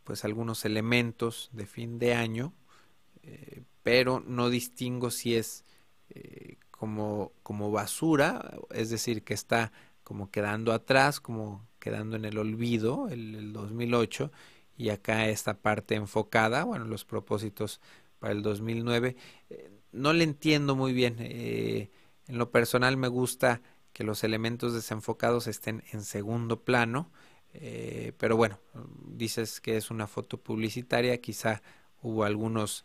pues 0.05 0.25
algunos 0.25 0.65
elementos 0.65 1.51
de 1.53 1.67
fin 1.67 1.99
de 1.99 2.15
año, 2.15 2.53
pero 3.83 4.21
no 4.21 4.51
distingo 4.51 5.11
si 5.11 5.35
es 5.35 5.65
como, 6.71 7.33
como 7.43 7.71
basura, 7.71 8.59
es 8.71 8.91
decir, 8.91 9.23
que 9.23 9.35
está 9.35 9.73
como 10.03 10.31
quedando 10.31 10.73
atrás, 10.73 11.21
como 11.21 11.69
quedando 11.79 12.17
en 12.17 12.25
el 12.25 12.39
olvido, 12.39 13.09
el, 13.09 13.53
2008, 13.53 14.33
y 14.77 14.91
acá 14.91 15.29
esta 15.29 15.55
parte 15.59 15.95
enfocada, 15.95 16.65
bueno, 16.65 16.85
los 16.85 17.05
propósitos 17.05 17.81
para 18.19 18.33
el 18.33 18.43
2009. 18.43 19.17
Eh, 19.51 19.71
no 19.93 20.13
le 20.13 20.25
entiendo 20.25 20.77
muy 20.77 20.93
bien. 20.93 21.17
Eh, 21.21 21.91
en 22.29 22.39
lo 22.39 22.51
personal 22.51 22.97
me 22.97 23.09
gusta 23.09 23.63
que 23.93 24.05
los 24.05 24.25
elementos 24.25 24.73
desenfocados 24.73 25.47
estén 25.47 25.83
en 25.93 26.03
segundo 26.03 26.65
plano, 26.65 27.11
eh, 27.55 28.13
pero 28.19 28.37
bueno, 28.37 28.59
dices 29.07 29.61
que 29.61 29.77
es 29.77 29.91
una 29.91 30.07
foto 30.07 30.39
publicitaria, 30.39 31.21
quizá 31.21 31.63
hubo 32.03 32.25
algunos, 32.25 32.85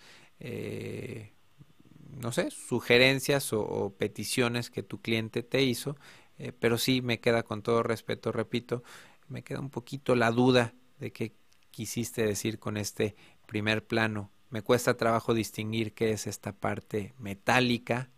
no 2.20 2.32
sé, 2.32 2.50
sugerencias 2.52 3.52
o 3.54 3.94
peticiones 3.98 4.70
que 4.70 4.84
tu 4.84 5.02
cliente 5.02 5.44
te 5.44 5.62
hizo 5.64 5.96
eh, 6.38 6.52
pero 6.52 6.78
sí 6.78 7.02
me 7.02 7.20
queda 7.22 7.44
con 7.44 7.62
todo 7.62 7.82
respeto, 7.82 8.32
repito, 8.34 8.84
me 9.30 9.42
queda 9.44 9.60
un 9.62 9.70
poquito 9.70 10.16
la 10.16 10.32
duda 10.32 10.74
de 11.00 11.12
qué 11.14 11.34
quisiste 11.72 12.26
decir 12.26 12.60
con 12.60 12.76
este 12.78 13.16
primer 13.48 13.86
plano. 13.86 14.32
Me 14.50 14.62
cuesta 14.62 14.98
trabajo 14.98 15.34
distinguir 15.34 15.94
qué 15.94 16.12
es 16.12 16.28
esta 16.28 16.52
parte 16.54 17.14
metálica 17.20 18.10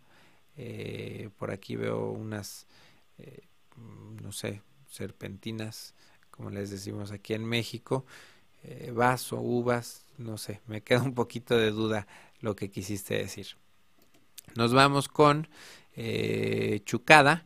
Eh, 0.56 1.30
por 1.38 1.50
aquí 1.52 1.76
veo 1.76 2.10
unas, 2.10 2.66
eh, 3.18 3.42
no 4.22 4.32
sé, 4.32 4.62
serpentinas, 4.88 5.94
como 6.38 6.48
les 6.48 6.70
decimos 6.70 7.12
aquí 7.12 7.34
en 7.34 7.44
México, 7.44 8.06
eh, 8.62 8.90
vaso, 8.94 9.38
uvas, 9.40 10.06
no 10.16 10.38
sé, 10.38 10.62
me 10.66 10.80
queda 10.84 11.02
un 11.02 11.14
poquito 11.14 11.58
de 11.58 11.70
duda 11.70 12.06
lo 12.40 12.56
que 12.56 12.70
quisiste 12.70 13.14
decir. 13.14 13.48
Nos 14.54 14.72
vamos 14.72 15.08
con 15.08 15.48
Chucada. 16.84 17.44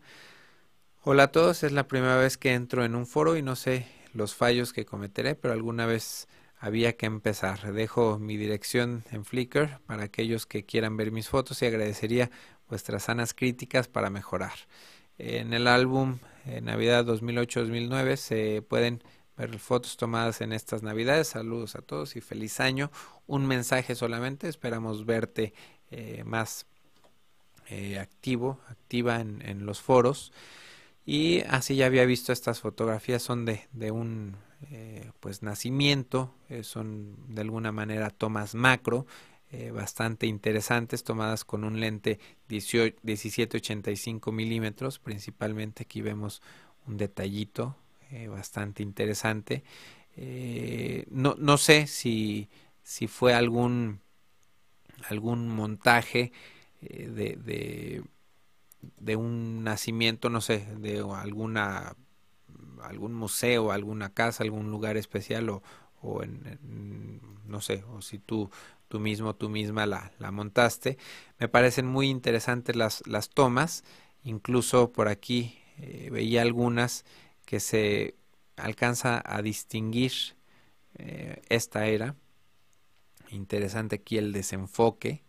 Hola 1.02 1.24
a 1.24 1.32
todos, 1.32 1.64
es 1.64 1.72
la 1.72 1.88
primera 1.88 2.16
vez 2.16 2.36
que 2.36 2.52
entro 2.52 2.84
en 2.84 2.94
un 2.94 3.06
foro 3.06 3.36
y 3.36 3.42
no 3.42 3.56
sé 3.56 3.86
los 4.12 4.34
fallos 4.34 4.74
que 4.74 4.84
cometeré, 4.84 5.34
pero 5.34 5.54
alguna 5.54 5.86
vez 5.86 6.28
había 6.58 6.96
que 6.96 7.06
empezar. 7.06 7.72
Dejo 7.72 8.18
mi 8.18 8.36
dirección 8.36 9.04
en 9.10 9.24
Flickr 9.24 9.80
para 9.86 10.04
aquellos 10.04 10.46
que 10.46 10.64
quieran 10.64 10.96
ver 10.96 11.10
mis 11.10 11.28
fotos 11.28 11.60
y 11.62 11.66
agradecería 11.66 12.30
vuestras 12.68 13.04
sanas 13.04 13.34
críticas 13.34 13.88
para 13.88 14.10
mejorar. 14.10 14.52
En 15.18 15.54
el 15.54 15.66
álbum 15.66 16.18
Navidad 16.62 17.06
2008-2009 17.06 18.16
se 18.16 18.62
pueden 18.62 19.02
ver 19.36 19.58
fotos 19.58 19.96
tomadas 19.96 20.40
en 20.40 20.52
estas 20.52 20.82
Navidades. 20.82 21.28
Saludos 21.28 21.76
a 21.76 21.82
todos 21.82 22.16
y 22.16 22.20
feliz 22.20 22.60
año. 22.60 22.90
Un 23.26 23.46
mensaje 23.46 23.94
solamente. 23.94 24.48
Esperamos 24.48 25.06
verte 25.06 25.54
eh, 25.90 26.22
más 26.24 26.66
eh, 27.68 27.98
activo, 27.98 28.60
activa 28.68 29.20
en, 29.20 29.66
los 29.66 29.80
foros. 29.80 30.32
Y 31.04 31.40
así 31.48 31.76
ya 31.76 31.86
había 31.86 32.04
visto 32.04 32.32
estas 32.32 32.60
fotografías, 32.60 33.22
son 33.22 33.44
de, 33.44 33.68
de 33.72 33.90
un 33.90 34.36
eh, 34.70 35.10
pues 35.18 35.42
nacimiento, 35.42 36.34
son 36.62 37.16
de 37.34 37.40
alguna 37.40 37.72
manera 37.72 38.10
tomas 38.10 38.54
macro, 38.54 39.06
eh, 39.52 39.70
bastante 39.70 40.26
interesantes, 40.26 41.04
tomadas 41.04 41.44
con 41.44 41.64
un 41.64 41.80
lente 41.80 42.18
1785 42.48 44.32
milímetros, 44.32 44.98
principalmente 44.98 45.84
aquí 45.84 46.00
vemos 46.02 46.42
un 46.86 46.96
detallito 46.96 47.76
bastante 48.28 48.82
interesante. 48.82 49.64
no, 51.10 51.34
no 51.38 51.56
sé 51.56 51.86
si, 51.86 52.50
si 52.82 53.06
fue 53.06 53.32
algún, 53.32 54.00
algún 55.08 55.48
montaje 55.48 56.32
de, 56.80 57.36
de, 57.36 58.02
de 58.98 59.16
un 59.16 59.64
nacimiento, 59.64 60.28
no 60.28 60.40
sé, 60.40 60.66
de 60.78 61.04
alguna 61.14 61.96
algún 62.82 63.14
museo, 63.14 63.72
alguna 63.72 64.12
casa, 64.12 64.42
algún 64.42 64.70
lugar 64.70 64.96
especial 64.96 65.48
o, 65.50 65.62
o 66.00 66.22
en, 66.22 67.20
no 67.46 67.60
sé, 67.60 67.84
o 67.84 68.02
si 68.02 68.18
tú, 68.18 68.50
tú 68.92 69.00
mismo, 69.00 69.34
tú 69.34 69.48
misma 69.48 69.86
la, 69.86 70.12
la 70.18 70.30
montaste. 70.30 70.98
Me 71.38 71.48
parecen 71.48 71.86
muy 71.86 72.10
interesantes 72.10 72.76
las, 72.76 73.02
las 73.06 73.30
tomas, 73.30 73.84
incluso 74.22 74.92
por 74.92 75.08
aquí 75.08 75.58
eh, 75.78 76.10
veía 76.12 76.42
algunas 76.42 77.06
que 77.46 77.58
se 77.58 78.16
alcanza 78.54 79.22
a 79.24 79.40
distinguir 79.40 80.12
eh, 80.98 81.40
esta 81.48 81.86
era. 81.86 82.16
Interesante 83.30 83.96
aquí 83.96 84.18
el 84.18 84.30
desenfoque 84.30 85.22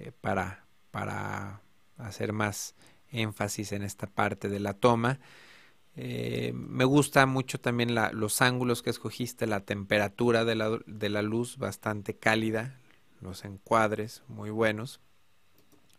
eh, 0.00 0.10
para, 0.20 0.64
para 0.90 1.60
hacer 1.98 2.32
más 2.32 2.74
énfasis 3.12 3.70
en 3.70 3.84
esta 3.84 4.08
parte 4.08 4.48
de 4.48 4.58
la 4.58 4.74
toma. 4.74 5.20
Me 5.94 6.84
gusta 6.84 7.24
mucho 7.24 7.58
también 7.58 7.94
la, 7.94 8.12
los 8.12 8.42
ángulos 8.42 8.82
que 8.82 8.90
escogiste, 8.90 9.46
la 9.46 9.60
temperatura 9.60 10.44
de 10.44 10.54
la, 10.54 10.78
de 10.86 11.08
la, 11.08 11.22
luz 11.22 11.56
bastante 11.56 12.18
cálida, 12.18 12.78
los 13.26 13.44
encuadres 13.44 14.22
muy 14.28 14.50
buenos. 14.50 15.00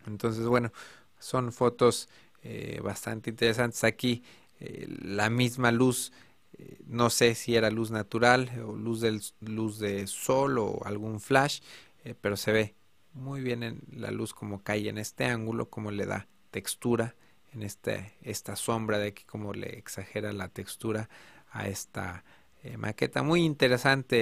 Entonces, 0.07 0.45
bueno, 0.45 0.71
son 1.19 1.51
fotos 1.51 2.09
eh, 2.43 2.80
bastante 2.84 3.30
interesantes. 3.30 3.84
Aquí 3.84 4.23
eh, 4.59 4.88
la 5.01 5.30
misma 5.30 5.71
luz, 5.71 6.11
no 6.88 7.11
sé 7.11 7.36
si 7.36 7.55
era 7.55 7.69
luz 7.69 7.91
natural 7.91 8.49
o 8.65 8.75
luz, 8.75 9.01
del, 9.01 9.21
luz 9.41 9.78
de 9.78 10.07
sol 10.07 10.57
o 10.57 10.82
algún 10.86 11.19
flash, 11.19 11.59
pero 12.21 12.38
se 12.38 12.51
ve 12.51 12.75
muy 13.13 13.41
bien 13.41 13.63
en 13.63 13.82
la 13.91 14.11
luz 14.11 14.34
como 14.34 14.63
cae 14.63 14.89
en 14.89 14.97
este 14.97 15.25
ángulo, 15.25 15.69
como 15.69 15.91
le 15.91 16.05
da 16.05 16.28
textura 16.51 17.15
en 17.53 17.63
este, 17.63 18.13
esta 18.21 18.55
sombra 18.55 18.97
de 18.99 19.09
aquí 19.09 19.23
como 19.23 19.53
le 19.53 19.78
exagera 19.78 20.32
la 20.34 20.49
textura 20.49 21.09
a 21.51 21.67
esta 21.67 22.23
eh, 22.63 22.78
maqueta. 22.78 23.23
Muy 23.23 23.43
interesante 23.43 24.21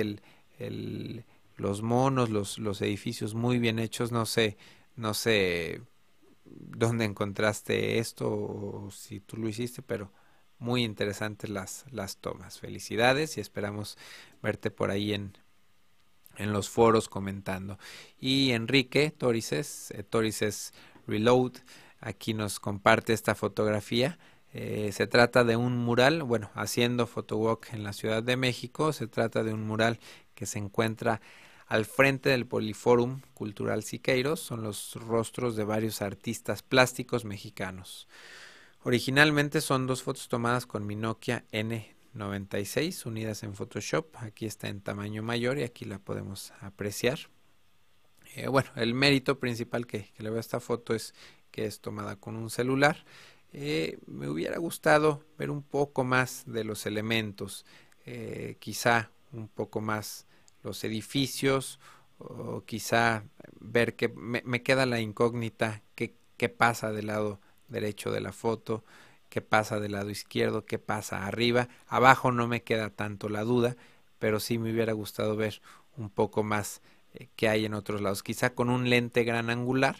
el, 0.58 1.26
los 1.58 1.82
monos, 1.82 2.30
los, 2.30 2.58
los 2.60 2.82
edificios 2.82 3.34
muy 3.34 3.60
bien 3.60 3.80
hechos. 3.80 4.12
No 4.12 4.26
sé, 4.26 4.58
no 4.96 5.14
sé 5.14 5.82
dónde 6.46 7.06
encontraste 7.06 8.00
esto 8.00 8.30
o 8.30 8.92
si 8.92 9.20
tú 9.20 9.38
lo 9.38 9.48
hiciste, 9.48 9.82
pero 9.82 10.12
muy 10.60 10.84
interesantes 10.84 11.50
las, 11.50 11.86
las 11.92 12.18
tomas. 12.18 12.60
Felicidades 12.60 13.38
y 13.38 13.42
esperamos 13.42 13.98
verte 14.42 14.72
por 14.72 14.92
ahí 14.92 15.14
en, 15.14 15.38
en 16.38 16.54
los 16.54 16.70
foros 16.70 17.10
comentando. 17.10 17.78
Y 18.20 18.52
Enrique 18.52 19.12
Torices, 19.12 19.92
eh, 19.92 20.04
Torices 20.04 20.74
Reload, 21.08 21.54
Aquí 22.06 22.36
nos 22.36 22.60
comparte 22.60 23.14
esta 23.14 23.34
fotografía. 23.34 24.20
Eh, 24.54 24.92
se 24.94 25.08
trata 25.08 25.44
de 25.44 25.56
un 25.56 25.76
mural, 25.78 26.22
bueno, 26.22 26.52
haciendo 26.54 27.08
photowalk 27.08 27.74
en 27.74 27.84
la 27.84 27.94
Ciudad 27.94 28.22
de 28.22 28.38
México. 28.38 28.94
Se 28.94 29.08
trata 29.08 29.44
de 29.44 29.54
un 29.54 29.66
mural 29.66 30.00
que 30.36 30.46
se 30.46 30.60
encuentra 30.60 31.20
al 31.68 31.86
frente 31.86 32.30
del 32.30 32.46
Poliforum 32.46 33.22
Cultural 33.34 33.84
Siqueiros. 33.84 34.40
Son 34.40 34.64
los 34.64 34.96
rostros 34.96 35.56
de 35.56 35.64
varios 35.64 36.02
artistas 36.02 36.62
plásticos 36.62 37.26
mexicanos. 37.26 38.08
Originalmente 38.84 39.62
son 39.62 39.88
dos 39.88 40.04
fotos 40.04 40.28
tomadas 40.28 40.66
con 40.68 40.86
mi 40.86 40.96
Nokia 40.96 41.44
N96 41.52 43.06
unidas 43.06 43.44
en 43.44 43.56
Photoshop. 43.56 44.16
Aquí 44.18 44.46
está 44.46 44.68
en 44.68 44.82
tamaño 44.82 45.24
mayor 45.24 45.58
y 45.58 45.64
aquí 45.64 45.86
la 45.86 46.00
podemos 46.00 46.54
apreciar. 46.62 47.20
Eh, 48.36 48.48
bueno, 48.48 48.70
el 48.76 48.94
mérito 48.94 49.40
principal 49.40 49.88
que, 49.88 50.12
le 50.18 50.30
veo 50.30 50.38
a 50.38 50.42
esta 50.42 50.60
foto 50.60 50.94
es 50.94 51.14
que 51.52 51.66
es 51.66 51.80
tomada 51.80 52.18
con 52.18 52.36
un 52.36 52.50
celular. 52.50 53.06
Eh, 53.54 53.98
me 54.06 54.28
hubiera 54.28 54.58
gustado 54.58 55.24
ver 55.38 55.50
un 55.50 55.64
poco 55.64 56.04
más 56.04 56.44
de 56.46 56.66
los 56.66 56.86
elementos, 56.86 57.66
eh, 58.06 58.58
quizá 58.60 59.10
un 59.32 59.48
poco 59.48 59.80
más 59.80 60.28
los 60.66 60.84
edificios, 60.84 61.80
o 62.18 62.64
quizá 62.66 63.24
ver 63.60 63.96
que 63.96 64.10
me, 64.10 64.64
queda 64.64 64.86
la 64.86 65.00
incógnita, 65.00 65.82
qué, 65.96 66.16
qué 66.38 66.50
pasa 66.50 66.92
del 66.92 67.08
lado 67.08 67.40
derecho 67.70 68.12
de 68.12 68.22
la 68.22 68.32
foto, 68.32 68.84
qué 69.30 69.42
pasa 69.42 69.80
del 69.80 69.94
lado 69.94 70.10
izquierdo, 70.10 70.66
qué 70.66 70.80
pasa 70.80 71.26
arriba. 71.26 71.70
Abajo 71.88 72.32
no 72.32 72.48
me 72.48 72.64
queda 72.64 72.90
tanto 72.90 73.30
la 73.30 73.44
duda, 73.44 73.76
pero 74.20 74.40
sí 74.40 74.58
me 74.58 74.72
hubiera 74.72 74.94
gustado 74.94 75.36
ver 75.36 75.62
un 75.98 76.10
poco 76.10 76.44
más 76.44 76.82
eh, 77.14 77.28
que 77.36 77.48
hay 77.48 77.66
en 77.66 77.74
otros 77.74 78.02
lados. 78.02 78.24
Quizá 78.24 78.54
con 78.54 78.70
un 78.70 78.90
lente 78.90 79.24
gran 79.24 79.50
angular 79.50 79.98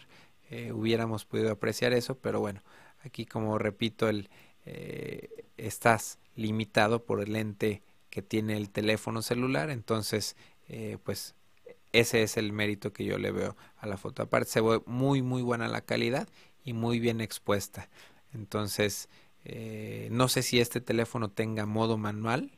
eh, 0.50 0.72
hubiéramos 0.72 1.24
podido 1.24 1.50
apreciar 1.50 1.92
eso, 1.92 2.18
pero 2.18 2.40
bueno, 2.40 2.62
aquí 3.04 3.26
como 3.26 3.58
repito, 3.58 4.08
el, 4.08 4.30
eh, 4.64 5.44
estás 5.56 6.18
limitado 6.34 7.04
por 7.04 7.20
el 7.20 7.32
lente 7.32 7.82
que 8.10 8.22
tiene 8.22 8.56
el 8.56 8.70
teléfono 8.70 9.22
celular, 9.22 9.70
entonces 9.70 10.36
eh, 10.68 10.98
pues 11.02 11.34
ese 11.92 12.22
es 12.22 12.36
el 12.36 12.52
mérito 12.52 12.92
que 12.92 13.04
yo 13.04 13.18
le 13.18 13.30
veo 13.30 13.56
a 13.78 13.86
la 13.86 13.96
foto. 13.96 14.22
Aparte 14.22 14.50
se 14.50 14.60
ve 14.60 14.80
muy 14.86 15.22
muy 15.22 15.42
buena 15.42 15.68
la 15.68 15.80
calidad 15.80 16.28
y 16.64 16.72
muy 16.72 17.00
bien 17.00 17.20
expuesta. 17.20 17.88
Entonces 18.32 19.08
no 20.10 20.26
sé 20.26 20.42
si 20.42 20.58
este 20.58 20.80
teléfono 20.80 21.30
tenga 21.30 21.66
modo 21.66 21.98
manual, 21.98 22.50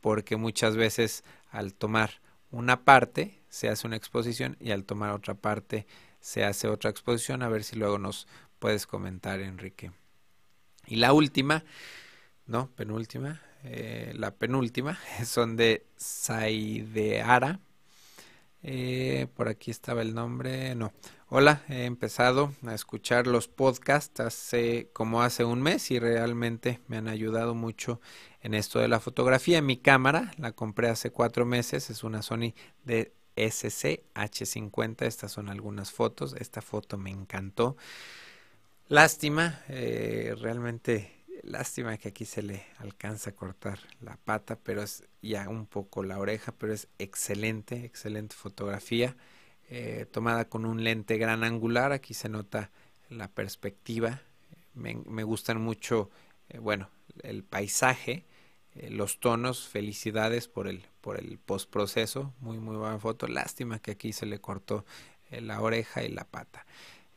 porque 0.00 0.36
muchas 0.36 0.76
veces 0.76 1.24
al 1.50 1.74
tomar 1.74 2.22
una 2.50 2.84
parte 2.84 3.38
se 3.48 3.68
hace 3.68 3.86
una 3.86 3.96
exposición 3.96 4.56
y 4.60 4.70
al 4.70 4.84
tomar 4.84 5.10
otra 5.10 5.34
parte 5.34 5.86
se 6.20 6.44
hace 6.44 6.68
otra 6.68 6.90
exposición, 6.90 7.42
a 7.42 7.48
ver 7.48 7.64
si 7.64 7.76
luego 7.76 7.98
nos 7.98 8.26
puedes 8.58 8.86
comentar, 8.86 9.40
Enrique. 9.40 9.92
Y 10.86 10.96
la 10.96 11.12
última, 11.12 11.64
no, 12.46 12.70
penúltima, 12.70 13.40
eh, 13.64 14.12
la 14.14 14.32
penúltima, 14.32 14.98
son 15.24 15.56
de 15.56 15.86
Saideara. 15.96 17.60
Eh, 18.62 19.28
por 19.36 19.48
aquí 19.48 19.70
estaba 19.70 20.02
el 20.02 20.14
nombre, 20.14 20.74
no. 20.74 20.92
Hola, 21.28 21.62
he 21.68 21.84
empezado 21.84 22.54
a 22.66 22.74
escuchar 22.74 23.26
los 23.26 23.48
podcasts 23.48 24.18
hace 24.20 24.88
como 24.92 25.22
hace 25.22 25.44
un 25.44 25.62
mes 25.62 25.90
y 25.90 25.98
realmente 25.98 26.80
me 26.88 26.96
han 26.96 27.06
ayudado 27.06 27.54
mucho 27.54 28.00
en 28.40 28.54
esto 28.54 28.78
de 28.78 28.88
la 28.88 28.98
fotografía. 28.98 29.60
Mi 29.62 29.76
cámara 29.76 30.32
la 30.38 30.52
compré 30.52 30.88
hace 30.88 31.10
cuatro 31.10 31.44
meses, 31.44 31.90
es 31.90 32.02
una 32.02 32.22
Sony 32.22 32.54
de 32.84 33.12
SCH50. 33.38 35.02
Estas 35.02 35.32
son 35.32 35.48
algunas 35.48 35.92
fotos. 35.92 36.34
Esta 36.38 36.60
foto 36.60 36.98
me 36.98 37.10
encantó. 37.10 37.76
Lástima, 38.88 39.62
eh, 39.68 40.34
realmente 40.40 41.17
lástima 41.48 41.96
que 41.96 42.08
aquí 42.08 42.24
se 42.24 42.42
le 42.42 42.64
alcanza 42.78 43.30
a 43.30 43.34
cortar 43.34 43.78
la 44.00 44.16
pata, 44.16 44.58
pero 44.62 44.82
es 44.82 45.04
ya 45.22 45.48
un 45.48 45.66
poco 45.66 46.02
la 46.02 46.18
oreja, 46.18 46.52
pero 46.52 46.72
es 46.72 46.88
excelente, 46.98 47.84
excelente 47.84 48.36
fotografía. 48.36 49.16
Eh, 49.70 50.06
tomada 50.10 50.48
con 50.48 50.64
un 50.64 50.84
lente 50.84 51.18
gran 51.18 51.44
angular, 51.44 51.92
aquí 51.92 52.14
se 52.14 52.28
nota 52.28 52.70
la 53.10 53.28
perspectiva, 53.28 54.22
me, 54.74 55.22
gustan 55.24 55.60
mucho, 55.60 56.10
eh, 56.48 56.58
bueno, 56.58 56.88
el 57.22 57.42
paisaje, 57.42 58.24
eh, 58.74 58.90
los 58.90 59.18
tonos, 59.18 59.66
felicidades 59.68 60.48
por 60.48 60.68
el, 60.68 60.86
por 61.00 61.18
el 61.18 61.38
postproceso, 61.38 62.32
muy 62.40 62.58
muy 62.58 62.76
buena 62.76 62.98
foto, 62.98 63.26
lástima 63.26 63.80
que 63.80 63.92
aquí 63.92 64.12
se 64.12 64.26
le 64.26 64.40
cortó 64.40 64.84
la 65.30 65.60
oreja 65.60 66.02
y 66.04 66.08
la 66.08 66.24
pata. 66.24 66.64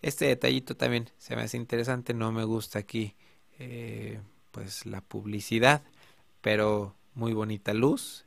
Este 0.02 0.26
detallito 0.26 0.76
también 0.76 1.10
se 1.18 1.36
me 1.36 1.44
hace 1.44 1.56
interesante, 1.56 2.14
no 2.14 2.32
me 2.34 2.44
gusta 2.44 2.80
aquí 2.80 3.16
pues 4.52 4.86
la 4.86 5.02
publicidad, 5.02 5.84
pero 6.42 6.96
muy 7.14 7.34
bonita 7.34 7.74
luz, 7.74 8.26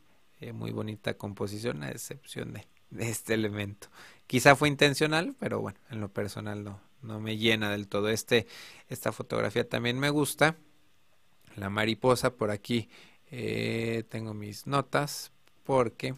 muy 0.53 0.72
bonita 0.72 1.14
composición, 1.14 1.82
a 1.82 1.91
excepción 1.91 2.53
de, 2.53 2.66
de 2.91 3.09
este 3.09 3.35
elemento. 3.35 3.89
Quizá 4.26 4.57
fue 4.57 4.68
intencional, 4.68 5.35
pero 5.39 5.61
bueno, 5.61 5.78
en 5.91 6.01
lo 6.01 6.09
personal 6.09 6.64
no, 6.64 6.80
no 7.05 7.20
me 7.20 7.37
llena 7.37 7.70
del 7.70 7.89
todo. 7.89 8.09
Este, 8.09 8.47
esta 8.89 9.12
fotografía 9.12 9.68
también 9.68 9.99
me 9.99 10.11
gusta. 10.11 10.57
La 11.57 11.70
mariposa 11.70 12.35
por 12.35 12.51
aquí 12.51 12.89
eh, 13.30 14.05
tengo 14.09 14.35
mis 14.35 14.66
notas 14.66 15.30
porque 15.62 16.14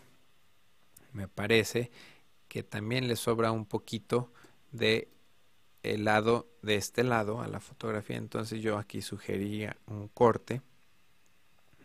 me 1.13 1.29
parece 1.29 1.91
que 2.49 2.63
también 2.63 3.09
le 3.09 3.17
sobra 3.17 3.53
un 3.53 3.67
poquito 3.67 4.33
de 4.73 5.09
el 5.95 6.05
lado 6.05 6.49
de 6.63 6.77
este 6.77 7.05
lado 7.05 7.41
a 7.41 7.49
la 7.49 7.61
fotografía. 7.61 8.17
Entonces 8.17 8.63
yo 8.63 8.79
aquí 8.79 9.03
sugería 9.03 9.77
un 9.87 10.09
corte 10.09 10.63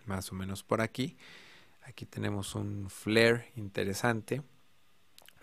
más 0.06 0.32
o 0.32 0.36
menos 0.36 0.64
por 0.64 0.82
aquí. 0.82 1.18
Aquí 1.84 2.06
tenemos 2.06 2.56
un 2.56 2.90
flare 2.90 3.52
interesante 3.56 4.42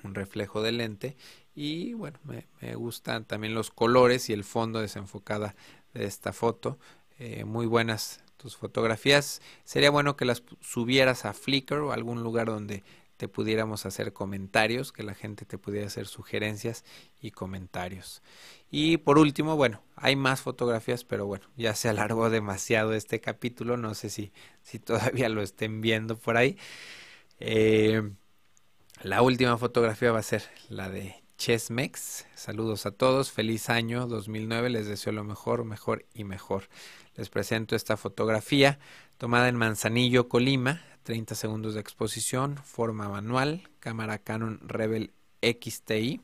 un 0.04 0.14
reflejo 0.14 0.62
de 0.62 0.72
lente 0.72 1.16
y 1.54 1.94
bueno 1.94 2.18
me, 2.24 2.74
gustan 2.74 3.24
también 3.24 3.54
los 3.54 3.70
colores 3.70 4.30
y 4.30 4.32
el 4.32 4.44
fondo 4.44 4.80
desenfocada 4.80 5.54
de 5.94 6.04
esta 6.04 6.32
foto 6.32 6.78
eh, 7.18 7.44
muy 7.44 7.66
buenas 7.66 8.20
tus 8.36 8.56
fotografías 8.56 9.42
sería 9.64 9.90
bueno 9.90 10.16
que 10.16 10.24
las 10.24 10.42
subieras 10.60 11.24
a 11.24 11.32
Flickr 11.32 11.78
o 11.78 11.92
algún 11.92 12.22
lugar 12.22 12.46
donde 12.46 12.84
te 13.18 13.28
pudiéramos 13.28 13.84
hacer 13.84 14.12
comentarios, 14.12 14.92
que 14.92 15.02
la 15.02 15.14
gente 15.14 15.44
te 15.44 15.58
pudiera 15.58 15.88
hacer 15.88 16.06
sugerencias 16.06 16.84
y 17.20 17.32
comentarios. 17.32 18.22
Y 18.70 18.98
por 18.98 19.18
último, 19.18 19.56
bueno, 19.56 19.82
hay 19.96 20.14
más 20.14 20.40
fotografías, 20.40 21.04
pero 21.04 21.26
bueno, 21.26 21.46
ya 21.56 21.74
se 21.74 21.88
alargó 21.88 22.30
demasiado 22.30 22.94
este 22.94 23.20
capítulo, 23.20 23.76
no 23.76 23.94
sé 23.94 24.08
si, 24.08 24.32
si 24.62 24.78
todavía 24.78 25.28
lo 25.28 25.42
estén 25.42 25.80
viendo 25.80 26.16
por 26.16 26.36
ahí. 26.36 26.56
Eh, 27.40 28.08
la 29.02 29.20
última 29.22 29.58
fotografía 29.58 30.12
va 30.12 30.20
a 30.20 30.22
ser 30.22 30.44
la 30.68 30.88
de 30.88 31.16
Chesmex. 31.38 32.24
Saludos 32.34 32.86
a 32.86 32.92
todos, 32.92 33.32
feliz 33.32 33.68
año 33.68 34.06
2009, 34.06 34.70
les 34.70 34.86
deseo 34.86 35.12
lo 35.12 35.24
mejor, 35.24 35.64
mejor 35.64 36.06
y 36.14 36.22
mejor. 36.22 36.68
Les 37.16 37.30
presento 37.30 37.74
esta 37.74 37.96
fotografía 37.96 38.78
tomada 39.18 39.48
en 39.48 39.56
Manzanillo, 39.56 40.28
Colima, 40.28 40.82
30 41.08 41.34
segundos 41.36 41.72
de 41.72 41.80
exposición, 41.80 42.58
forma 42.58 43.08
manual, 43.08 43.70
cámara 43.80 44.18
Canon 44.18 44.60
Rebel 44.62 45.14
XTI, 45.40 46.20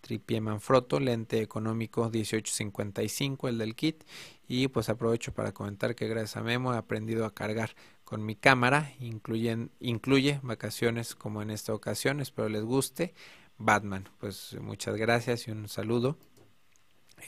tripié 0.00 0.40
Manfrotto, 0.40 0.98
lente 0.98 1.40
económico 1.40 2.10
1855, 2.10 3.46
el 3.46 3.58
del 3.58 3.76
kit. 3.76 4.02
Y 4.48 4.66
pues 4.66 4.88
aprovecho 4.88 5.32
para 5.32 5.52
comentar 5.52 5.94
que 5.94 6.08
gracias 6.08 6.36
a 6.36 6.42
Memo 6.42 6.74
he 6.74 6.76
aprendido 6.76 7.26
a 7.26 7.32
cargar 7.32 7.76
con 8.02 8.26
mi 8.26 8.34
cámara, 8.34 8.92
incluyen, 8.98 9.70
incluye 9.78 10.40
vacaciones 10.42 11.14
como 11.14 11.40
en 11.40 11.52
esta 11.52 11.72
ocasión, 11.72 12.20
espero 12.20 12.48
les 12.48 12.64
guste. 12.64 13.14
Batman, 13.56 14.08
pues 14.18 14.56
muchas 14.60 14.96
gracias 14.96 15.46
y 15.46 15.52
un 15.52 15.68
saludo. 15.68 16.18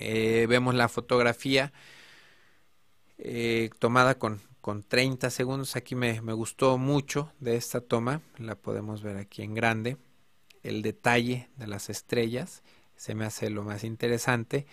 Eh, 0.01 0.47
vemos 0.49 0.75
la 0.75 0.89
fotografía 0.89 1.73
eh, 3.19 3.71
tomada 3.79 4.19
con, 4.19 4.41
con 4.67 4.83
30 4.83 5.31
segundos. 5.31 5.77
Aquí 5.77 5.95
me, 5.95 6.19
gustó 6.19 6.77
mucho 6.77 7.31
de 7.39 7.55
esta 7.55 7.81
toma, 7.81 8.21
la 8.37 8.57
podemos 8.57 9.01
ver 9.01 9.17
aquí 9.17 9.43
en 9.43 9.55
grande. 9.55 9.97
El 10.65 10.83
detalle 10.83 11.49
de 11.57 11.69
las 11.69 11.89
estrellas 11.89 12.65
se 12.97 13.15
me 13.15 13.27
hace 13.27 13.49
lo 13.49 13.63
más 13.63 13.85
interesante. 13.85 14.67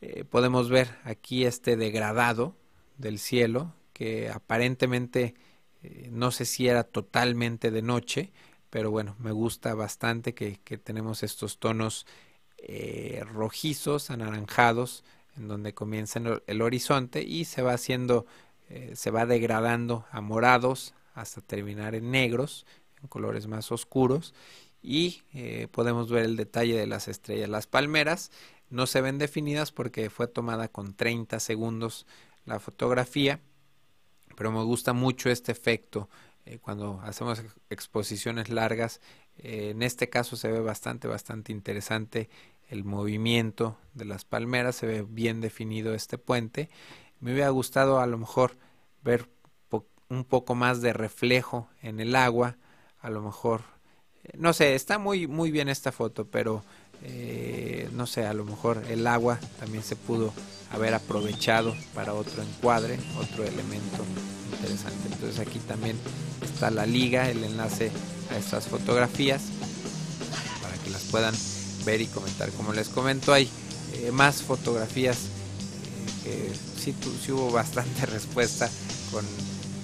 Eh, 0.00 0.24
podemos 0.24 0.70
ver 0.70 0.88
aquí 1.04 1.44
este 1.44 1.76
degradado 1.76 2.56
del 2.96 3.20
cielo 3.20 3.72
que 3.92 4.28
aparentemente 4.28 5.36
eh, 5.84 6.08
no 6.10 6.32
sé 6.32 6.44
si 6.44 6.66
era 6.66 6.82
totalmente 6.82 7.70
de 7.70 7.82
noche, 7.82 8.32
pero 8.70 8.90
bueno, 8.90 9.14
me 9.20 9.30
gusta 9.30 9.72
bastante 9.76 10.34
que, 10.34 10.58
tenemos 10.78 11.22
estos 11.22 11.60
tonos 11.60 12.08
eh, 12.56 13.22
rojizos, 13.24 14.10
anaranjados, 14.10 15.04
en 15.36 15.46
donde 15.46 15.74
comienza 15.74 16.20
el, 16.46 16.60
horizonte 16.60 17.22
y 17.22 17.44
se 17.44 17.62
va 17.62 17.74
haciendo, 17.74 18.26
eh, 18.68 18.92
se 18.94 19.10
va 19.10 19.26
degradando 19.26 20.06
a 20.10 20.20
morados 20.20 20.94
hasta 21.14 21.40
terminar 21.40 21.94
en 21.94 22.10
negros, 22.10 22.66
en 23.02 23.08
colores 23.08 23.46
más 23.46 23.72
oscuros 23.72 24.34
y 24.80 25.22
podemos 25.72 26.08
ver 26.08 26.24
el 26.24 26.36
detalle 26.36 26.76
de 26.76 26.86
las 26.86 27.08
estrellas. 27.08 27.48
Las 27.48 27.66
palmeras 27.66 28.30
no 28.70 28.86
se 28.86 29.00
ven 29.00 29.18
definidas 29.18 29.72
porque 29.72 30.08
fue 30.08 30.28
tomada 30.28 30.68
con 30.68 30.94
30 30.94 31.40
segundos 31.40 32.06
la 32.44 32.60
fotografía 32.60 33.40
pero 34.38 34.52
me 34.52 34.62
gusta 34.62 34.92
mucho 34.92 35.30
este 35.30 35.50
efecto 35.50 36.08
eh, 36.46 36.58
cuando 36.60 37.00
hacemos 37.02 37.42
exposiciones 37.70 38.50
largas. 38.50 39.00
Eh, 39.36 39.70
en 39.70 39.82
este 39.82 40.08
caso 40.08 40.36
se 40.36 40.46
ve 40.46 40.60
bastante, 40.60 41.08
bastante 41.08 41.50
interesante 41.50 42.30
el 42.68 42.84
movimiento 42.84 43.76
de 43.94 44.04
las 44.04 44.24
palmeras, 44.24 44.76
se 44.76 44.86
ve 44.86 45.02
bien 45.02 45.40
definido 45.40 45.92
este 45.92 46.18
puente. 46.18 46.70
Me 47.20 47.32
hubiera 47.32 47.50
gustado 47.50 48.00
a 48.00 48.06
lo 48.06 48.18
mejor 48.18 48.56
ver 49.02 49.28
un 50.10 50.24
poco 50.24 50.54
más 50.54 50.80
de 50.80 50.92
reflejo 50.92 51.68
en 51.82 52.00
el 52.00 52.16
agua, 52.16 52.56
a 53.00 53.10
lo 53.10 53.20
mejor, 53.20 53.62
eh, 54.24 54.32
no 54.38 54.52
sé, 54.52 54.74
está 54.74 54.98
muy, 54.98 55.26
muy 55.26 55.50
bien 55.50 55.68
esta 55.68 55.92
foto, 55.92 56.26
pero 56.26 56.64
no 57.92 58.06
sé, 58.06 58.26
a 58.26 58.32
lo 58.32 58.44
mejor 58.44 58.82
el 58.88 59.06
agua 59.06 59.38
también 59.60 59.84
se 59.84 59.94
pudo 59.94 60.32
haber 60.72 60.94
aprovechado 60.94 61.74
para 61.94 62.14
otro 62.14 62.42
encuadre, 62.42 62.98
otro 63.18 63.44
elemento 63.44 64.04
interesante. 64.52 65.08
Entonces 65.12 65.38
aquí 65.38 65.58
también 65.60 65.96
está 66.42 66.70
la 66.70 66.86
liga, 66.86 67.30
el 67.30 67.42
enlace 67.44 67.90
a 68.30 68.36
estas 68.36 68.66
fotografías 68.66 69.42
para 70.62 70.76
que 70.78 70.90
las 70.90 71.04
puedan 71.04 71.34
ver 71.84 72.00
y 72.00 72.06
comentar. 72.06 72.50
Como 72.50 72.72
les 72.72 72.88
comento, 72.88 73.32
hay 73.32 73.48
eh, 73.94 74.10
más 74.12 74.42
fotografías 74.42 75.28
eh, 76.24 76.52
sí, 76.78 76.94
sí, 77.24 77.32
hubo 77.32 77.50
bastante 77.50 78.06
respuesta 78.06 78.70
con, 79.10 79.24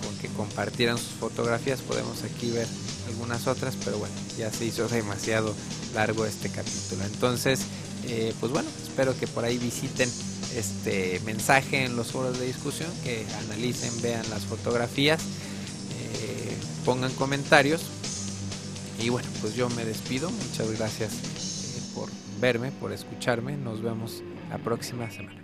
con 0.04 0.16
que 0.18 0.28
compartieran 0.28 0.98
sus 0.98 1.14
fotografías. 1.20 1.80
Podemos 1.80 2.22
aquí 2.22 2.50
ver 2.50 2.66
algunas 3.08 3.46
otras, 3.46 3.76
pero 3.84 3.98
bueno, 3.98 4.14
ya 4.38 4.50
se 4.50 4.64
hizo 4.64 4.88
demasiado 4.88 5.54
largo 5.94 6.26
este 6.26 6.48
capítulo. 6.50 7.04
Entonces, 7.04 7.60
eh, 8.06 8.34
pues 8.40 8.52
bueno, 8.52 8.68
espero 8.82 9.16
que 9.18 9.26
por 9.26 9.44
ahí 9.44 9.58
visiten 9.58 10.10
este 10.56 11.20
mensaje 11.24 11.84
en 11.84 11.96
los 11.96 12.12
foros 12.12 12.38
de 12.38 12.46
discusión, 12.46 12.90
que 13.02 13.24
analicen, 13.44 13.90
vean 14.02 14.28
las 14.30 14.42
fotografías, 14.42 15.20
eh, 15.22 16.56
pongan 16.84 17.12
comentarios. 17.12 17.82
Y 19.00 19.08
bueno, 19.08 19.28
pues 19.40 19.54
yo 19.54 19.68
me 19.70 19.84
despido. 19.84 20.30
Muchas 20.30 20.70
gracias 20.78 21.12
eh, 21.12 21.80
por 21.94 22.08
verme, 22.40 22.70
por 22.72 22.92
escucharme. 22.92 23.56
Nos 23.56 23.82
vemos 23.82 24.22
la 24.50 24.58
próxima 24.58 25.10
semana. 25.10 25.43